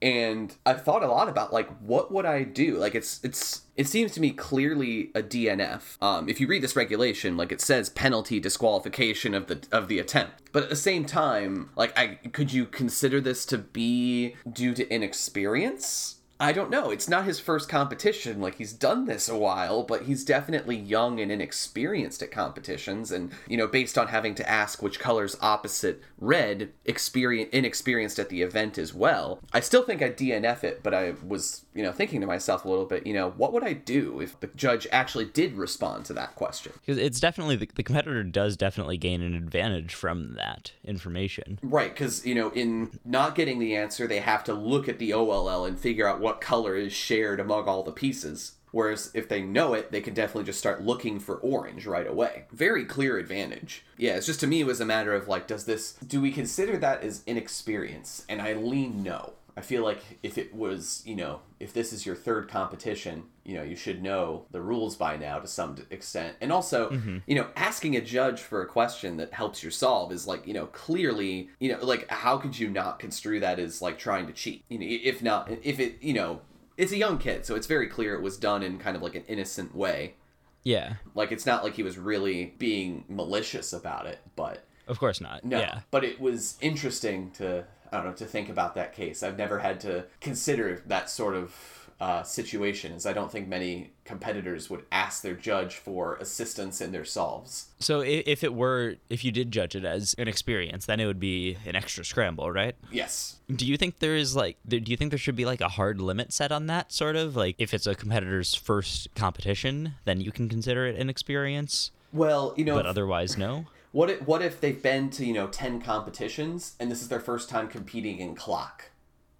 and 0.00 0.54
I've 0.64 0.84
thought 0.84 1.02
a 1.02 1.08
lot 1.08 1.28
about 1.28 1.52
like 1.52 1.68
what 1.80 2.12
would 2.12 2.24
I 2.24 2.44
do? 2.44 2.76
Like 2.76 2.94
it's 2.94 3.20
it's 3.24 3.62
it 3.76 3.86
seems 3.86 4.12
to 4.12 4.20
me 4.20 4.30
clearly 4.30 5.10
a 5.14 5.22
DNF. 5.22 6.00
Um, 6.02 6.28
if 6.28 6.40
you 6.40 6.46
read 6.46 6.62
this 6.62 6.76
regulation, 6.76 7.36
like 7.36 7.50
it 7.50 7.60
says 7.60 7.90
penalty 7.90 8.38
disqualification 8.38 9.34
of 9.34 9.48
the 9.48 9.60
of 9.72 9.88
the 9.88 9.98
attempt. 9.98 10.52
But 10.52 10.64
at 10.64 10.70
the 10.70 10.76
same 10.76 11.04
time, 11.04 11.70
like 11.76 11.98
I 11.98 12.18
could 12.32 12.52
you 12.52 12.66
consider 12.66 13.20
this 13.20 13.44
to 13.46 13.58
be 13.58 14.36
due 14.50 14.74
to 14.74 14.88
inexperience? 14.88 16.17
I 16.40 16.52
don't 16.52 16.70
know. 16.70 16.90
It's 16.90 17.08
not 17.08 17.24
his 17.24 17.40
first 17.40 17.68
competition. 17.68 18.40
Like 18.40 18.56
he's 18.56 18.72
done 18.72 19.06
this 19.06 19.28
a 19.28 19.36
while, 19.36 19.82
but 19.82 20.02
he's 20.02 20.24
definitely 20.24 20.76
young 20.76 21.18
and 21.20 21.32
inexperienced 21.32 22.22
at 22.22 22.30
competitions. 22.30 23.10
And 23.10 23.32
you 23.48 23.56
know, 23.56 23.66
based 23.66 23.98
on 23.98 24.08
having 24.08 24.34
to 24.36 24.48
ask 24.48 24.82
which 24.82 25.00
color's 25.00 25.36
opposite 25.40 26.02
red, 26.18 26.70
experience 26.84 27.50
inexperienced 27.52 28.18
at 28.18 28.28
the 28.28 28.42
event 28.42 28.78
as 28.78 28.94
well. 28.94 29.40
I 29.52 29.60
still 29.60 29.82
think 29.82 30.00
I'd 30.00 30.16
DNF 30.16 30.62
it, 30.62 30.82
but 30.82 30.94
I 30.94 31.14
was 31.26 31.64
you 31.74 31.82
know 31.82 31.92
thinking 31.92 32.20
to 32.20 32.26
myself 32.26 32.64
a 32.64 32.68
little 32.68 32.86
bit. 32.86 33.06
You 33.06 33.14
know, 33.14 33.30
what 33.30 33.52
would 33.52 33.64
I 33.64 33.72
do 33.72 34.20
if 34.20 34.38
the 34.38 34.46
judge 34.48 34.86
actually 34.92 35.24
did 35.24 35.54
respond 35.54 36.04
to 36.06 36.12
that 36.14 36.36
question? 36.36 36.72
Because 36.84 36.98
it's 36.98 37.20
definitely 37.20 37.56
the, 37.56 37.68
the 37.74 37.82
competitor 37.82 38.22
does 38.22 38.56
definitely 38.56 38.96
gain 38.96 39.22
an 39.22 39.34
advantage 39.34 39.94
from 39.94 40.34
that 40.34 40.72
information. 40.84 41.58
Right, 41.62 41.92
because 41.92 42.24
you 42.24 42.34
know, 42.34 42.50
in 42.50 42.98
not 43.04 43.34
getting 43.34 43.58
the 43.58 43.74
answer, 43.74 44.06
they 44.06 44.20
have 44.20 44.44
to 44.44 44.54
look 44.54 44.88
at 44.88 44.98
the 45.00 45.12
OLL 45.12 45.64
and 45.64 45.78
figure 45.78 46.06
out 46.08 46.20
what 46.20 46.27
color 46.34 46.76
is 46.76 46.92
shared 46.92 47.40
among 47.40 47.64
all 47.64 47.82
the 47.82 47.92
pieces. 47.92 48.52
Whereas 48.70 49.10
if 49.14 49.28
they 49.28 49.40
know 49.40 49.74
it, 49.74 49.90
they 49.90 50.00
can 50.00 50.14
definitely 50.14 50.44
just 50.44 50.58
start 50.58 50.82
looking 50.82 51.20
for 51.20 51.36
orange 51.36 51.86
right 51.86 52.06
away. 52.06 52.44
Very 52.52 52.84
clear 52.84 53.18
advantage. 53.18 53.84
Yeah, 53.96 54.16
it's 54.16 54.26
just 54.26 54.40
to 54.40 54.46
me 54.46 54.60
it 54.60 54.66
was 54.66 54.80
a 54.80 54.84
matter 54.84 55.14
of 55.14 55.28
like, 55.28 55.46
does 55.46 55.64
this 55.64 55.92
do 55.94 56.20
we 56.20 56.30
consider 56.30 56.76
that 56.78 57.02
as 57.02 57.22
inexperience? 57.26 58.24
And 58.28 58.42
I 58.42 58.52
lean 58.52 59.02
no. 59.02 59.32
I 59.58 59.60
feel 59.60 59.82
like 59.82 60.00
if 60.22 60.38
it 60.38 60.54
was, 60.54 61.02
you 61.04 61.16
know, 61.16 61.40
if 61.58 61.72
this 61.72 61.92
is 61.92 62.06
your 62.06 62.14
third 62.14 62.48
competition, 62.48 63.24
you 63.44 63.56
know, 63.56 63.64
you 63.64 63.74
should 63.74 64.00
know 64.00 64.46
the 64.52 64.60
rules 64.60 64.94
by 64.94 65.16
now 65.16 65.40
to 65.40 65.48
some 65.48 65.74
extent. 65.90 66.36
And 66.40 66.52
also, 66.52 66.90
mm-hmm. 66.90 67.18
you 67.26 67.34
know, 67.34 67.48
asking 67.56 67.96
a 67.96 68.00
judge 68.00 68.40
for 68.40 68.62
a 68.62 68.66
question 68.66 69.16
that 69.16 69.32
helps 69.32 69.64
you 69.64 69.70
solve 69.70 70.12
is 70.12 70.28
like, 70.28 70.46
you 70.46 70.54
know, 70.54 70.66
clearly, 70.66 71.50
you 71.58 71.72
know, 71.72 71.84
like 71.84 72.08
how 72.08 72.38
could 72.38 72.56
you 72.56 72.70
not 72.70 73.00
construe 73.00 73.40
that 73.40 73.58
as 73.58 73.82
like 73.82 73.98
trying 73.98 74.28
to 74.28 74.32
cheat? 74.32 74.64
You 74.68 74.78
know, 74.78 74.86
if 74.88 75.24
not, 75.24 75.50
if 75.64 75.80
it, 75.80 76.00
you 76.00 76.14
know, 76.14 76.40
it's 76.76 76.92
a 76.92 76.96
young 76.96 77.18
kid, 77.18 77.44
so 77.44 77.56
it's 77.56 77.66
very 77.66 77.88
clear 77.88 78.14
it 78.14 78.22
was 78.22 78.36
done 78.36 78.62
in 78.62 78.78
kind 78.78 78.96
of 78.96 79.02
like 79.02 79.16
an 79.16 79.24
innocent 79.26 79.74
way. 79.74 80.14
Yeah. 80.62 80.94
Like 81.16 81.32
it's 81.32 81.46
not 81.46 81.64
like 81.64 81.74
he 81.74 81.82
was 81.82 81.98
really 81.98 82.54
being 82.58 83.06
malicious 83.08 83.72
about 83.72 84.06
it, 84.06 84.20
but 84.36 84.64
of 84.86 85.00
course 85.00 85.20
not. 85.20 85.44
No, 85.44 85.58
yeah. 85.58 85.80
but 85.90 86.04
it 86.04 86.20
was 86.20 86.56
interesting 86.60 87.32
to 87.32 87.64
I 87.92 87.96
don't 87.96 88.06
know 88.06 88.12
to 88.12 88.26
think 88.26 88.48
about 88.48 88.74
that 88.74 88.94
case. 88.94 89.22
I've 89.22 89.38
never 89.38 89.58
had 89.58 89.80
to 89.80 90.04
consider 90.20 90.82
that 90.86 91.10
sort 91.10 91.34
of 91.34 91.78
uh, 92.00 92.22
situations. 92.22 93.06
I 93.06 93.12
don't 93.12 93.30
think 93.30 93.48
many 93.48 93.90
competitors 94.04 94.70
would 94.70 94.84
ask 94.92 95.22
their 95.22 95.34
judge 95.34 95.74
for 95.74 96.14
assistance 96.16 96.80
in 96.80 96.92
their 96.92 97.04
solves. 97.04 97.70
So 97.80 98.00
if 98.00 98.44
it 98.44 98.54
were, 98.54 98.96
if 99.10 99.24
you 99.24 99.32
did 99.32 99.50
judge 99.50 99.74
it 99.74 99.84
as 99.84 100.14
an 100.16 100.28
experience, 100.28 100.86
then 100.86 101.00
it 101.00 101.06
would 101.06 101.18
be 101.18 101.58
an 101.66 101.74
extra 101.74 102.04
scramble, 102.04 102.52
right? 102.52 102.76
Yes. 102.92 103.36
Do 103.54 103.66
you 103.66 103.76
think 103.76 103.98
there 103.98 104.14
is 104.14 104.36
like, 104.36 104.58
do 104.66 104.80
you 104.84 104.96
think 104.96 105.10
there 105.10 105.18
should 105.18 105.36
be 105.36 105.44
like 105.44 105.60
a 105.60 105.68
hard 105.68 106.00
limit 106.00 106.32
set 106.32 106.52
on 106.52 106.66
that 106.68 106.92
sort 106.92 107.16
of? 107.16 107.34
Like 107.34 107.56
if 107.58 107.74
it's 107.74 107.86
a 107.86 107.96
competitor's 107.96 108.54
first 108.54 109.08
competition, 109.16 109.94
then 110.04 110.20
you 110.20 110.30
can 110.30 110.48
consider 110.48 110.86
it 110.86 110.96
an 110.96 111.10
experience? 111.10 111.90
Well, 112.12 112.54
you 112.56 112.64
know. 112.64 112.74
But 112.74 112.86
otherwise, 112.86 113.36
no? 113.36 113.66
What 113.92 114.10
if, 114.10 114.22
what 114.22 114.42
if 114.42 114.60
they've 114.60 114.82
been 114.82 115.10
to, 115.10 115.24
you 115.24 115.32
know, 115.32 115.46
10 115.46 115.80
competitions 115.80 116.74
and 116.78 116.90
this 116.90 117.00
is 117.00 117.08
their 117.08 117.20
first 117.20 117.48
time 117.48 117.68
competing 117.68 118.18
in 118.18 118.34
clock? 118.34 118.90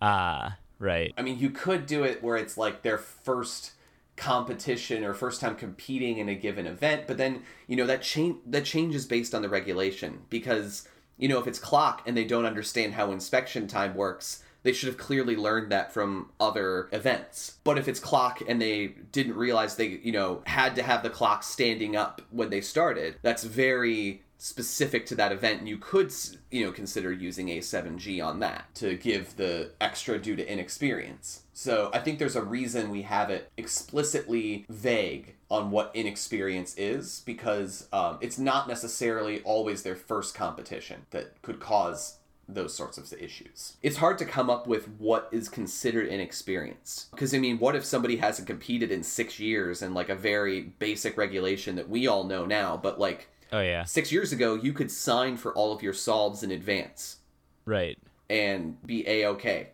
Ah, 0.01 0.59
right. 0.79 1.13
I 1.17 1.23
mean, 1.23 1.39
you 1.39 1.51
could 1.51 1.87
do 1.87 2.05
it 2.05 2.23
where 2.23 2.37
it's 2.37 2.57
like 2.57 2.83
their 2.83 2.99
first 2.99 3.73
competition 4.17 5.05
or 5.05 5.15
first 5.15 5.41
time 5.41 5.55
competing 5.55 6.19
in 6.19 6.29
a 6.29 6.35
given 6.35 6.67
event, 6.67 7.07
but 7.07 7.19
then, 7.19 7.43
you 7.67 7.77
know, 7.77 7.87
that 7.87 8.03
change 8.03 8.37
that 8.47 8.65
changes 8.65 9.07
based 9.07 9.35
on 9.35 9.43
the 9.43 9.49
regulation 9.49 10.23
because, 10.29 10.89
you 11.17 11.29
know, 11.29 11.39
if 11.39 11.47
it's 11.47 11.59
clock 11.59 12.03
and 12.07 12.17
they 12.17 12.25
don't 12.25 12.45
understand 12.45 12.95
how 12.95 13.13
inspection 13.13 13.69
time 13.69 13.95
works, 13.95 14.43
they 14.65 14.73
should 14.73 14.89
have 14.89 14.99
clearly 14.99 15.37
learned 15.37 15.71
that 15.71 15.93
from 15.93 16.31
other 16.41 16.89
events. 16.91 17.59
But 17.63 17.79
if 17.79 17.87
it's 17.87 18.01
clock 18.01 18.43
and 18.47 18.61
they 18.61 18.89
didn't 19.13 19.37
realize 19.37 19.77
they, 19.77 20.01
you 20.03 20.13
know, 20.13 20.43
had 20.47 20.75
to 20.77 20.83
have 20.83 21.03
the 21.03 21.11
clock 21.11 21.45
standing 21.45 21.95
up 21.95 22.21
when 22.31 22.51
they 22.51 22.61
started, 22.61 23.17
that's 23.23 23.45
very 23.45 24.25
specific 24.39 25.05
to 25.05 25.15
that 25.17 25.33
event 25.33 25.67
you 25.67 25.77
could 25.77 26.13
you 26.51 26.65
know 26.65 26.73
consider 26.73 27.13
using 27.13 27.49
a7g 27.49 28.25
on 28.25 28.39
that 28.39 28.73
to 28.75 28.97
give 28.97 29.37
the 29.37 29.71
extra 29.81 30.19
due 30.19 30.37
to 30.37 30.51
inexperience 30.51 31.43
so 31.53 31.91
i 31.93 31.99
think 31.99 32.19
there's 32.19 32.37
a 32.37 32.43
reason 32.43 32.89
we 32.91 33.03
have 33.03 33.31
it 33.31 33.51
explicitly 33.57 34.65
vague 34.69 35.35
on 35.51 35.71
what 35.71 35.91
inexperience 35.95 36.77
is 36.77 37.23
because 37.27 37.89
um, 37.93 38.19
it's 38.21 38.39
not 38.39 38.69
necessarily 38.69 39.41
always 39.43 39.83
their 39.83 39.97
first 39.97 40.35
competition 40.35 41.07
that 41.11 41.41
could 41.43 41.59
cause 41.59 42.19
those 42.49 42.75
sorts 42.75 42.97
of 42.97 43.13
issues. 43.13 43.77
It's 43.83 43.99
hard 43.99 44.17
to 44.19 44.25
come 44.25 44.49
up 44.49 44.67
with 44.67 44.89
what 44.99 45.29
is 45.31 45.49
considered 45.49 46.09
inexperience. 46.09 47.09
Because, 47.11 47.35
I 47.35 47.39
mean, 47.39 47.59
what 47.59 47.77
if 47.77 47.85
somebody 47.85 48.17
hasn't 48.17 48.49
competed 48.49 48.91
in 48.91 49.03
six 49.03 49.39
years 49.39 49.83
and 49.83 49.95
like 49.95 50.09
a 50.09 50.15
very 50.15 50.63
basic 50.63 51.19
regulation 51.19 51.77
that 51.77 51.91
we 51.91 52.07
all 52.07 52.25
know 52.25 52.47
now, 52.47 52.77
but 52.77 52.99
like 52.99 53.29
Oh 53.53 53.61
yeah. 53.61 53.85
Six 53.85 54.13
years 54.13 54.33
ago, 54.33 54.55
you 54.55 54.73
could 54.73 54.91
sign 54.91 55.37
for 55.37 55.53
all 55.55 55.73
of 55.73 55.83
your 55.83 55.93
solves 55.93 56.43
in 56.43 56.51
advance. 56.51 57.19
Right. 57.65 57.99
And 58.29 58.85
be 58.87 59.09
a 59.09 59.27
okay. 59.29 59.71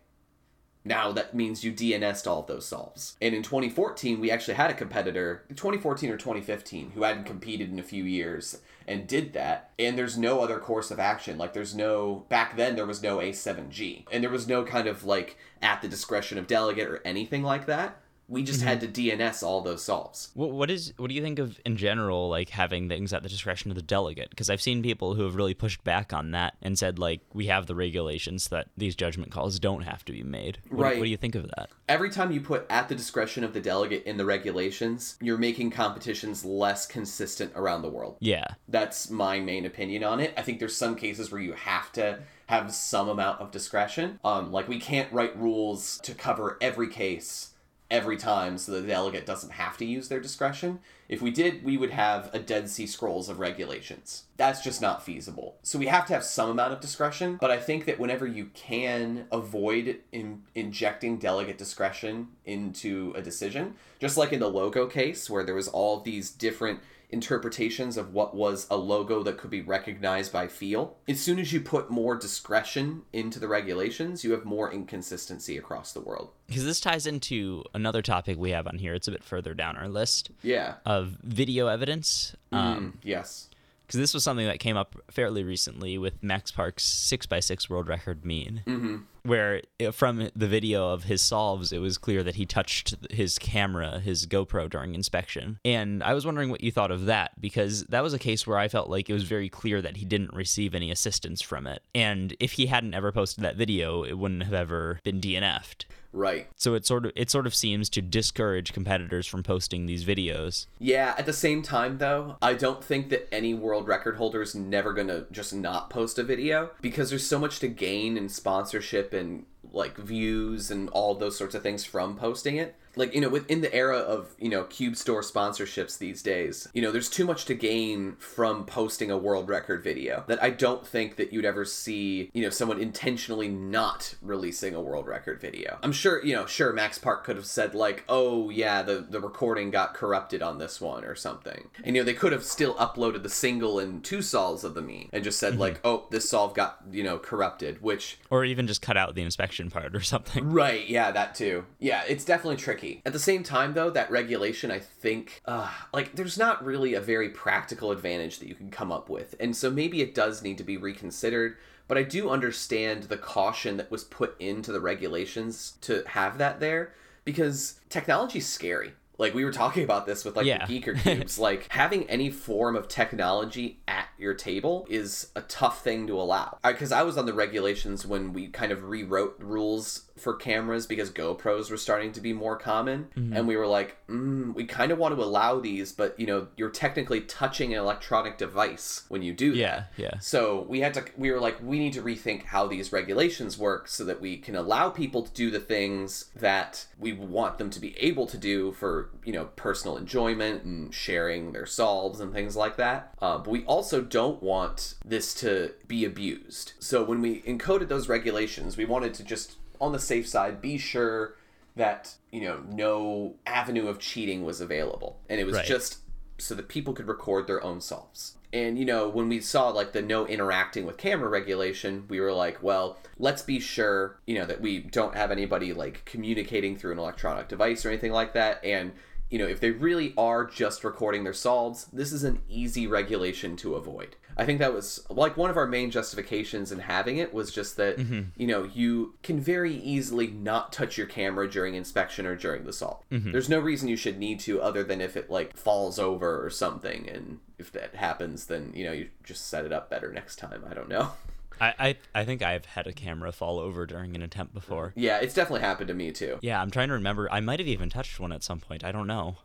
Now 0.85 1.13
that 1.13 1.35
means 1.35 1.65
you 1.65 1.73
DNS'd 1.73 2.27
all 2.27 2.41
of 2.41 2.47
those 2.47 2.67
solves. 2.67 3.17
And 3.23 3.35
in 3.35 3.43
2014, 3.43 4.21
we 4.21 4.31
actually 4.31 4.55
had 4.55 4.71
a 4.71 4.75
competitor, 4.75 5.45
2014 5.49 6.11
or 6.11 6.19
2015, 6.19 6.91
who 6.91 7.03
hadn't 7.05 7.25
competed 7.25 7.71
in 7.71 7.79
a 7.79 7.83
few 7.83 8.05
years 8.05 8.61
and 8.87 9.07
did 9.07 9.33
that. 9.33 9.71
And 9.79 9.97
there's 9.97 10.19
no 10.19 10.41
other 10.41 10.59
course 10.59 10.91
of 10.91 11.01
action. 11.01 11.39
Like 11.39 11.55
there's 11.55 11.75
no 11.75 12.27
back 12.29 12.57
then 12.57 12.77
there 12.77 12.87
was 12.87 13.03
no 13.03 13.17
A7G. 13.19 14.05
And 14.13 14.23
there 14.23 14.31
was 14.31 14.47
no 14.47 14.63
kind 14.63 14.87
of 14.87 15.05
like 15.05 15.39
at 15.63 15.81
the 15.81 15.89
discretion 15.89 16.37
of 16.37 16.47
delegate 16.47 16.89
or 16.89 17.01
anything 17.05 17.43
like 17.43 17.65
that. 17.67 17.97
We 18.29 18.43
just 18.43 18.61
mm-hmm. 18.61 18.69
had 18.69 18.81
to 18.81 18.89
DNS 18.89 19.43
all 19.43 19.61
those 19.61 19.85
solves. 19.85 20.31
What, 20.35 20.51
what 20.53 20.71
is 20.71 20.93
what 20.97 21.09
do 21.09 21.15
you 21.15 21.23
think 21.23 21.39
of 21.39 21.61
in 21.65 21.77
general 21.77 22.29
like 22.29 22.51
having 22.51 22.89
things 22.89 23.13
at 23.13 23.23
the 23.23 23.29
discretion 23.29 23.71
of 23.71 23.75
the 23.77 23.83
delegate? 23.83 24.31
Because 24.31 24.49
I've 24.51 24.63
seen 24.63 24.83
people 24.83 25.15
who 25.15 25.23
have 25.25 25.35
really 25.35 25.55
pushed 25.55 25.85
back 25.85 26.13
on 26.13 26.31
that 26.33 26.55
and 26.63 26.79
said 26.79 26.99
like 26.99 27.21
we 27.33 27.47
have 27.47 27.67
the 27.67 27.75
regulations 27.75 28.49
that 28.49 28.69
these 28.77 28.97
judgment 28.97 29.31
calls 29.31 29.59
don't 29.59 29.83
have 29.83 30.05
to 30.07 30.13
be 30.13 30.23
made. 30.23 30.59
What, 30.69 30.83
right. 30.83 30.99
What 30.99 31.05
do 31.05 31.11
you 31.11 31.17
think 31.17 31.35
of 31.35 31.51
that? 31.57 31.71
Every 31.89 32.11
time 32.11 32.33
you 32.33 32.41
put 32.41 32.67
at 32.71 32.89
the 32.89 32.95
discretion 32.95 33.45
of 33.45 33.53
the 33.53 33.61
delegate 33.61 34.05
in 34.05 34.17
the 34.17 34.25
regulations, 34.25 35.19
you're 35.21 35.39
making 35.39 35.71
competitions 35.71 36.45
less 36.45 36.87
consistent 36.87 37.53
around 37.55 37.83
the 37.83 37.91
world. 37.91 38.17
Yeah. 38.21 38.47
That's 38.69 39.11
my 39.11 39.41
main 39.41 39.67
opinion 39.67 40.05
on 40.05 40.21
it. 40.21 40.33
I 40.37 40.43
think 40.43 40.59
there's 40.59 40.77
some 40.77 40.97
cases 40.97 41.31
where 41.31 41.41
you 41.41 41.53
have 41.53 41.93
to 41.93 42.21
have 42.47 42.73
some 42.75 43.09
amount 43.09 43.41
of 43.41 43.51
discretion. 43.51 44.19
Um, 44.25 44.53
like 44.53 44.69
we 44.69 44.79
can't 44.79 45.13
write 45.13 45.39
rules 45.39 45.99
to 46.01 46.15
cover 46.15 46.59
every 46.61 46.89
case 46.89 47.54
every 47.91 48.17
time 48.17 48.59
so 48.59 48.73
the 48.73 48.87
delegate 48.87 49.27
doesn't 49.27 49.53
have 49.53 49.77
to 49.79 49.85
use 49.85 50.09
their 50.09 50.21
discretion. 50.21 50.81
If 51.09 51.21
we 51.21 51.31
did, 51.31 51.63
we 51.65 51.77
would 51.77 51.91
have 51.91 52.31
a 52.35 52.39
Dead 52.39 52.71
Sea 52.71 52.87
Scrolls 52.87 53.29
of 53.29 53.39
regulations. 53.39 54.25
That's 54.37 54.63
just 54.63 54.81
not 54.81 55.05
feasible. 55.05 55.57
So 55.63 55.79
we 55.79 55.87
have 55.87 56.07
to 56.07 56.15
have 56.15 56.25
some 56.25 56.49
amount 56.51 56.73
of 56.73 56.81
discretion, 56.81 57.37
but 57.41 57.51
I 57.51 57.59
think 57.59 57.85
that 57.85 58.01
whenever 58.01 58.27
you 58.27 58.47
can 58.55 59.27
avoid 59.31 59.99
in, 60.13 60.43
injecting 60.55 61.19
delegate 61.19 61.59
discretion 61.59 62.29
into 62.47 63.13
a 63.17 63.23
decision, 63.23 63.75
just 64.01 64.17
like 64.17 64.33
in 64.33 64.41
the 64.41 64.49
logo 64.49 64.87
case 64.87 65.29
where 65.29 65.45
there 65.45 65.55
was 65.55 65.69
all 65.69 66.01
these 66.01 66.31
different 66.31 66.81
interpretations 67.11 67.97
of 67.97 68.13
what 68.13 68.35
was 68.35 68.67
a 68.71 68.77
logo 68.77 69.23
that 69.23 69.39
could 69.39 69.51
be 69.51 69.63
recognized 69.63 70.33
by 70.33 70.49
feel. 70.49 70.97
As 71.09 71.21
soon 71.21 71.39
as 71.39 71.53
you 71.53 71.61
put 71.61 71.91
more 71.91 72.17
discretion 72.17 73.03
into 73.13 73.39
the 73.39 73.49
regulations, 73.49 74.25
you 74.25 74.33
have 74.33 74.45
more 74.45 74.73
inconsistency 74.73 75.57
across 75.57 75.93
the 75.93 76.01
world. 76.01 76.31
Because 76.47 76.65
this 76.65 76.81
ties 76.81 77.07
into 77.07 77.65
another 77.75 78.03
topic 78.03 78.39
we 78.39 78.51
have 78.51 78.67
on 78.67 78.79
here. 78.79 78.95
It's 78.95 79.09
a 79.09 79.13
bit 79.13 79.25
further 79.25 79.55
down 79.55 79.77
our 79.77 79.89
list. 79.89 80.31
Yeah. 80.43 80.75
Of 80.85 81.19
video 81.23 81.69
evidence. 81.69 82.35
Mm, 82.53 82.59
um, 82.59 82.99
yes 83.03 83.49
because 83.87 84.01
this 84.01 84.15
was 84.15 84.25
something 84.25 84.47
that 84.47 84.61
came 84.61 84.77
up 84.77 84.97
fairly 85.11 85.45
recently 85.45 85.99
with 85.99 86.23
Max 86.23 86.51
Park's 86.51 86.85
six 86.85 87.27
x 87.31 87.47
six 87.47 87.69
world 87.69 87.89
record 87.89 88.25
mean, 88.25 88.63
mm-hmm. 88.67 88.97
Where 89.25 89.63
uh, 89.85 89.91
from 89.91 90.31
the 90.37 90.47
video 90.47 90.91
of 90.91 91.05
his 91.05 91.23
solves, 91.23 91.73
it 91.73 91.79
was 91.79 91.99
clear 91.99 92.23
that 92.23 92.37
he 92.37 92.47
touched 92.47 92.95
his 93.11 93.39
camera, 93.39 93.99
his 94.01 94.27
GoPro 94.27 94.69
during 94.69 94.95
inspection. 94.95 95.59
And 95.65 96.03
I 96.03 96.15
was 96.15 96.27
wondering 96.27 96.51
what 96.51 96.63
you 96.63 96.71
thought 96.71 96.91
of 96.91 97.07
that 97.07 97.41
because 97.41 97.85
that 97.85 98.03
was 98.03 98.15
a 98.15 98.19
case 98.19 98.47
where 98.47 98.59
I 98.59 98.69
felt 98.69 98.91
like 98.91 99.09
it 99.09 99.15
was 99.15 99.25
very 99.25 99.49
clear 99.49 99.81
that 99.83 99.97
he 99.97 100.05
didn't 100.05 100.35
receive 100.35 100.75
any 100.75 100.91
assistance 100.91 101.43
from 101.43 101.67
it. 101.67 101.83
And 101.95 102.37
if 102.39 102.53
he 102.53 102.67
hadn't 102.67 102.95
ever 102.95 103.13
posted 103.13 103.43
that 103.45 103.57
video, 103.57 104.05
it 104.05 104.19
wouldn't 104.19 104.45
have 104.45 104.55
ever 104.55 105.01
been 105.05 105.21
DNF'd. 105.21 105.87
Right. 106.15 106.47
So 106.55 106.75
it 106.75 106.87
sort 106.87 107.07
of 107.07 107.13
it 107.17 107.29
sort 107.29 107.47
of 107.47 107.55
seems 107.55 107.91
to 107.91 108.01
discourage 108.01 108.73
competitors 108.73 109.27
from 109.27 109.43
posting 109.43 109.87
these 109.87 110.05
videos. 110.05 110.67
Yeah, 110.79 111.15
at 111.19 111.27
the 111.27 111.33
same 111.33 111.61
time 111.61 111.99
though, 111.99 112.37
I 112.41 112.55
don't 112.55 112.83
think 112.83 113.09
that 113.11 113.33
any 113.35 113.53
world 113.53 113.89
record 113.89 114.17
holder 114.17 114.41
is 114.41 114.55
never 114.55 114.93
going 114.93 115.09
to 115.09 115.27
just 115.33 115.53
not 115.53 115.91
post 115.91 116.19
a 116.19 116.23
video 116.23 116.71
because 116.81 117.11
there's 117.11 117.27
so 117.27 117.39
much 117.39 117.59
to 117.61 117.69
gain 117.69 118.17
in 118.17 118.29
sponsorship 118.29 119.13
and 119.15 119.47
like 119.73 119.97
views 119.97 120.71
and 120.71 120.89
all 120.91 121.15
those 121.15 121.37
sorts 121.37 121.55
of 121.55 121.63
things 121.63 121.85
from 121.85 122.17
posting 122.17 122.57
it 122.57 122.77
like 122.97 123.15
you 123.15 123.21
know 123.21 123.29
within 123.29 123.61
the 123.61 123.73
era 123.75 123.99
of 123.99 124.35
you 124.39 124.49
know 124.49 124.65
cube 124.65 124.97
store 124.97 125.21
sponsorships 125.21 125.99
these 125.99 126.23
days 126.23 126.69
you 126.75 126.83
know 126.83 126.91
there's 126.91 127.11
too 127.11 127.25
much 127.25 127.45
to 127.45 127.55
gain 127.55 128.17
from 128.17 128.65
posting 128.65 129.11
a 129.11 129.17
world 129.17 129.49
record 129.49 129.83
video 129.83 130.25
that 130.27 130.43
i 130.43 130.51
don't 130.51 130.87
think 130.87 131.17
that 131.17 131.33
you'd 131.33 131.45
ever 131.45 131.65
see 131.65 132.31
you 132.33 132.43
know 132.43 132.51
someone 132.51 132.81
intentionally 132.81 133.49
not 133.49 134.15
releasing 134.23 134.75
a 134.75 134.81
world 134.81 135.07
record 135.07 135.41
video 135.41 135.79
i'm 135.83 135.93
sure 135.93 136.25
you 136.25 136.35
know 136.35 136.47
sure 136.47 136.73
max 136.73 136.99
park 136.99 137.25
could 137.25 137.37
have 137.37 137.47
said 137.47 137.75
like 137.75 138.05
oh 138.09 138.51
yeah 138.51 138.83
the 138.83 139.07
the 139.09 139.21
recording 139.21 139.71
got 139.71 139.95
corrupted 139.95 140.43
on 140.43 140.59
this 140.59 140.81
one 140.81 141.05
or 141.05 141.15
something 141.15 141.69
and 141.85 141.95
you 141.97 142.03
know 142.03 142.05
they 142.05 142.15
could 142.15 142.33
have 142.33 142.45
still 142.45 142.75
uploaded 142.75 143.23
the 143.23 143.29
single 143.29 143.79
and 143.79 144.05
two 144.05 144.23
solves 144.23 144.65
of 144.65 144.75
the 144.75 144.83
meme 144.83 145.09
and 145.13 145.25
just 145.25 145.39
said 145.39 145.53
mm-hmm. 145.53 145.63
like 145.63 145.81
oh 145.85 146.07
this 146.11 146.29
solve 146.29 146.55
got 146.55 146.79
you 146.91 147.03
know 147.03 147.19
corrupted 147.19 147.81
which 147.81 148.19
Or 148.31 148.45
even 148.45 148.67
just 148.67 148.83
cut 148.83 148.97
out 148.97 149.15
the 149.15 149.23
inspection 149.23 149.71
part 149.71 149.95
or 149.95 150.01
something. 150.01 150.51
Right, 150.51 150.89
yeah, 150.89 151.11
that 151.11 151.35
too. 151.35 151.65
Yeah, 151.79 152.03
it's 152.09 152.25
definitely 152.25 152.57
tricky. 152.57 152.84
At 153.05 153.13
the 153.13 153.19
same 153.19 153.43
time, 153.43 153.75
though, 153.75 153.91
that 153.91 154.11
regulation, 154.11 154.71
I 154.71 154.79
think, 154.79 155.43
uh, 155.45 155.71
like, 155.93 156.15
there's 156.15 156.39
not 156.39 156.65
really 156.65 156.95
a 156.95 157.01
very 157.01 157.29
practical 157.31 157.91
advantage 157.91 158.39
that 158.39 158.49
you 158.49 158.55
can 158.55 158.71
come 158.71 158.91
up 158.93 159.09
with. 159.09 159.35
And 159.41 159.57
so 159.57 159.71
maybe 159.71 160.01
it 160.03 160.15
does 160.15 160.43
need 160.43 160.59
to 160.59 160.65
be 160.65 160.77
reconsidered. 160.77 161.57
But 161.87 161.99
I 161.99 162.03
do 162.03 162.31
understand 162.31 163.05
the 163.05 163.19
caution 163.19 163.77
that 163.77 163.91
was 163.91 164.05
put 164.05 164.35
into 164.41 164.73
the 164.73 164.81
regulations 164.81 165.75
to 165.83 166.03
have 166.07 166.39
that 166.39 166.59
there 166.61 166.93
because 167.25 167.79
technology's 167.91 168.47
scary. 168.47 168.93
Like 169.17 169.33
we 169.33 169.45
were 169.45 169.53
talking 169.53 169.85
about 169.85 170.07
this 170.07 170.25
with 170.25 170.35
like 170.37 170.47
Yeah. 170.47 170.67
the 170.67 170.81
GiiKER 170.81 170.99
cubes, 171.03 171.39
like 171.39 171.69
having 171.71 172.09
any 172.11 172.31
form 172.31 172.75
of 172.75 172.89
technology 172.89 173.79
at 173.87 174.09
your 174.19 174.35
table 174.35 174.87
is 174.91 175.29
a 175.37 175.43
tough 175.43 175.85
thing 175.85 176.07
to 176.09 176.21
allow. 176.21 176.59
Because 176.65 176.91
I, 176.91 177.03
was 177.03 177.17
on 177.17 177.27
the 177.27 177.33
regulations 177.35 178.05
when 178.07 178.33
we 178.33 178.49
kind 178.49 178.73
of 178.73 178.85
rewrote 178.85 179.37
rules 179.39 180.11
for 180.17 180.35
cameras 180.35 180.87
because 180.87 181.11
GoPros 181.11 181.71
were 181.71 181.77
starting 181.77 182.13
to 182.13 182.21
be 182.21 182.33
more 182.33 182.57
common, 182.57 183.09
and 183.35 183.49
we 183.49 183.57
were 183.57 183.67
like, 183.67 183.97
mm, 184.09 184.55
we 184.55 184.65
kind 184.65 184.93
of 184.93 184.99
want 184.99 185.15
to 185.17 185.23
allow 185.23 185.59
these, 185.59 185.93
but 185.93 186.19
you 186.19 186.27
know, 186.27 186.47
you're 186.57 186.71
technically 186.71 187.21
touching 187.23 187.73
an 187.73 187.81
electronic 187.81 188.39
device 188.39 189.05
when 189.09 189.23
you 189.23 189.33
do 189.33 189.53
that. 189.53 189.59
Yeah, 189.59 189.85
yeah. 189.97 190.19
So 190.21 190.67
we 190.69 190.81
had 190.81 190.95
to, 190.95 191.05
we 191.17 191.33
were 191.33 191.41
like, 191.41 191.59
we 191.63 191.79
need 191.79 191.95
to 191.95 192.03
rethink 192.03 192.45
how 192.45 192.67
these 192.67 192.93
regulations 192.93 193.59
work 193.59 193.89
so 193.89 194.05
that 194.05 194.21
we 194.21 194.37
can 194.37 194.55
allow 194.55 194.89
people 194.89 195.23
to 195.23 195.33
do 195.33 195.51
the 195.51 195.61
things 195.61 196.27
that 196.37 196.87
we 196.99 197.13
want 197.13 197.59
them 197.59 197.71
to 197.71 197.81
be 197.81 197.97
able 197.99 198.27
to 198.29 198.39
do 198.39 198.73
for, 198.73 199.11
you 199.25 199.33
know, 199.33 199.47
personal 199.57 199.97
enjoyment 199.97 200.63
and 200.65 200.95
sharing 200.95 201.53
their 201.53 201.67
solves 201.67 202.21
and 202.21 202.33
things 202.33 202.55
like 202.55 202.77
that. 202.77 203.15
Uh, 203.21 203.39
but 203.39 203.51
we 203.51 203.65
also 203.65 204.01
don't 204.01 204.43
want 204.43 204.95
this 205.05 205.35
to 205.35 205.73
be 205.89 206.05
abused. 206.05 206.73
So 206.79 207.03
when 207.03 207.21
we 207.21 207.43
encoded 207.43 207.89
those 207.89 208.09
regulations, 208.09 208.77
we 208.77 208.85
wanted 208.85 209.15
to 209.15 209.25
just, 209.25 209.57
on 209.81 209.93
the 209.93 209.99
safe 209.99 210.27
side, 210.29 210.61
be 210.61 210.79
sure 210.79 211.37
that, 211.77 212.15
you 212.31 212.41
know, 212.41 212.63
no 212.69 213.35
avenue 213.47 213.89
of 213.89 213.99
cheating 213.99 214.45
was 214.45 214.61
available. 214.61 215.21
And 215.29 215.41
it 215.41 215.45
was 215.45 215.57
Right. 215.57 215.67
just 215.67 215.99
so 216.39 216.55
that 216.55 216.69
people 216.69 216.93
could 216.95 217.09
record 217.09 217.47
their 217.47 217.63
own 217.63 217.81
solves. 217.81 218.37
And 218.53 218.79
you 218.79 218.85
know, 218.85 219.09
when 219.09 219.29
we 219.29 219.41
saw 219.41 219.69
like 219.71 219.93
the 219.93 220.03
no 220.03 220.27
interacting 220.27 220.87
with 220.87 220.97
camera 220.97 221.29
regulation, 221.29 222.05
we 222.09 222.21
were 222.21 222.33
like, 222.33 222.63
well, 222.63 222.99
let's 223.19 223.43
be 223.43 223.59
sure, 223.59 224.21
you 224.27 224.37
know, 224.39 224.47
that 224.47 224.61
we 224.61 224.79
don't 224.79 225.17
have 225.17 225.33
anybody 225.33 225.73
like 225.73 226.05
communicating 226.05 226.77
through 226.77 226.93
an 226.93 226.99
electronic 227.01 227.49
device 227.49 227.85
or 227.85 227.89
anything 227.89 228.13
like 228.13 228.33
that. 228.35 228.65
And 228.65 228.93
you 229.35 229.41
know, 229.41 229.49
if 229.49 229.59
they 229.59 229.73
really 229.73 230.15
are 230.17 230.45
just 230.45 230.85
recording 230.85 231.25
their 231.25 231.33
solves, 231.33 231.87
this 231.87 232.13
is 232.13 232.23
an 232.23 232.39
easy 232.49 232.87
regulation 232.87 233.57
to 233.57 233.75
avoid. 233.75 234.15
I 234.37 234.45
think 234.45 234.61
that 234.61 234.73
was 234.73 235.05
like 235.11 235.37
one 235.37 235.51
of 235.51 235.57
our 235.57 235.67
main 235.67 235.91
justifications 235.91 236.71
in 236.71 236.79
having 236.79 237.17
it 237.17 237.35
was 237.35 237.51
just 237.51 237.77
that, 237.79 237.97
mm-hmm. 237.97 238.29
you 238.37 238.47
know, 238.47 238.63
you 238.63 239.15
can 239.25 239.41
very 239.41 239.75
easily 239.75 240.29
not 240.29 240.73
touch 240.73 240.97
your 240.97 241.09
camera 241.09 241.51
during 241.51 241.75
inspection 241.75 242.27
or 242.27 242.37
during 242.37 242.63
the 242.63 242.73
solve. 242.73 243.03
Mm-hmm. 243.11 243.33
There's 243.33 243.49
no 243.49 243.59
reason 243.59 243.89
you 243.89 243.97
should 243.97 244.21
need 244.21 244.39
to 244.41 244.63
other 244.63 244.85
than 244.85 245.01
if 245.01 245.17
it 245.17 245.29
like 245.29 245.57
falls 245.57 245.99
over 245.99 246.45
or 246.45 246.49
something. 246.49 247.09
And 247.09 247.41
if 247.59 247.73
that 247.73 247.97
happens, 247.97 248.47
then, 248.47 248.71
you 248.73 248.85
know, 248.85 248.93
you 248.93 249.09
just 249.25 249.49
set 249.49 249.65
it 249.65 249.73
up 249.73 249.91
better 249.91 250.13
next 250.13 250.37
time. 250.37 250.65
I 250.71 250.75
don't 250.75 250.89
know. 250.89 251.11
I, 251.61 251.75
I 251.79 251.97
I 252.15 252.25
think 252.25 252.43
I've 252.43 252.65
had 252.67 252.87
a 252.87 252.93
camera 252.93 253.33
fall 253.33 253.59
over 253.59 253.87
during 253.87 254.15
an 254.17 254.23
attempt 254.23 254.55
before. 254.55 254.93
Yeah, 254.97 255.19
it's 255.19 255.35
definitely 255.35 255.61
happened 255.63 255.89
to 255.89 255.95
me 255.95 256.11
too. 256.13 256.39
Yeah, 256.43 256.61
I'm 256.61 256.71
trying 256.71 256.89
to 256.89 256.95
remember. 256.95 257.31
I 257.31 257.41
might 257.41 257.59
have 257.61 257.69
even 257.69 257.91
touched 257.91 258.19
one 258.21 258.33
at 258.33 258.43
some 258.43 258.61
point. 258.61 258.85
I 258.85 258.93
don't 258.93 259.07
know. 259.07 259.37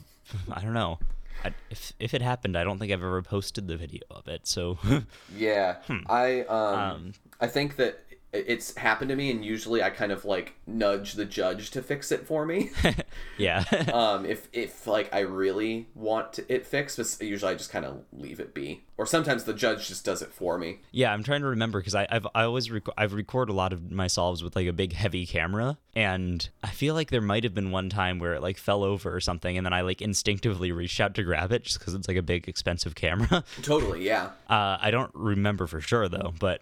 I 0.52 0.60
don't 0.60 0.74
know. 0.74 0.98
I, 1.44 1.52
if 1.70 1.92
if 2.00 2.14
it 2.14 2.22
happened, 2.22 2.56
I 2.56 2.64
don't 2.64 2.78
think 2.78 2.90
I've 2.92 3.02
ever 3.02 3.22
posted 3.22 3.68
the 3.68 3.76
video 3.76 4.02
of 4.10 4.26
it. 4.28 4.46
So 4.48 4.78
Yeah, 5.36 5.76
I 6.08 6.40
um, 6.42 6.74
Um, 6.78 7.12
I 7.40 7.46
think 7.46 7.76
that 7.76 8.02
it's 8.32 8.76
happened 8.76 9.08
to 9.08 9.16
me, 9.16 9.30
and 9.30 9.44
usually 9.44 9.82
I 9.82 9.90
kind 9.90 10.12
of 10.12 10.24
like 10.24 10.54
nudge 10.66 11.14
the 11.14 11.24
judge 11.24 11.70
to 11.70 11.82
fix 11.82 12.12
it 12.12 12.26
for 12.26 12.44
me. 12.44 12.70
yeah, 13.38 13.64
um, 13.92 14.26
if 14.26 14.48
if 14.52 14.86
like 14.86 15.12
I 15.14 15.20
really 15.20 15.88
want 15.94 16.38
it 16.48 16.66
fixed, 16.66 16.98
but 16.98 17.26
usually 17.26 17.52
I 17.52 17.56
just 17.56 17.70
kind 17.70 17.84
of 17.84 18.02
leave 18.12 18.38
it 18.38 18.52
be, 18.52 18.82
or 18.98 19.06
sometimes 19.06 19.44
the 19.44 19.54
judge 19.54 19.88
just 19.88 20.04
does 20.04 20.20
it 20.20 20.32
for 20.32 20.58
me. 20.58 20.80
yeah. 20.92 21.12
I'm 21.12 21.22
trying 21.22 21.40
to 21.40 21.48
remember 21.48 21.80
because 21.80 21.94
I've 21.94 22.26
I 22.34 22.44
always 22.44 22.70
rec- 22.70 22.88
I've 22.98 23.14
recorded 23.14 23.52
a 23.52 23.56
lot 23.56 23.72
of 23.72 23.90
my 23.90 24.06
solves 24.06 24.44
with 24.44 24.54
like 24.54 24.66
a 24.66 24.72
big 24.72 24.92
heavy 24.92 25.24
camera, 25.24 25.78
and 25.98 26.48
I 26.62 26.68
feel 26.68 26.94
like 26.94 27.10
there 27.10 27.20
might 27.20 27.42
have 27.42 27.54
been 27.54 27.72
one 27.72 27.88
time 27.90 28.20
where 28.20 28.34
it 28.34 28.42
like 28.42 28.56
fell 28.56 28.84
over 28.84 29.12
or 29.14 29.18
something, 29.20 29.56
and 29.56 29.66
then 29.66 29.72
I 29.72 29.80
like 29.80 30.00
instinctively 30.00 30.70
reached 30.70 31.00
out 31.00 31.14
to 31.14 31.24
grab 31.24 31.50
it 31.50 31.64
just 31.64 31.80
because 31.80 31.94
it's 31.94 32.06
like 32.06 32.16
a 32.16 32.22
big 32.22 32.48
expensive 32.48 32.94
camera. 32.94 33.42
Totally, 33.62 34.04
yeah. 34.06 34.26
Uh, 34.48 34.78
I 34.80 34.92
don't 34.92 35.10
remember 35.14 35.66
for 35.66 35.80
sure 35.80 36.08
though, 36.08 36.32
but 36.38 36.60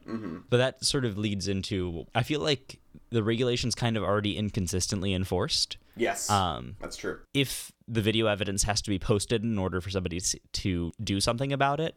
but 0.49 0.57
that 0.57 0.82
sort 0.84 1.05
of 1.05 1.18
leads 1.18 1.49
into 1.49 2.07
I 2.14 2.22
feel 2.22 2.41
like 2.41 2.78
the 3.11 3.22
regulations 3.22 3.74
kind 3.74 3.97
of 3.99 4.03
already 4.03 4.37
inconsistently 4.39 5.12
enforced. 5.12 5.76
Yes, 5.99 6.28
Um, 6.28 6.76
that's 6.80 6.97
true. 6.97 7.20
if 7.32 7.72
the 7.89 8.03
video 8.03 8.26
evidence 8.26 8.64
has 8.64 8.82
to 8.82 8.91
be 8.91 8.99
posted 8.99 9.43
in 9.45 9.59
order 9.59 9.80
for 9.80 9.89
somebody 9.91 10.20
to- 10.20 10.41
to 10.53 10.93
do 11.03 11.20
something 11.20 11.53
about 11.53 11.78
it, 11.80 11.95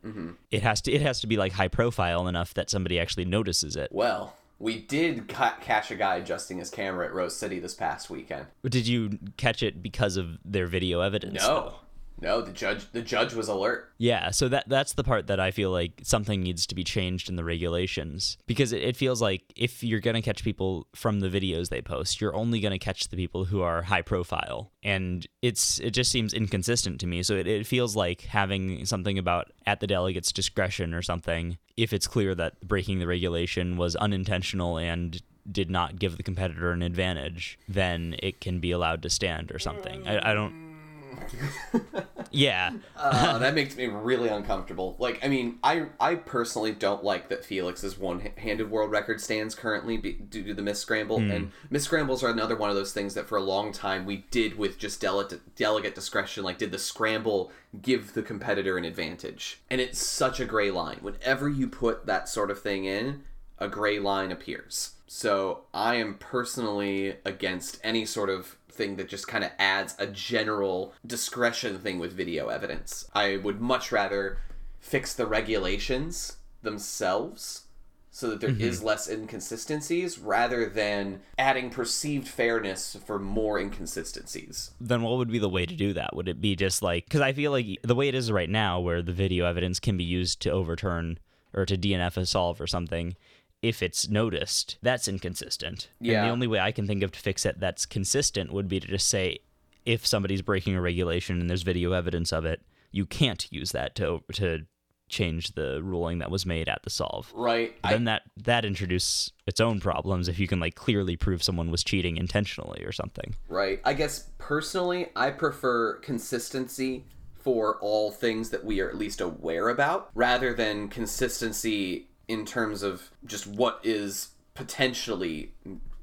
it 0.52 0.62
has 0.62 0.82
to 0.82 0.92
it 0.92 1.02
has 1.02 1.20
to 1.22 1.28
be 1.28 1.36
like 1.38 1.54
high 1.54 1.68
profile 1.68 2.28
enough 2.28 2.54
that 2.54 2.70
somebody 2.70 3.00
actually 3.00 3.26
notices 3.26 3.76
it. 3.76 3.90
Well, 3.92 4.36
we 4.60 4.80
did 4.80 5.30
ca- 5.30 5.56
catch 5.62 5.90
a 5.90 5.96
guy 5.96 6.18
adjusting 6.18 6.58
his 6.58 6.70
camera 6.70 7.06
at 7.06 7.14
Rose 7.14 7.36
City 7.36 7.60
this 7.60 7.74
past 7.74 8.10
weekend. 8.10 8.46
Did 8.64 8.88
you 8.88 9.18
catch 9.38 9.64
it 9.64 9.82
because 9.82 10.18
of 10.18 10.38
their 10.44 10.68
video 10.68 11.00
evidence? 11.00 11.42
No, 11.42 11.76
no, 12.22 12.42
the 12.42 12.52
judge 12.52 12.92
the 12.92 13.02
judge 13.02 13.34
was 13.34 13.48
alert. 13.48 13.92
Yeah, 13.98 14.32
so 14.32 14.48
that 14.50 14.68
that's 14.68 14.94
the 14.94 15.04
part 15.04 15.28
that 15.28 15.40
I 15.40 15.52
feel 15.52 15.72
like 15.72 16.02
something 16.04 16.42
needs 16.42 16.66
to 16.68 16.76
be 16.76 16.84
changed 16.84 17.30
in 17.30 17.36
the 17.36 17.44
regulations 17.44 18.38
because 18.48 18.72
it, 18.72 18.84
it 18.84 18.96
feels 18.96 19.22
like 19.22 19.44
if 19.56 19.84
you're 19.84 20.00
gonna 20.00 20.22
catch 20.22 20.44
people 20.44 20.88
from 20.96 21.20
the 21.20 21.30
videos 21.30 21.70
they 21.70 21.82
post, 21.82 22.22
you're 22.22 22.36
only 22.36 22.60
gonna 22.60 22.80
catch 22.80 23.10
the 23.10 23.18
people 23.18 23.46
who 23.46 23.62
are 23.62 23.84
high 23.84 24.02
profile, 24.02 24.72
and 24.84 25.28
it's 25.42 25.80
it 25.80 25.92
just 25.92 26.12
seems 26.12 26.34
inconsistent 26.34 27.00
to 27.02 27.08
me. 27.08 27.24
So 27.24 27.36
it, 27.36 27.48
it 27.48 27.68
feels 27.68 27.96
like 27.96 28.22
having 28.22 28.86
something 28.86 29.18
about 29.18 29.52
at 29.66 29.80
the 29.80 29.88
delegate's 29.88 30.32
discretion 30.32 30.94
or 30.94 31.02
something 31.02 31.58
if 31.78 31.94
it's 31.94 32.08
clear 32.08 32.36
that 32.36 32.60
breaking 32.60 33.00
the 33.00 33.08
regulation 33.08 33.78
was 33.78 33.96
unintentional 33.96 34.78
and 34.78 35.22
did 35.50 35.70
not 35.70 35.98
give 35.98 36.18
the 36.18 36.24
competitor 36.24 36.72
an 36.72 36.82
advantage, 36.82 37.58
then 37.68 38.16
it 38.20 38.42
can 38.42 38.60
be 38.60 38.72
allowed 38.72 39.02
to 39.04 39.10
stand 39.10 39.52
or 39.52 39.60
something. 39.60 40.08
I, 40.08 40.32
I 40.32 40.34
don't. 40.34 40.69
Yeah. 42.32 42.74
Uh, 42.96 43.38
that 43.40 43.54
makes 43.56 43.76
me 43.76 43.88
really 43.88 44.30
uncomfortable. 44.30 44.96
Like, 45.00 45.24
I 45.24 45.28
mean, 45.28 45.60
I 45.64 45.88
I 46.00 46.16
personally 46.16 46.72
don't 46.72 47.04
like 47.04 47.30
that 47.30 47.46
Felix's 47.46 47.98
one-handed 47.98 48.70
world 48.70 48.92
record 48.92 49.22
stands 49.22 49.56
currently 49.56 49.98
be, 49.98 50.14
due 50.14 50.44
to 50.44 50.54
the 50.54 50.62
miss 50.62 50.80
scramble, 50.80 51.18
and 51.18 51.52
miss 51.70 51.86
scrambles 51.86 52.24
are 52.24 52.30
another 52.30 52.56
one 52.56 52.70
of 52.70 52.76
those 52.76 52.94
things 52.94 53.14
that 53.16 53.28
for 53.28 53.38
a 53.38 53.42
long 53.42 53.72
time 53.72 54.06
we 54.06 54.26
did 54.32 54.58
with 54.58 54.78
just 54.78 55.02
delegate 55.02 55.56
delegate 55.56 55.96
discretion. 55.96 56.44
Like, 56.44 56.58
did 56.58 56.72
the 56.72 56.80
scramble 56.80 57.52
give 57.82 58.14
the 58.14 58.22
competitor 58.22 58.78
an 58.78 58.86
advantage? 58.86 59.62
And 59.70 59.82
it's 59.82 60.00
such 60.00 60.40
a 60.40 60.46
gray 60.46 60.72
line. 60.72 61.00
Whenever 61.02 61.50
you 61.50 61.68
put 61.68 62.06
that 62.06 62.30
sort 62.30 62.52
of 62.52 62.62
thing 62.62 62.86
in, 62.86 63.24
a 63.58 63.68
gray 63.68 64.00
line 64.00 64.32
appears. 64.32 64.94
So 65.08 65.62
I 65.74 65.96
am 65.96 66.16
personally 66.16 67.16
against 67.26 67.80
any 67.84 68.06
sort 68.06 68.30
of 68.30 68.59
thing 68.80 68.96
that 68.96 69.10
just 69.10 69.28
kind 69.28 69.44
of 69.44 69.52
adds 69.60 69.94
a 70.00 70.08
general 70.08 70.94
discretion 71.06 71.78
thing 71.80 72.00
with 72.00 72.14
video 72.14 72.48
evidence. 72.48 73.06
I 73.14 73.36
would 73.36 73.60
much 73.60 73.92
rather 73.92 74.40
fix 74.80 75.14
the 75.14 75.28
regulations 75.28 76.38
themselves 76.62 77.66
so 78.10 78.30
that 78.30 78.40
there 78.40 78.50
is 78.50 78.78
mm-hmm. 78.78 78.88
less 78.88 79.10
inconsistencies 79.10 80.18
rather 80.18 80.68
than 80.68 81.22
adding 81.38 81.70
perceived 81.70 82.28
fairness 82.28 82.98
for 83.06 83.20
more 83.20 83.60
inconsistencies. 83.60 84.72
then 84.80 85.04
what 85.04 85.18
would 85.18 85.30
be 85.30 85.40
the 85.40 85.50
way 85.50 85.66
to 85.66 85.76
do 85.76 85.94
that? 85.94 86.16
Would 86.16 86.30
it 86.30 86.42
be 86.42 86.56
just 86.56 86.82
like 86.82 87.04
because 87.04 87.22
I 87.22 87.34
feel 87.34 87.52
like 87.52 87.68
the 87.84 87.96
way 87.96 88.08
it 88.08 88.16
is 88.16 88.32
right 88.32 88.50
now, 88.50 88.80
where 88.80 89.02
the 89.02 89.12
video 89.12 89.46
evidence 89.46 89.80
can 89.80 89.98
be 89.98 90.06
used 90.06 90.42
to 90.42 90.52
overturn 90.52 91.20
or 91.54 91.66
to 91.66 91.78
DNF 91.78 92.18
a 92.18 92.26
solve 92.26 92.62
or 92.62 92.68
something, 92.68 93.16
if 93.62 93.84
it's 93.84 94.08
noticed, 94.10 94.78
that's 94.82 95.08
inconsistent. 95.08 95.90
And 96.00 96.08
Yeah. 96.08 96.26
the 96.26 96.32
only 96.32 96.48
way 96.48 96.60
I 96.60 96.72
can 96.72 96.88
think 96.88 97.04
of 97.04 97.12
to 97.12 97.20
fix 97.20 97.46
it 97.46 97.60
that's 97.60 97.86
consistent 97.86 98.52
would 98.54 98.68
be 98.68 98.80
to 98.80 98.88
just 98.88 99.08
say, 99.08 99.40
if 99.86 100.06
somebody's 100.06 100.42
breaking 100.42 100.76
a 100.76 100.82
regulation 100.82 101.40
and 101.42 101.50
there's 101.50 101.64
video 101.64 101.92
evidence 101.94 102.32
of 102.32 102.46
it, 102.46 102.62
you 102.92 103.06
can't 103.06 103.48
use 103.52 103.72
that 103.72 103.96
to 103.96 104.24
to 104.34 104.66
change 105.08 105.54
the 105.56 105.82
ruling 105.82 106.20
that 106.20 106.30
was 106.30 106.46
made 106.46 106.70
at 106.70 106.84
the 106.84 106.90
solve. 106.90 107.32
Right. 107.34 107.76
But 107.82 107.90
then 107.90 108.04
that 108.04 108.22
that 108.38 108.64
introduces 108.64 109.32
its 109.48 109.60
own 109.60 109.80
problems 109.80 110.28
if 110.28 110.38
you 110.38 110.48
can 110.48 110.60
like 110.60 110.76
clearly 110.76 111.16
prove 111.18 111.42
someone 111.42 111.72
was 111.72 111.84
cheating 111.84 112.18
intentionally 112.18 112.84
or 112.86 112.92
something. 112.92 113.36
Right. 113.48 113.82
I 113.84 113.94
guess 113.96 114.30
personally, 114.38 115.08
I 115.16 115.32
prefer 115.32 115.96
consistency 115.96 117.06
for 117.34 117.78
all 117.80 118.12
things 118.12 118.52
that 118.52 118.64
we 118.66 118.82
are 118.82 118.90
at 118.90 118.98
least 118.98 119.20
aware 119.22 119.70
about 119.70 120.12
rather 120.14 120.54
than 120.54 120.90
consistency 120.90 122.09
in 122.30 122.46
terms 122.46 122.84
of 122.84 123.10
just 123.26 123.46
what 123.48 123.82
is 123.84 124.30
potentially 124.54 125.52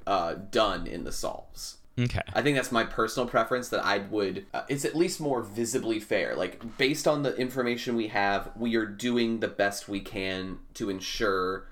uh, 0.06 0.34
done 0.34 0.86
in 0.86 1.04
the 1.04 1.12
solves. 1.12 1.78
Okay. 1.98 2.20
I 2.34 2.42
think 2.42 2.56
that's 2.56 2.72
my 2.72 2.84
personal 2.84 3.26
preference 3.26 3.70
that 3.70 3.82
I 3.82 3.98
would 3.98 4.44
uh, 4.52 4.64
it's 4.68 4.84
at 4.84 4.94
least 4.94 5.18
more 5.18 5.40
visibly 5.42 5.98
fair. 5.98 6.34
Like 6.36 6.76
based 6.76 7.08
on 7.08 7.22
the 7.22 7.34
information 7.36 7.96
we 7.96 8.08
have, 8.08 8.50
we 8.54 8.76
are 8.76 8.84
doing 8.84 9.40
the 9.40 9.48
best 9.48 9.88
we 9.88 10.00
can 10.00 10.58
to 10.74 10.90
ensure 10.90 11.68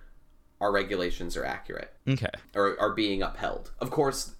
our 0.62 0.72
regulations 0.72 1.36
are 1.36 1.44
accurate 1.44 1.92
Okay. 2.08 2.30
or 2.54 2.80
are 2.80 2.94
being 2.94 3.22
upheld. 3.22 3.72
Of 3.80 3.90
course, 3.90 4.34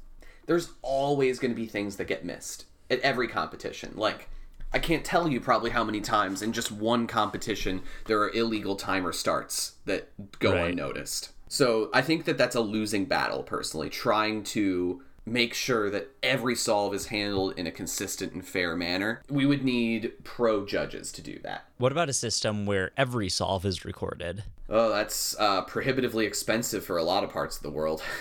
there's 0.46 0.70
always 0.80 1.38
going 1.38 1.50
to 1.50 1.60
be 1.60 1.66
things 1.66 1.96
that 1.96 2.06
get 2.06 2.24
missed 2.24 2.64
at 2.88 3.00
every 3.00 3.28
competition. 3.28 3.92
Like 3.94 4.30
I 4.74 4.80
can't 4.80 5.04
tell 5.04 5.28
you 5.28 5.40
probably 5.40 5.70
how 5.70 5.84
many 5.84 6.00
times 6.00 6.42
in 6.42 6.52
just 6.52 6.72
one 6.72 7.06
competition 7.06 7.82
there 8.06 8.20
are 8.20 8.30
illegal 8.34 8.74
timer 8.74 9.12
starts 9.12 9.76
that 9.86 10.08
go 10.40 10.52
Right. 10.52 10.72
unnoticed. 10.72 11.30
So 11.46 11.90
I 11.94 12.02
think 12.02 12.24
that 12.24 12.36
that's 12.36 12.56
a 12.56 12.60
losing 12.60 13.04
battle 13.04 13.44
personally, 13.44 13.88
trying 13.88 14.42
to 14.44 15.02
make 15.24 15.54
sure 15.54 15.88
that 15.90 16.08
every 16.22 16.56
solve 16.56 16.92
is 16.92 17.06
handled 17.06 17.54
in 17.56 17.66
a 17.68 17.70
consistent 17.70 18.32
and 18.32 18.46
fair 18.46 18.74
manner. 18.76 19.22
We 19.30 19.46
would 19.46 19.64
need 19.64 20.12
pro 20.24 20.66
judges 20.66 21.12
to 21.12 21.22
do 21.22 21.38
that. 21.44 21.66
What 21.78 21.92
about 21.92 22.08
a 22.08 22.12
system 22.12 22.66
where 22.66 22.90
every 22.96 23.28
solve 23.28 23.64
is 23.64 23.84
recorded? 23.84 24.42
Oh, 24.68 24.88
that's 24.90 25.36
uh, 25.38 25.62
prohibitively 25.62 26.26
expensive 26.26 26.84
for 26.84 26.98
a 26.98 27.04
lot 27.04 27.22
of 27.22 27.30
parts 27.30 27.56
of 27.56 27.62
the 27.62 27.70
world. 27.70 28.02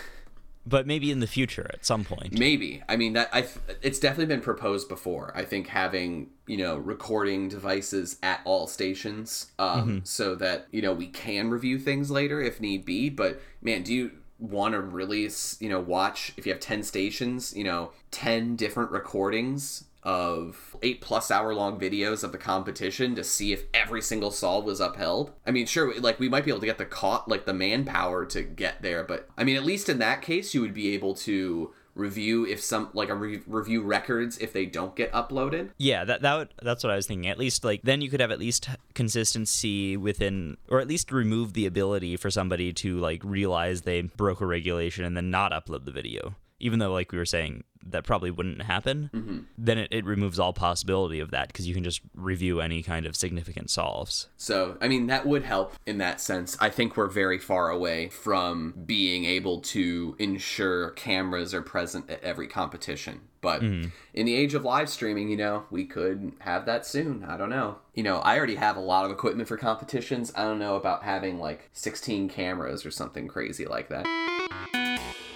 But 0.65 0.87
maybe 0.87 1.11
in 1.11 1.19
the 1.19 1.27
future 1.27 1.69
at 1.73 1.85
some 1.85 2.05
point. 2.05 2.37
Maybe. 2.37 2.81
I 2.87 2.95
mean 2.95 3.13
that 3.13 3.29
I 3.33 3.47
it's 3.81 3.99
definitely 3.99 4.27
been 4.27 4.41
proposed 4.41 4.87
before. 4.87 5.31
I 5.35 5.43
think 5.43 5.67
having, 5.67 6.29
you 6.47 6.57
know, 6.57 6.77
recording 6.77 7.49
devices 7.49 8.17
at 8.23 8.41
all 8.45 8.67
stations 8.67 9.51
um 9.59 10.01
so 10.05 10.35
that, 10.35 10.67
you 10.71 10.81
know, 10.81 10.93
we 10.93 11.07
can 11.07 11.49
review 11.49 11.77
things 11.79 12.09
later 12.09 12.41
if 12.41 12.61
need 12.61 12.85
be, 12.85 13.09
but 13.09 13.41
man, 13.61 13.83
do 13.83 13.93
you 13.93 14.11
want 14.39 14.73
to 14.73 14.81
really, 14.81 15.29
you 15.59 15.69
know, 15.69 15.79
watch 15.79 16.33
if 16.37 16.45
you 16.45 16.51
have 16.51 16.61
10 16.61 16.83
stations, 16.83 17.55
you 17.55 17.63
know, 17.63 17.91
10 18.11 18.55
different 18.55 18.91
recordings 18.91 19.85
of 20.03 20.75
eight 20.81 21.01
plus 21.01 21.31
hour 21.31 21.53
long 21.53 21.79
videos 21.79 22.23
of 22.23 22.31
the 22.31 22.37
competition 22.37 23.15
to 23.15 23.23
see 23.23 23.53
if 23.53 23.63
every 23.73 24.01
single 24.01 24.31
solve 24.31 24.65
was 24.65 24.79
upheld. 24.79 25.31
I 25.45 25.51
mean, 25.51 25.65
sure, 25.65 25.99
like 25.99 26.19
we 26.19 26.29
might 26.29 26.45
be 26.45 26.51
able 26.51 26.59
to 26.59 26.65
get 26.65 26.77
the 26.77 26.85
caught 26.85 27.27
like 27.27 27.45
the 27.45 27.53
manpower 27.53 28.25
to 28.27 28.43
get 28.43 28.81
there, 28.81 29.03
but 29.03 29.29
I 29.37 29.43
mean, 29.43 29.55
at 29.55 29.63
least 29.63 29.89
in 29.89 29.99
that 29.99 30.21
case, 30.21 30.53
you 30.53 30.61
would 30.61 30.73
be 30.73 30.93
able 30.93 31.15
to 31.15 31.73
review 31.95 32.45
if 32.45 32.59
some 32.59 32.89
like 32.93 33.09
a 33.09 33.15
re- 33.15 33.41
review 33.45 33.81
records 33.81 34.37
if 34.39 34.51
they 34.51 34.65
don't 34.65 34.95
get 34.95 35.11
uploaded. 35.11 35.69
Yeah, 35.77 36.03
that 36.05 36.21
that 36.21 36.35
would, 36.35 36.53
that's 36.61 36.83
what 36.83 36.91
I 36.91 36.95
was 36.95 37.07
thinking. 37.07 37.29
At 37.29 37.37
least 37.37 37.63
like 37.63 37.81
then 37.83 38.01
you 38.01 38.09
could 38.09 38.19
have 38.19 38.31
at 38.31 38.39
least 38.39 38.69
consistency 38.93 39.95
within, 39.97 40.57
or 40.69 40.79
at 40.79 40.87
least 40.87 41.11
remove 41.11 41.53
the 41.53 41.65
ability 41.65 42.17
for 42.17 42.29
somebody 42.29 42.73
to 42.73 42.97
like 42.97 43.21
realize 43.23 43.81
they 43.81 44.01
broke 44.01 44.41
a 44.41 44.45
regulation 44.45 45.05
and 45.05 45.15
then 45.15 45.29
not 45.29 45.51
upload 45.51 45.85
the 45.85 45.91
video. 45.91 46.35
Even 46.59 46.79
though, 46.79 46.93
like 46.93 47.11
we 47.11 47.17
were 47.17 47.25
saying, 47.25 47.63
that 47.89 48.03
probably 48.03 48.31
wouldn't 48.31 48.61
happen. 48.63 49.09
Mm-hmm. 49.13 49.39
Then 49.57 49.77
it, 49.77 49.87
it 49.91 50.05
removes 50.05 50.39
all 50.39 50.53
possibility 50.53 51.19
of 51.19 51.31
that 51.31 51.47
because 51.47 51.67
you 51.67 51.73
can 51.73 51.83
just 51.83 52.01
review 52.15 52.61
any 52.61 52.83
kind 52.83 53.05
of 53.05 53.15
significant 53.15 53.69
solves. 53.69 54.27
So, 54.37 54.77
I 54.81 54.87
mean, 54.87 55.07
that 55.07 55.25
would 55.25 55.43
help 55.43 55.75
in 55.85 55.97
that 55.99 56.21
sense. 56.21 56.57
I 56.59 56.69
think 56.69 56.97
we're 56.97 57.07
very 57.07 57.39
far 57.39 57.69
away 57.69 58.09
from 58.09 58.73
being 58.85 59.25
able 59.25 59.59
to 59.61 60.15
ensure 60.19 60.91
cameras 60.91 61.53
are 61.53 61.61
present 61.61 62.09
at 62.09 62.23
every 62.23 62.47
competition. 62.47 63.21
But 63.41 63.61
mm-hmm. 63.61 63.89
in 64.13 64.25
the 64.25 64.35
age 64.35 64.53
of 64.53 64.63
live 64.63 64.87
streaming, 64.87 65.27
you 65.27 65.35
know, 65.35 65.65
we 65.69 65.83
could 65.83 66.31
have 66.39 66.65
that 66.65 66.85
soon. 66.85 67.25
I 67.25 67.35
don't 67.35 67.49
know. 67.49 67.79
You 67.93 68.01
know, 68.01 68.19
I 68.19 68.37
already 68.37 68.55
have 68.55 68.77
a 68.77 68.81
lot 68.81 69.03
of 69.03 69.11
equipment 69.11 69.49
for 69.49 69.57
competitions. 69.57 70.31
I 70.33 70.43
don't 70.43 70.59
know 70.59 70.77
about 70.77 71.03
having 71.03 71.39
like 71.39 71.69
16 71.73 72.29
cameras 72.29 72.85
or 72.85 72.91
something 72.91 73.27
crazy 73.27 73.65
like 73.65 73.89
that. 73.89 74.05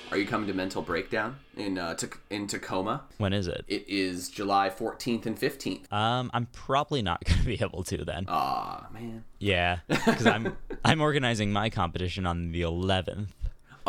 Are 0.10 0.18
you 0.18 0.26
coming 0.26 0.48
to 0.48 0.54
Mental 0.54 0.82
Breakdown 0.82 1.36
in 1.58 1.78
uh, 1.78 1.96
in 2.30 2.48
Tacoma? 2.48 3.04
When 3.18 3.34
is 3.34 3.48
it? 3.48 3.66
It 3.68 3.84
is 3.90 4.30
July 4.30 4.70
14th 4.70 5.26
and 5.26 5.38
15th. 5.38 5.92
Um, 5.92 6.32
I'm 6.34 6.46
probably 6.54 7.02
not 7.02 7.24
going 7.26 7.40
to 7.40 7.46
be 7.46 7.56
able 7.62 7.84
to 7.84 8.06
then. 8.06 8.26
Aw, 8.30 8.88
man. 8.94 9.26
Yeah, 9.40 9.80
because 9.90 10.26
I'm 10.26 10.56
I'm 10.86 11.02
organizing 11.02 11.52
my 11.52 11.70
competition 11.70 12.26
on 12.26 12.54
the 12.54 12.62
11th. 12.62 13.28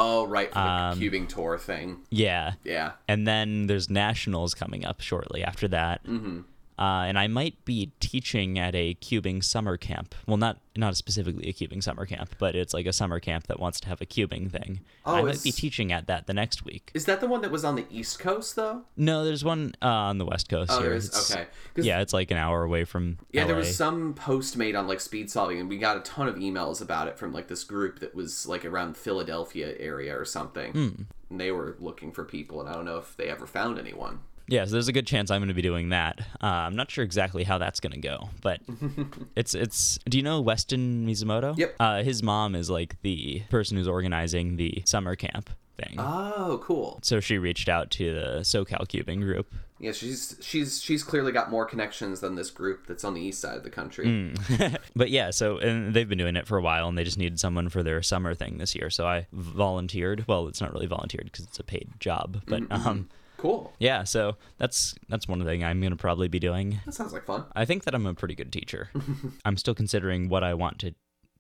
Oh, 0.01 0.27
right, 0.27 0.49
for 0.49 0.55
the 0.55 0.61
Um, 0.61 1.01
cubing 1.01 1.29
tour 1.29 1.59
thing. 1.59 1.99
Yeah, 2.11 2.53
Yeah. 2.65 2.93
and 3.09 3.27
then 3.27 3.67
there's 3.67 3.91
nationals 3.91 4.55
coming 4.55 4.85
up 4.85 5.01
shortly 5.01 5.43
after 5.43 5.67
that. 5.69 6.05
Mm-hmm. 6.05 6.41
Uh, 6.79 7.05
and 7.09 7.19
I 7.19 7.27
might 7.27 7.65
be 7.65 7.93
teaching 8.01 8.59
at 8.59 8.75
a 8.75 8.95
cubing 8.95 9.43
summer 9.43 9.77
camp. 9.77 10.15
Well, 10.27 10.37
not 10.37 10.59
not 10.77 10.97
specifically 10.97 11.49
a 11.49 11.53
cubing 11.53 11.83
summer 11.83 12.07
camp, 12.07 12.37
but 12.39 12.55
it's 12.55 12.73
like 12.73 12.87
a 12.87 12.93
summer 12.93 13.19
camp 13.19 13.49
that 13.49 13.59
wants 13.59 13.81
to 13.81 13.89
have 13.89 14.01
a 14.01 14.07
cubing 14.07 14.49
thing. 14.49 14.81
Oh, 15.05 15.17
I 15.17 15.23
might 15.23 15.43
be 15.43 15.51
teaching 15.51 15.91
at 15.91 16.07
that 16.07 16.29
the 16.29 16.35
next 16.35 16.65
week. 16.65 16.93
Is 16.95 17.05
that 17.07 17.21
the 17.21 17.27
one 17.27 17.41
that 17.43 17.51
was 17.51 17.65
on 17.65 17.75
the 17.75 17.85
East 17.91 18.21
Coast, 18.21 18.55
though? 18.55 18.83
No, 18.97 19.25
there's 19.25 19.45
one 19.45 19.75
uh, 19.83 19.87
on 19.89 20.19
the 20.19 20.25
west 20.25 20.49
coast 20.49 20.71
Oh, 20.73 20.79
here. 20.79 20.91
there 20.91 20.97
is? 20.97 21.09
It's- 21.09 21.31
Okay. 21.33 21.47
Yeah, 21.75 22.01
it's 22.01 22.13
like 22.13 22.31
an 22.31 22.37
hour 22.37 22.63
away 22.63 22.85
from. 22.85 23.19
Yeah, 23.33 23.45
there 23.45 23.57
was 23.57 23.77
some 23.77 24.15
post 24.15 24.57
made 24.57 24.75
on 24.77 24.87
like 24.87 25.01
speed 25.01 25.31
solving, 25.31 25.59
and 25.61 25.69
we 25.69 25.79
got 25.79 25.97
a 25.97 26.01
ton 26.01 26.29
of 26.29 26.37
emails 26.37 26.81
about 26.81 27.09
it 27.09 27.19
from 27.19 27.33
like 27.33 27.49
this 27.49 27.65
group 27.65 27.99
that 28.01 28.15
was 28.15 28.47
like 28.47 28.65
around 28.65 28.97
Philadelphia 28.97 29.75
area 29.79 30.17
or 30.19 30.25
something. 30.25 30.73
Hmm. 30.73 30.89
And 31.31 31.41
they 31.41 31.51
were 31.53 31.77
looking 31.81 32.13
for 32.13 32.25
people, 32.25 32.61
and 32.61 32.69
I 32.69 32.73
don't 32.75 32.85
know 32.85 32.99
if 32.99 33.17
they 33.17 33.29
ever 33.29 33.47
found 33.47 33.79
anyone. 33.79 34.21
Yeah, 34.49 34.65
so 34.65 34.73
there's 34.73 34.89
a 34.89 34.93
good 34.93 35.07
chance 35.07 35.31
I'm 35.31 35.41
going 35.41 35.49
to 35.49 35.55
be 35.55 35.63
doing 35.63 35.91
that. 35.91 36.21
Uh, 36.43 36.47
I'm 36.47 36.75
not 36.75 36.91
sure 36.91 37.05
exactly 37.05 37.45
how 37.45 37.59
that's 37.59 37.81
going 37.81 37.93
to 37.93 38.01
go, 38.01 38.31
but 38.41 38.61
it's 39.37 39.55
it's. 39.55 39.99
Do 40.09 40.17
you 40.17 40.25
know 40.25 40.41
Weston 40.41 41.07
Mizumoto? 41.07 41.57
Yep. 41.57 41.77
Uh, 41.79 42.03
his 42.03 42.23
mom 42.23 42.55
is 42.55 42.71
like 42.71 43.01
the 43.03 43.43
person 43.51 43.77
who's 43.77 43.89
organizing 43.89 44.57
the 44.57 44.83
summer 44.87 45.15
camp 45.17 45.51
thing. 45.77 45.97
Oh, 45.99 46.61
cool. 46.63 46.99
so 47.03 47.21
she 47.21 47.39
reached 47.39 47.69
out 47.69 47.91
to 47.93 48.15
the 48.15 48.41
SoCal 48.41 48.87
Cubing 48.89 49.21
group. 49.21 49.53
Yeah, 49.81 49.93
she's 49.93 50.37
she's 50.41 50.83
she's 50.83 51.05
clearly 51.05 51.31
got 51.31 51.51
more 51.51 51.65
connections 51.65 52.19
than 52.21 52.35
this 52.35 52.51
group 52.51 52.89
that's 52.89 53.05
on 53.05 53.15
the 53.15 53.21
east 53.21 53.41
side 53.41 53.57
of 53.57 53.63
the 53.63 53.71
country. 53.71 54.07
Hmm. 54.07 54.75
but 54.97 55.11
yeah, 55.11 55.31
so 55.31 55.59
and 55.59 55.95
they've 55.95 56.09
been 56.09 56.19
doing 56.19 56.35
it 56.35 56.49
for 56.49 56.59
a 56.59 56.63
while, 56.63 56.89
and 56.89 56.99
they 56.99 57.05
just 57.05 57.19
needed 57.19 57.39
someone 57.39 57.69
for 57.69 57.85
their 57.85 58.03
summer 58.03 58.35
thing 58.35 58.59
this 58.59 58.75
year. 58.75 58.91
So 58.91 59.07
I 59.07 59.27
volunteered. 59.33 60.25
Well, 60.27 60.49
it's 60.49 60.61
not 60.61 60.73
really 60.73 60.87
volunteered 60.87 61.27
because 61.27 61.45
it's 61.45 61.61
a 61.61 61.65
paid 61.65 61.89
job, 62.01 62.43
but 62.49 62.63
um, 62.73 63.09
Cool. 63.39 63.73
yeah. 63.79 64.05
So 64.05 64.37
that's 64.59 64.95
that's 65.09 65.27
one 65.27 65.43
thing 65.45 65.65
I'm 65.65 65.81
gonna 65.81 65.97
probably 65.97 66.29
be 66.29 66.39
doing. 66.41 66.81
That 66.85 66.93
sounds 66.93 67.13
like 67.13 67.25
fun. 67.25 67.45
I 67.55 67.65
think 67.65 67.85
that 67.85 67.95
I'm 67.95 68.05
a 68.05 68.13
pretty 68.13 68.35
good 68.35 68.53
teacher. 68.53 68.91
I'm 69.45 69.57
still 69.57 69.75
considering 69.75 70.29
what 70.29 70.45
I 70.45 70.53
want 70.55 70.79
to 70.81 70.95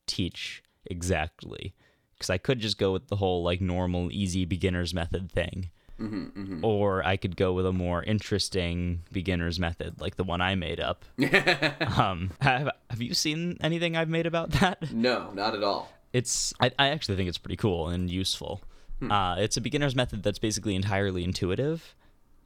teach 0.06 0.62
exactly 0.86 1.74
because 2.14 2.30
I 2.30 2.38
could 2.38 2.60
just 2.60 2.78
go 2.78 2.92
with 2.92 3.08
the 3.08 3.16
whole 3.16 3.42
like 3.42 3.60
normal, 3.60 4.10
easy 4.12 4.44
beginner's 4.44 4.94
method 4.94 5.30
thing. 5.30 5.70
Or 6.62 7.04
I 7.04 7.16
could 7.16 7.36
go 7.36 7.52
with 7.52 7.66
a 7.66 7.72
more 7.72 8.04
interesting 8.04 9.02
beginner's 9.10 9.58
method, 9.58 10.00
like 10.00 10.14
the 10.14 10.22
one 10.22 10.40
I 10.40 10.54
made 10.54 10.78
up. 10.78 11.04
um, 11.98 12.30
have 12.40 12.70
Have 12.90 13.02
you 13.02 13.14
seen 13.14 13.56
anything 13.60 13.96
I've 13.96 14.08
made 14.08 14.24
about 14.26 14.50
that? 14.52 14.92
No, 14.92 15.32
not 15.32 15.56
at 15.56 15.64
all. 15.64 15.90
It's 16.12 16.54
I, 16.60 16.70
I 16.78 16.88
actually 16.90 17.16
think 17.16 17.28
it's 17.28 17.38
pretty 17.38 17.56
cool 17.56 17.88
and 17.88 18.08
useful. 18.08 18.62
Uh, 19.02 19.36
it's 19.38 19.56
a 19.56 19.60
beginner's 19.60 19.94
method 19.94 20.22
that's 20.22 20.38
basically 20.38 20.74
entirely 20.74 21.24
intuitive, 21.24 21.94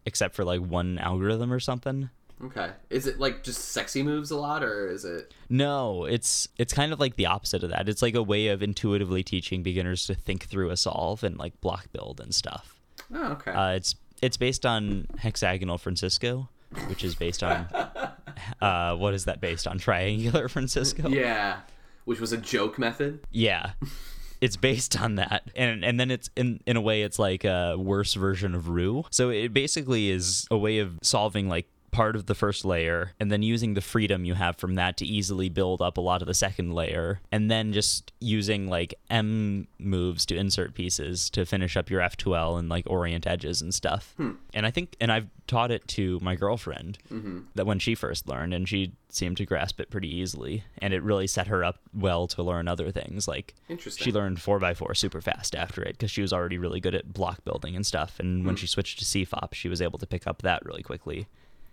except 0.05 0.35
for 0.35 0.45
like 0.45 0.61
one 0.61 0.99
algorithm 0.99 1.53
or 1.53 1.61
something. 1.61 2.11
Okay. 2.45 2.71
Is 2.91 3.07
it 3.07 3.21
like 3.21 3.45
just 3.45 3.67
sexy 3.71 4.03
moves 4.03 4.31
a 4.33 4.37
lot, 4.37 4.65
or 4.65 4.89
is 4.89 5.05
it? 5.05 5.33
No, 5.49 6.05
it's 6.05 6.49
it's 6.59 6.73
kind 6.73 6.93
of 6.93 6.99
like 6.99 7.15
the 7.17 7.27
opposite 7.27 7.63
of 7.63 7.71
that. 7.71 7.89
It's 7.89 8.03
like 8.03 8.15
a 8.15 8.23
way 8.23 8.49
of 8.49 8.63
intuitively 8.63 9.23
teaching 9.23 9.63
beginners 9.63 10.07
to 10.07 10.15
think 10.15 10.47
through 10.47 10.71
a 10.71 10.77
solve 10.77 11.23
and 11.23 11.39
like 11.39 11.61
block 11.61 11.93
build 11.93 12.21
and 12.21 12.35
stuff. 12.35 12.81
Oh, 13.15 13.33
okay. 13.33 13.53
Uh, 13.53 13.71
it's 13.75 13.95
it's 14.21 14.37
based 14.37 14.67
on 14.67 15.07
hexagonal 15.19 15.79
Francisco, 15.79 16.49
which 16.89 17.05
is 17.05 17.15
based 17.15 17.43
on 17.45 17.67
uh, 18.61 18.97
what 18.97 19.15
is 19.15 19.25
that 19.27 19.41
based 19.41 19.67
on? 19.69 19.79
Triangular 19.79 20.49
Francisco. 20.51 21.09
yeah, 21.09 21.61
which 22.07 22.19
was 22.21 22.33
a 22.33 22.39
joke 22.39 22.79
method. 22.79 23.21
Yeah. 23.31 23.73
It's 24.43 24.57
based 24.59 25.01
on 25.01 25.15
that, 25.15 25.45
and 25.57 25.83
and 25.83 25.99
then 25.99 26.11
it's 26.11 26.29
in 26.37 26.61
in 26.67 26.77
a 26.77 26.81
way 26.83 27.03
it's 27.03 27.19
like 27.19 27.45
a 27.45 27.77
worse 27.79 28.13
version 28.13 28.55
of 28.55 28.69
Roux. 28.69 29.05
So 29.11 29.31
it 29.31 29.55
basically 29.55 30.11
is 30.11 30.47
a 30.51 30.59
way 30.59 30.81
of 30.81 30.99
solving 31.03 31.49
like 31.49 31.67
part 31.93 32.17
of 32.17 32.27
the 32.27 32.35
first 32.35 32.65
layer 32.65 33.13
and 33.21 33.31
then 33.31 33.43
using 33.43 33.75
the 33.75 33.81
freedom 33.81 34.25
you 34.25 34.35
have 34.35 34.57
from 34.57 34.75
that 34.75 34.97
to 34.97 35.05
easily 35.05 35.51
build 35.51 35.83
up 35.83 35.99
a 35.99 36.01
lot 36.01 36.23
of 36.23 36.27
the 36.27 36.35
second 36.35 36.73
layer 36.73 37.21
and 37.31 37.51
then 37.51 37.73
just 37.73 38.13
using 38.19 38.67
like 38.67 38.95
M 39.11 39.69
moves 39.79 40.25
to 40.27 40.37
insert 40.37 40.75
pieces 40.75 41.29
to 41.31 41.45
finish 41.45 41.77
up 41.77 41.91
your 41.91 42.01
F2L 42.01 42.59
and 42.59 42.69
like 42.71 42.85
orient 42.89 43.27
edges 43.27 43.61
and 43.61 43.75
stuff. 43.75 44.15
Hmm. 44.17 44.33
And 44.55 44.65
I 44.65 44.71
think, 44.71 44.97
and 45.01 45.13
I've 45.13 45.29
taught 45.47 45.71
it 45.71 45.87
to 45.89 46.19
my 46.23 46.35
girlfriend 46.35 46.99
mm-hmm. 47.13 47.41
that 47.55 47.67
when 47.67 47.79
she 47.79 47.95
first 47.95 48.27
learned 48.27 48.55
and 48.55 48.67
she 48.67 48.93
seemed 49.11 49.37
to 49.37 49.45
grasp 49.45 49.79
it 49.79 49.91
pretty 49.91 50.09
easily 50.09 50.65
and 50.79 50.95
it 50.95 51.03
really 51.03 51.27
set 51.27 51.49
her 51.49 51.63
up 51.63 51.81
well 51.93 52.27
to 52.27 52.43
learn 52.43 52.69
other 52.69 52.91
things. 52.91 53.29
Like 53.29 53.55
she 53.91 54.13
learned 54.13 54.39
4x4 54.39 54.97
super 54.97 55.21
fast 55.21 55.55
after 55.55 55.83
it 55.83 55.93
because 55.93 56.11
she 56.11 56.23
was 56.23 56.33
already 56.33 56.57
really 56.57 56.81
good 56.81 56.95
at 56.95 57.13
block 57.13 57.45
building 57.45 57.77
and 57.77 57.85
stuff 57.85 58.19
and 58.19 58.47
when 58.47 58.55
hmm. 58.55 58.61
she 58.61 58.67
switched 58.67 58.99
to 58.99 59.05
cfop 59.05 59.53
she 59.53 59.69
was 59.69 59.83
able 59.83 59.99
to 59.99 60.07
pick 60.07 60.27
up 60.27 60.43
that 60.43 60.65
really 60.65 60.83
quickly 60.83 61.27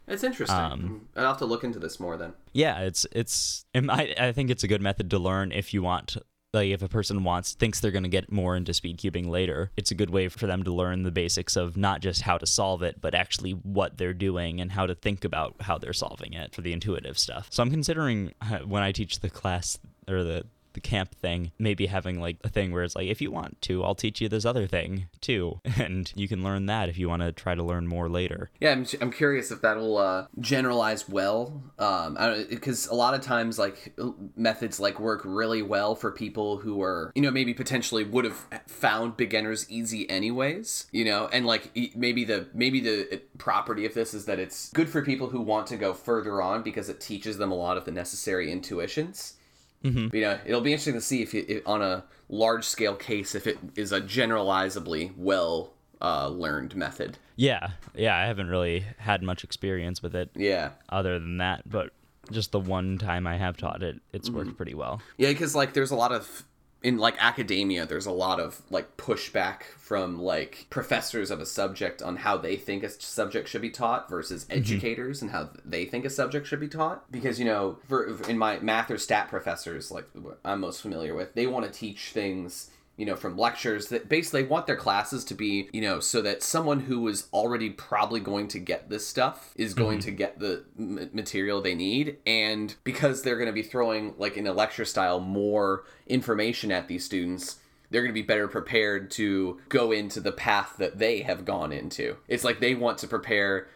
It's 0.10 0.24
interesting. 0.24 0.58
Um, 0.58 1.08
I'll 1.16 1.28
have 1.28 1.38
to 1.38 1.46
look 1.46 1.64
into 1.64 1.80
this 1.80 2.00
more 2.00 2.18
then. 2.18 2.34
yeah 2.54 2.80
it's 2.80 3.06
it's 3.12 3.66
I, 3.76 4.14
I 4.20 4.32
think 4.32 4.50
it's 4.50 4.64
a 4.64 4.68
good 4.68 4.82
method 4.82 5.10
to 5.12 5.20
learn 5.20 5.52
if 5.52 5.74
you 5.74 5.84
want 5.84 6.18
like 6.52 6.70
if 6.70 6.82
a 6.82 6.88
person 6.88 7.24
wants 7.24 7.54
thinks 7.54 7.80
they're 7.80 7.92
going 7.92 8.04
to 8.04 8.10
get 8.10 8.32
more 8.32 8.56
into 8.56 8.74
speed 8.74 8.98
cubing 8.98 9.28
later 9.28 9.72
it's 9.78 9.92
a 9.92 9.96
good 9.96 10.10
way 10.10 10.28
for 10.28 10.48
them 10.48 10.64
to 10.64 10.74
learn 10.74 11.04
the 11.04 11.12
basics 11.12 11.56
of 11.56 11.78
not 11.78 12.02
just 12.02 12.24
how 12.24 12.38
to 12.40 12.48
solve 12.48 12.82
it 12.82 13.00
but 13.00 13.14
actually 13.14 13.52
what 13.52 13.98
they're 13.98 14.14
doing 14.16 14.60
and 14.60 14.72
how 14.72 14.86
to 14.88 14.96
think 14.96 15.24
about 15.24 15.56
how 15.62 15.78
they're 15.78 15.94
solving 15.94 16.34
it 16.34 16.56
for 16.56 16.62
the 16.62 16.74
intuitive 16.74 17.20
stuff 17.20 17.48
so 17.52 17.62
i'm 17.62 17.70
considering 17.70 18.34
uh, 18.42 18.60
when 18.60 18.82
i 18.82 18.92
teach 18.92 19.20
the 19.20 19.30
class 19.30 19.78
or 20.08 20.24
the 20.24 20.44
the 20.80 20.90
camp 20.90 21.14
thing 21.16 21.52
maybe 21.60 21.86
having 21.86 22.20
like 22.20 22.38
a 22.44 22.50
thing 22.50 22.72
where 22.72 22.84
it's 22.84 22.96
like 22.96 23.08
if 23.08 23.22
you 23.22 23.32
want 23.32 23.62
to 23.62 23.84
i'll 23.84 23.96
teach 23.96 24.22
you 24.22 24.30
this 24.30 24.46
other 24.46 24.68
thing 24.68 25.08
too 25.22 25.60
and 25.78 26.14
you 26.16 26.28
can 26.28 26.44
learn 26.44 26.66
that 26.66 26.90
if 26.90 26.98
you 26.98 27.10
want 27.10 27.22
to 27.22 27.32
try 27.32 27.56
to 27.56 27.64
learn 27.64 27.88
more 27.88 28.10
later 28.10 28.50
Yeah, 28.60 28.72
I'm, 28.72 28.86
I'm 29.02 29.12
curious 29.12 29.52
if 29.52 29.62
that'll 29.62 29.98
uh, 29.98 30.28
generalize 30.40 31.08
well. 31.08 31.62
Um, 31.78 32.18
because 32.50 32.88
a 32.88 32.94
lot 32.94 33.14
of 33.14 33.22
times, 33.22 33.58
like 33.58 33.98
methods 34.36 34.80
like 34.80 35.00
work 35.00 35.22
really 35.24 35.62
well 35.62 35.96
for 35.96 36.12
people 36.12 36.58
who 36.58 36.82
are, 36.82 37.12
you 37.16 37.22
know, 37.22 37.32
maybe 37.32 37.54
potentially 37.54 38.04
would 38.04 38.26
have 38.26 38.46
found 38.68 39.18
beginners 39.18 39.70
easy 39.70 40.10
anyways. 40.10 40.88
You 40.92 41.06
know, 41.06 41.30
and 41.32 41.46
like 41.46 41.72
maybe 41.96 42.24
the 42.26 42.48
maybe 42.54 42.80
the 42.80 43.16
uh, 43.16 43.18
property 43.38 43.86
of 43.86 43.94
this 43.94 44.14
is 44.14 44.26
that 44.26 44.40
it's 44.40 44.72
good 44.72 44.90
for 44.90 45.02
people 45.02 45.30
who 45.30 45.42
want 45.42 45.68
to 45.68 45.78
go 45.78 45.94
further 45.94 46.42
on 46.42 46.64
because 46.64 46.90
it 46.90 47.00
teaches 47.00 47.38
them 47.38 47.52
a 47.52 47.56
lot 47.56 47.78
of 47.78 47.86
the 47.86 47.92
necessary 47.92 48.52
intuitions. 48.52 49.36
Mm-hmm. 49.84 50.16
You 50.16 50.22
know, 50.22 50.40
it'll 50.46 50.62
be 50.62 50.72
interesting 50.74 50.96
to 50.96 51.02
see 51.02 51.22
if, 51.22 51.34
it, 51.34 51.50
if 51.50 51.68
on 51.68 51.82
a 51.82 52.04
large 52.28 52.66
scale 52.66 52.96
case 52.96 53.34
if 53.36 53.48
it 53.48 53.58
is 53.76 53.92
a 53.92 54.00
generalizably 54.02 55.12
well 55.18 55.74
uh, 56.02 56.28
learned 56.30 56.76
method. 56.76 57.18
yeah 57.36 57.72
yeah 57.96 58.16
i 58.16 58.26
haven't 58.26 58.48
really 58.50 58.86
had 59.00 59.22
much 59.24 59.44
experience 59.44 60.02
with 60.02 60.16
it 60.16 60.30
Yeah. 60.36 60.72
other 60.90 61.18
than 61.20 61.38
that, 61.38 61.64
but 61.70 61.92
just 62.32 62.52
the 62.52 62.60
one 62.60 62.98
time 63.00 63.26
I 63.26 63.38
have 63.38 63.58
taught 63.58 63.82
it, 63.82 64.00
it's 64.14 64.30
worked 64.30 64.56
pretty 64.56 64.76
well. 64.76 65.02
Yeah, 65.18 65.30
because 65.30 65.56
like 65.56 65.74
there's 65.74 65.90
a 65.90 65.96
lot 65.96 66.12
of 66.12 66.44
in 66.82 66.98
like 66.98 67.16
academia, 67.20 67.86
there's 67.86 68.06
a 68.06 68.12
lot 68.12 68.40
of 68.40 68.62
like 68.70 68.96
pushback 68.98 69.64
from 69.78 70.22
like 70.22 70.68
professors 70.70 71.30
of 71.30 71.42
a 71.42 71.46
subject 71.46 72.02
on 72.02 72.18
how 72.18 72.38
they 72.38 72.56
think 72.56 72.84
a 72.84 72.90
subject 72.90 73.50
should 73.50 73.62
be 73.62 73.70
taught 73.70 74.10
versus 74.10 74.46
mm-hmm. 74.46 74.60
educators 74.60 75.22
and 75.22 75.32
how 75.32 75.50
they 75.66 75.86
think 75.86 76.06
a 76.06 76.10
subject 76.10 76.48
should 76.48 76.60
be 76.60 76.70
taught. 76.70 77.10
Because 77.12 77.40
you 77.40 77.46
know, 77.46 77.78
for 77.88 78.22
in 78.30 78.38
my 78.38 78.60
math 78.60 78.90
or 78.90 78.98
stat 78.98 79.28
professors, 79.28 79.92
like 79.92 80.06
I'm 80.46 80.62
most 80.62 80.82
familiar 80.82 81.16
with, 81.16 81.34
they 81.34 81.48
want 81.48 81.66
to 81.66 81.72
teach 81.72 82.12
things 82.12 82.72
you 83.00 83.06
know, 83.06 83.16
from 83.16 83.38
lectures 83.38 83.88
that 83.88 84.10
basically 84.10 84.44
want 84.44 84.68
their 84.68 84.76
classes 84.76 85.24
to 85.24 85.34
be, 85.34 85.70
you 85.72 85.80
know, 85.80 86.02
so 86.02 86.22
that 86.22 86.44
someone 86.44 86.82
who 86.82 87.08
is 87.08 87.30
already 87.32 87.70
probably 87.70 88.20
going 88.20 88.46
to 88.50 88.60
get 88.60 88.90
this 88.90 89.08
stuff 89.08 89.54
is 89.56 89.74
going 89.74 90.00
mm-hmm. 90.00 90.10
to 90.10 90.12
get 90.12 90.40
the 90.40 90.66
m- 90.78 91.10
material 91.14 91.62
they 91.62 91.76
need. 91.76 92.18
And 92.28 92.76
because 92.84 93.22
they're 93.22 93.38
going 93.38 93.48
to 93.48 93.54
be 93.54 93.64
throwing, 93.64 94.16
like 94.18 94.36
in 94.36 94.46
a 94.46 94.52
lecture 94.52 94.84
style, 94.84 95.22
more 95.22 95.86
information 96.08 96.74
at 96.74 96.90
these 96.90 97.06
students, 97.06 97.60
they're 97.90 98.02
going 98.02 98.14
to 98.14 98.22
be 98.22 98.28
better 98.28 98.50
prepared 98.50 99.10
to 99.12 99.62
go 99.70 99.94
into 99.94 100.20
the 100.20 100.34
path 100.34 100.76
that 100.78 101.00
they 101.00 101.22
have 101.22 101.46
gone 101.46 101.72
into. 101.72 102.18
It's 102.28 102.44
like 102.44 102.60
they 102.60 102.76
want 102.76 102.98
to 102.98 103.08
prepare 103.08 103.70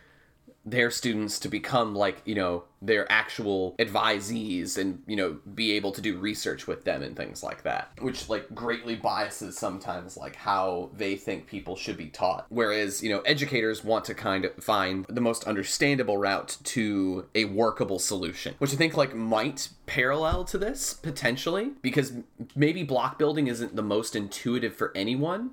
their 0.66 0.90
students 0.90 1.40
to 1.40 1.50
become 1.50 1.94
like 1.94 2.22
you 2.26 2.36
know 2.36 2.64
their 2.82 3.10
actual 3.12 3.76
advisees 3.80 4.78
and 4.78 5.02
you 5.08 5.16
know 5.16 5.38
be 5.54 5.74
able 5.74 5.92
to 5.92 6.02
do 6.02 6.18
research 6.18 6.68
with 6.68 6.86
them 6.86 7.02
and 7.04 7.18
things 7.18 7.44
like 7.44 7.64
that 7.64 7.90
which 8.02 8.30
like 8.30 8.54
greatly 8.56 8.96
biases 8.96 9.58
sometimes 9.58 10.16
like 10.16 10.36
how 10.36 10.90
they 10.96 11.16
think 11.16 11.48
people 11.48 11.76
should 11.76 11.98
be 11.98 12.08
taught. 12.08 12.46
Whereas 12.50 13.04
you 13.04 13.10
know 13.10 13.20
educators 13.22 13.84
want 13.84 14.06
to 14.06 14.14
kind 14.14 14.46
of 14.46 14.54
find 14.64 15.06
the 15.10 15.22
most 15.22 15.44
understandable 15.46 16.18
route 16.18 16.58
to 16.64 17.26
a 17.36 17.46
workable 17.46 18.00
solution 18.00 18.56
which 18.60 18.74
i 18.74 18.78
think 18.78 18.96
like 18.96 19.14
might 19.14 19.70
parallel 19.86 20.46
to 20.46 20.58
this 20.58 20.94
potentially 20.94 21.72
because 21.82 22.14
maybe 22.56 22.84
block 22.84 23.20
building 23.20 23.48
isn't 23.48 23.76
the 23.76 23.84
most 23.84 24.16
intuitive 24.16 24.74
for 24.74 24.92
anyone 24.96 25.52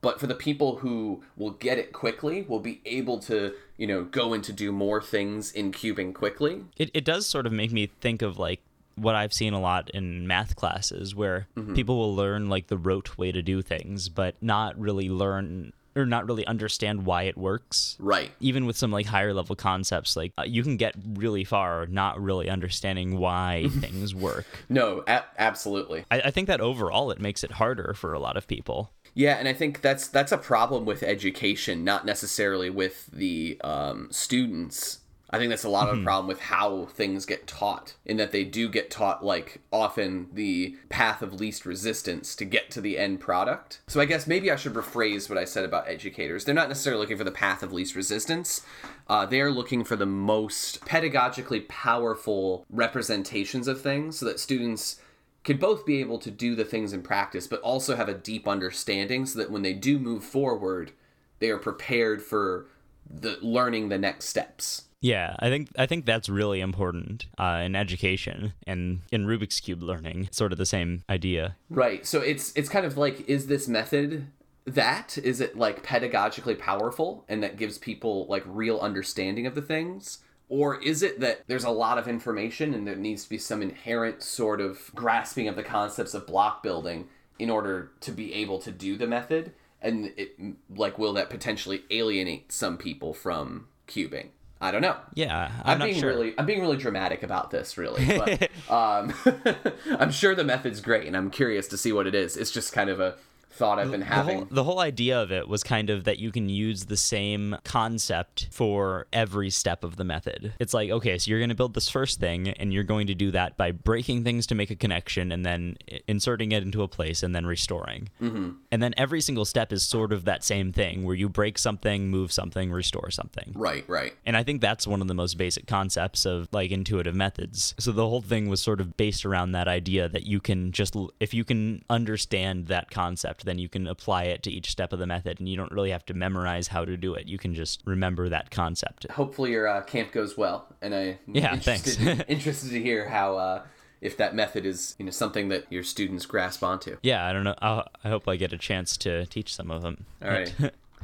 but 0.00 0.18
for 0.20 0.26
the 0.26 0.34
people 0.34 0.76
who 0.76 1.22
will 1.36 1.50
get 1.52 1.78
it 1.78 1.92
quickly 1.92 2.42
will 2.48 2.60
be 2.60 2.80
able 2.84 3.18
to 3.18 3.52
you 3.76 3.86
know 3.86 4.04
go 4.04 4.32
into 4.32 4.52
do 4.52 4.72
more 4.72 5.00
things 5.02 5.52
in 5.52 5.72
cubing 5.72 6.12
quickly 6.14 6.64
It, 6.76 6.90
it 6.94 7.04
does 7.04 7.26
sort 7.26 7.46
of 7.46 7.52
make 7.52 7.72
me 7.72 7.90
think 8.00 8.22
of 8.22 8.38
like 8.38 8.60
what 8.96 9.14
I've 9.14 9.32
seen 9.32 9.54
a 9.54 9.60
lot 9.60 9.88
in 9.90 10.26
math 10.26 10.56
classes 10.56 11.14
where 11.14 11.46
people 11.74 11.96
will 11.96 12.14
learn 12.14 12.48
like 12.50 12.66
the 12.66 12.76
rote 12.76 13.16
way 13.16 13.32
to 13.32 13.40
do 13.40 13.62
things, 13.62 14.10
but 14.10 14.34
not 14.42 14.78
really 14.78 15.08
learn 15.08 15.72
or 15.96 16.04
not 16.04 16.26
really 16.28 16.46
understand 16.46 17.06
why 17.06 17.22
it 17.22 17.36
works. 17.38 17.96
right 17.98 18.30
Even 18.40 18.66
with 18.66 18.76
some 18.76 18.90
like 18.92 19.06
higher 19.06 19.32
level 19.32 19.56
concepts, 19.56 20.16
like 20.16 20.32
uh, 20.38 20.42
you 20.46 20.62
can 20.62 20.76
get 20.76 20.94
really 21.14 21.44
far 21.44 21.86
not 21.86 22.20
really 22.20 22.50
understanding 22.50 23.16
why 23.18 23.68
things 23.80 24.14
work. 24.14 24.46
no 24.68 25.02
a- 25.06 25.24
absolutely 25.38 26.04
I, 26.10 26.20
I 26.26 26.30
think 26.30 26.46
that 26.48 26.60
overall 26.60 27.10
it 27.10 27.20
makes 27.20 27.42
it 27.42 27.52
harder 27.52 27.94
for 27.94 28.12
a 28.12 28.18
lot 28.20 28.36
of 28.36 28.46
people. 28.46 28.90
Yeah 29.14 29.34
and 29.34 29.48
i 29.48 29.52
think 29.52 29.80
that's 29.80 30.08
that's 30.08 30.32
a 30.32 30.38
problem 30.38 30.84
with 30.84 31.02
education 31.02 31.84
not 31.84 32.04
necessarily 32.06 32.70
with 32.70 33.06
the 33.12 33.58
um, 33.62 34.08
students. 34.10 34.98
I 35.32 35.38
think 35.38 35.50
that's 35.50 35.62
a 35.62 35.68
lot 35.68 35.88
of 35.88 36.00
a 36.00 36.02
problem 36.02 36.26
with 36.26 36.40
how 36.40 36.86
things 36.86 37.24
get 37.24 37.46
taught 37.46 37.94
in 38.04 38.16
that 38.16 38.32
they 38.32 38.42
do 38.42 38.68
get 38.68 38.90
taught 38.90 39.24
like 39.24 39.60
often 39.72 40.26
the 40.32 40.76
path 40.88 41.22
of 41.22 41.34
least 41.34 41.64
resistance 41.64 42.34
to 42.34 42.44
get 42.44 42.68
to 42.72 42.80
the 42.80 42.98
end 42.98 43.20
product. 43.20 43.80
So 43.86 44.00
i 44.00 44.06
guess 44.06 44.26
maybe 44.26 44.50
i 44.50 44.56
should 44.56 44.74
rephrase 44.74 45.28
what 45.28 45.38
i 45.38 45.44
said 45.44 45.64
about 45.64 45.88
educators. 45.88 46.44
They're 46.44 46.54
not 46.54 46.66
necessarily 46.68 47.00
looking 47.00 47.16
for 47.16 47.22
the 47.22 47.30
path 47.30 47.62
of 47.62 47.72
least 47.72 47.94
resistance. 47.94 48.66
Uh, 49.08 49.24
they're 49.24 49.52
looking 49.52 49.84
for 49.84 49.94
the 49.94 50.04
most 50.04 50.80
pedagogically 50.80 51.68
powerful 51.68 52.66
representations 52.68 53.68
of 53.68 53.80
things 53.80 54.18
so 54.18 54.26
that 54.26 54.40
students 54.40 55.00
can 55.44 55.56
both 55.56 55.86
be 55.86 56.00
able 56.00 56.18
to 56.18 56.30
do 56.30 56.54
the 56.54 56.64
things 56.64 56.92
in 56.92 57.02
practice, 57.02 57.46
but 57.46 57.60
also 57.60 57.96
have 57.96 58.08
a 58.08 58.14
deep 58.14 58.46
understanding 58.46 59.26
so 59.26 59.38
that 59.38 59.50
when 59.50 59.62
they 59.62 59.72
do 59.72 59.98
move 59.98 60.22
forward, 60.22 60.92
they 61.38 61.50
are 61.50 61.58
prepared 61.58 62.22
for 62.22 62.66
the 63.08 63.38
learning 63.40 63.88
the 63.88 63.98
next 63.98 64.26
steps. 64.26 64.84
Yeah, 65.00 65.34
I 65.38 65.48
think 65.48 65.70
I 65.78 65.86
think 65.86 66.04
that's 66.04 66.28
really 66.28 66.60
important 66.60 67.26
uh, 67.38 67.62
in 67.64 67.74
education 67.74 68.52
and 68.66 69.00
in 69.10 69.26
Rubik's 69.26 69.58
cube 69.58 69.82
learning. 69.82 70.28
Sort 70.30 70.52
of 70.52 70.58
the 70.58 70.66
same 70.66 71.04
idea. 71.08 71.56
Right. 71.70 72.04
So 72.06 72.20
it's 72.20 72.52
it's 72.54 72.68
kind 72.68 72.84
of 72.84 72.98
like 72.98 73.26
is 73.28 73.46
this 73.46 73.66
method 73.66 74.26
that 74.66 75.16
is 75.16 75.40
it 75.40 75.56
like 75.56 75.82
pedagogically 75.82 76.58
powerful 76.58 77.24
and 77.28 77.42
that 77.42 77.56
gives 77.56 77.78
people 77.78 78.26
like 78.26 78.42
real 78.46 78.78
understanding 78.78 79.46
of 79.46 79.54
the 79.54 79.62
things 79.62 80.18
or 80.50 80.82
is 80.82 81.02
it 81.02 81.20
that 81.20 81.44
there's 81.46 81.64
a 81.64 81.70
lot 81.70 81.96
of 81.96 82.06
information 82.08 82.74
and 82.74 82.86
there 82.86 82.96
needs 82.96 83.24
to 83.24 83.30
be 83.30 83.38
some 83.38 83.62
inherent 83.62 84.22
sort 84.22 84.60
of 84.60 84.90
grasping 84.94 85.48
of 85.48 85.56
the 85.56 85.62
concepts 85.62 86.12
of 86.12 86.26
block 86.26 86.62
building 86.62 87.08
in 87.38 87.48
order 87.48 87.92
to 88.00 88.10
be 88.10 88.34
able 88.34 88.58
to 88.58 88.70
do 88.70 88.98
the 88.98 89.06
method 89.06 89.52
and 89.80 90.12
it 90.18 90.36
like 90.76 90.98
will 90.98 91.14
that 91.14 91.30
potentially 91.30 91.82
alienate 91.90 92.52
some 92.52 92.76
people 92.76 93.14
from 93.14 93.66
cubing 93.88 94.26
i 94.60 94.70
don't 94.70 94.82
know 94.82 94.96
Yeah, 95.14 95.50
I'm, 95.64 95.80
I'm, 95.80 95.88
being 95.88 96.00
sure. 96.00 96.10
really 96.10 96.34
I'm 96.36 96.44
being 96.46 96.60
really 96.60 96.76
dramatic 96.76 97.22
about 97.22 97.50
this 97.50 97.78
really, 97.78 98.04
but 98.04 98.42
um, 98.70 99.14
I'm 99.98 100.10
sure 100.10 100.34
the 100.34 100.44
method's 100.44 100.80
great 100.80 101.06
and 101.06 101.16
I'm 101.16 101.30
curious 101.30 101.66
to 101.68 101.78
see 101.78 101.92
what 101.92 102.06
it 102.06 102.14
is. 102.14 102.36
It's 102.36 102.50
just 102.50 102.72
kind 102.72 102.90
of 102.90 103.00
a 103.00 103.16
thought 103.52 103.78
I've 103.78 103.90
been 103.90 104.00
the 104.00 104.06
having. 104.06 104.36
whole, 104.38 104.48
the 104.50 104.64
whole 104.64 104.78
idea 104.80 105.20
of 105.20 105.32
it 105.32 105.48
was 105.48 105.62
kind 105.62 105.90
of 105.90 106.04
that 106.04 106.18
you 106.18 106.30
can 106.32 106.48
use 106.48 106.86
the 106.86 106.96
same 106.96 107.56
concept 107.64 108.48
for 108.50 109.06
every 109.12 109.50
step 109.50 109.84
of 109.84 109.96
the 109.96 110.04
method. 110.04 110.54
It's 110.58 110.72
like, 110.72 110.90
okay, 110.90 111.18
so 111.18 111.30
you're 111.30 111.40
going 111.40 111.50
to 111.50 111.54
build 111.54 111.74
this 111.74 111.88
first 111.88 112.20
thing, 112.20 112.48
and 112.48 112.72
you're 112.72 112.84
going 112.84 113.08
to 113.08 113.14
do 113.14 113.30
that 113.32 113.56
by 113.56 113.72
breaking 113.72 114.24
things 114.24 114.46
to 114.48 114.54
make 114.54 114.70
a 114.70 114.76
connection, 114.76 115.32
and 115.32 115.44
then 115.44 115.76
inserting 116.06 116.52
it 116.52 116.62
into 116.62 116.82
a 116.82 116.88
place, 116.88 117.22
and 117.22 117.34
then 117.34 117.44
restoring. 117.44 118.08
Mm-hmm. 118.22 118.50
And 118.70 118.82
then 118.82 118.94
every 118.96 119.20
single 119.20 119.44
step 119.44 119.72
is 119.72 119.82
sort 119.82 120.12
of 120.12 120.24
that 120.24 120.44
same 120.44 120.72
thing, 120.72 121.04
where 121.04 121.14
you 121.14 121.28
break 121.28 121.58
something, 121.58 122.08
move 122.08 122.32
something, 122.32 122.70
restore 122.70 123.10
something. 123.10 123.52
Right, 123.54 123.84
right. 123.88 124.14
And 124.24 124.36
I 124.36 124.42
think 124.42 124.60
that's 124.60 124.86
one 124.86 125.00
of 125.00 125.08
the 125.08 125.14
most 125.14 125.36
basic 125.36 125.66
concepts 125.66 126.24
of 126.24 126.48
like 126.52 126.70
intuitive 126.70 127.14
methods. 127.14 127.74
So 127.78 127.92
the 127.92 128.08
whole 128.08 128.22
thing 128.22 128.48
was 128.48 128.60
sort 128.62 128.80
of 128.80 128.96
based 128.96 129.24
around 129.24 129.52
that 129.52 129.68
idea 129.68 130.08
that 130.08 130.24
you 130.24 130.40
can 130.40 130.72
just, 130.72 130.96
if 131.18 131.34
you 131.34 131.44
can 131.44 131.82
understand 131.90 132.66
that 132.68 132.90
concept 132.90 133.39
concept, 133.40 133.46
then 133.46 133.58
you 133.58 133.68
can 133.68 133.86
apply 133.86 134.24
it 134.24 134.42
to 134.44 134.50
each 134.50 134.70
step 134.70 134.92
of 134.92 134.98
the 134.98 135.06
method, 135.06 135.40
and 135.40 135.48
you 135.48 135.56
don't 135.56 135.72
really 135.72 135.90
have 135.90 136.04
to 136.06 136.14
memorize 136.14 136.68
how 136.68 136.84
to 136.84 136.96
do 136.96 137.14
it. 137.14 137.26
You 137.26 137.38
can 137.38 137.54
just 137.54 137.82
remember 137.84 138.28
that 138.28 138.50
concept. 138.50 139.10
Hopefully 139.10 139.50
your 139.50 139.68
uh, 139.68 139.82
camp 139.82 140.12
goes 140.12 140.36
well, 140.36 140.66
and 140.80 140.94
I 140.94 141.18
Yeah, 141.26 141.54
interested, 141.54 141.96
thanks. 141.96 142.24
interested 142.28 142.70
to 142.70 142.82
hear 142.82 143.08
how 143.08 143.36
uh, 143.36 143.62
if 144.00 144.16
that 144.16 144.34
method 144.34 144.64
is 144.64 144.96
you 144.98 145.04
know 145.04 145.10
something 145.10 145.48
that 145.48 145.64
your 145.70 145.82
students 145.82 146.26
grasp 146.26 146.62
onto. 146.62 146.96
Yeah, 147.02 147.26
I 147.26 147.32
don't 147.32 147.44
know. 147.44 147.56
I'll, 147.60 147.86
I 148.04 148.08
hope 148.08 148.28
I 148.28 148.36
get 148.36 148.52
a 148.52 148.58
chance 148.58 148.96
to 148.98 149.26
teach 149.26 149.54
some 149.54 149.70
of 149.70 149.82
them. 149.82 150.06
All 150.22 150.30
right, 150.30 150.54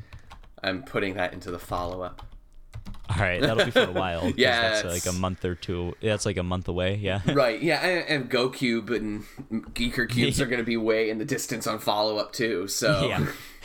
I'm 0.62 0.82
putting 0.82 1.14
that 1.14 1.32
into 1.32 1.51
the 1.51 1.59
follow 1.59 2.03
up. 2.03 2.22
All 3.09 3.16
right, 3.18 3.40
that'll 3.40 3.64
be 3.64 3.70
for 3.70 3.84
a 3.84 3.92
while. 3.92 4.32
Yeah, 4.36 4.61
that's 4.80 4.84
like 4.84 5.07
a 5.07 5.16
month 5.16 5.44
or 5.44 5.54
two. 5.54 5.94
That's 6.02 6.26
like 6.26 6.36
a 6.36 6.42
month 6.42 6.68
away. 6.68 6.96
Yeah. 6.96 7.20
Right, 7.36 7.62
yeah, 7.62 7.86
and, 7.86 8.09
and 8.22 8.30
GoCube 8.30 8.90
and 8.90 9.24
GiiKER 9.74 10.09
cubes 10.09 10.40
are 10.40 10.46
going 10.46 10.59
to 10.59 10.64
be 10.64 10.76
way 10.76 11.11
in 11.11 11.18
the 11.18 11.24
distance 11.24 11.66
on 11.66 11.78
follow 11.78 12.16
up 12.16 12.32
too. 12.32 12.66
So, 12.66 13.07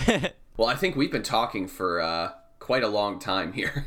yeah. 0.08 0.30
well, 0.58 0.68
I 0.68 0.76
think 0.76 0.96
we've 0.96 1.12
been 1.12 1.24
talking 1.24 1.68
for 1.68 2.02
uh, 2.02 2.34
quite 2.60 2.84
a 2.84 2.88
long 2.88 3.18
time 3.18 3.54
here. 3.54 3.86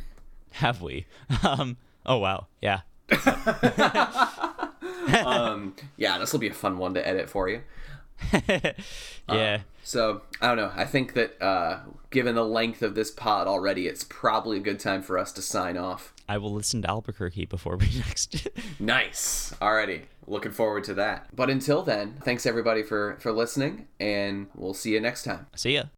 Have 0.53 0.81
we? 0.83 1.07
Um. 1.43 1.77
Oh 2.07 2.19
wow. 2.19 2.47
Yeah. 2.61 2.81
um, 5.25 5.75
yeah, 5.97 6.19
this 6.19 6.33
will 6.33 6.41
be 6.41 6.49
a 6.49 6.55
fun 6.55 6.79
one 6.79 6.95
to 6.95 7.07
edit 7.07 7.29
for 7.31 7.49
you. 7.49 7.63
yeah. 9.29 9.61
So 9.85 10.23
I 10.41 10.49
don't 10.49 10.57
know. 10.57 10.73
I 10.75 10.85
think 10.85 11.13
that 11.15 11.41
uh, 11.41 11.81
given 12.11 12.35
the 12.35 12.45
length 12.45 12.83
of 12.83 12.95
this 12.95 13.11
pod 13.11 13.47
already, 13.47 13.87
it's 13.87 14.03
probably 14.05 14.57
a 14.57 14.61
good 14.61 14.81
time 14.81 15.03
for 15.03 15.19
us 15.19 15.31
to 15.33 15.43
sign 15.43 15.77
off. 15.77 16.13
I 16.29 16.39
will 16.39 16.53
listen 16.53 16.83
to 16.83 16.89
Albuquerque 16.91 17.45
before 17.45 17.77
we 17.77 17.87
next. 17.97 18.49
Nice. 18.81 19.55
Alrighty. 19.61 20.03
Looking 20.27 20.53
forward 20.53 20.85
to 20.85 20.95
that. 20.95 21.29
But 21.37 21.51
until 21.51 21.83
then, 21.83 22.17
thanks 22.25 22.47
everybody 22.47 22.83
for 22.83 23.17
for 23.21 23.31
listening, 23.31 23.87
and 24.01 24.49
we'll 24.55 24.75
see 24.75 24.93
you 24.95 25.01
next 25.01 25.23
time. 25.25 25.47
See 25.55 25.75
ya. 25.75 25.85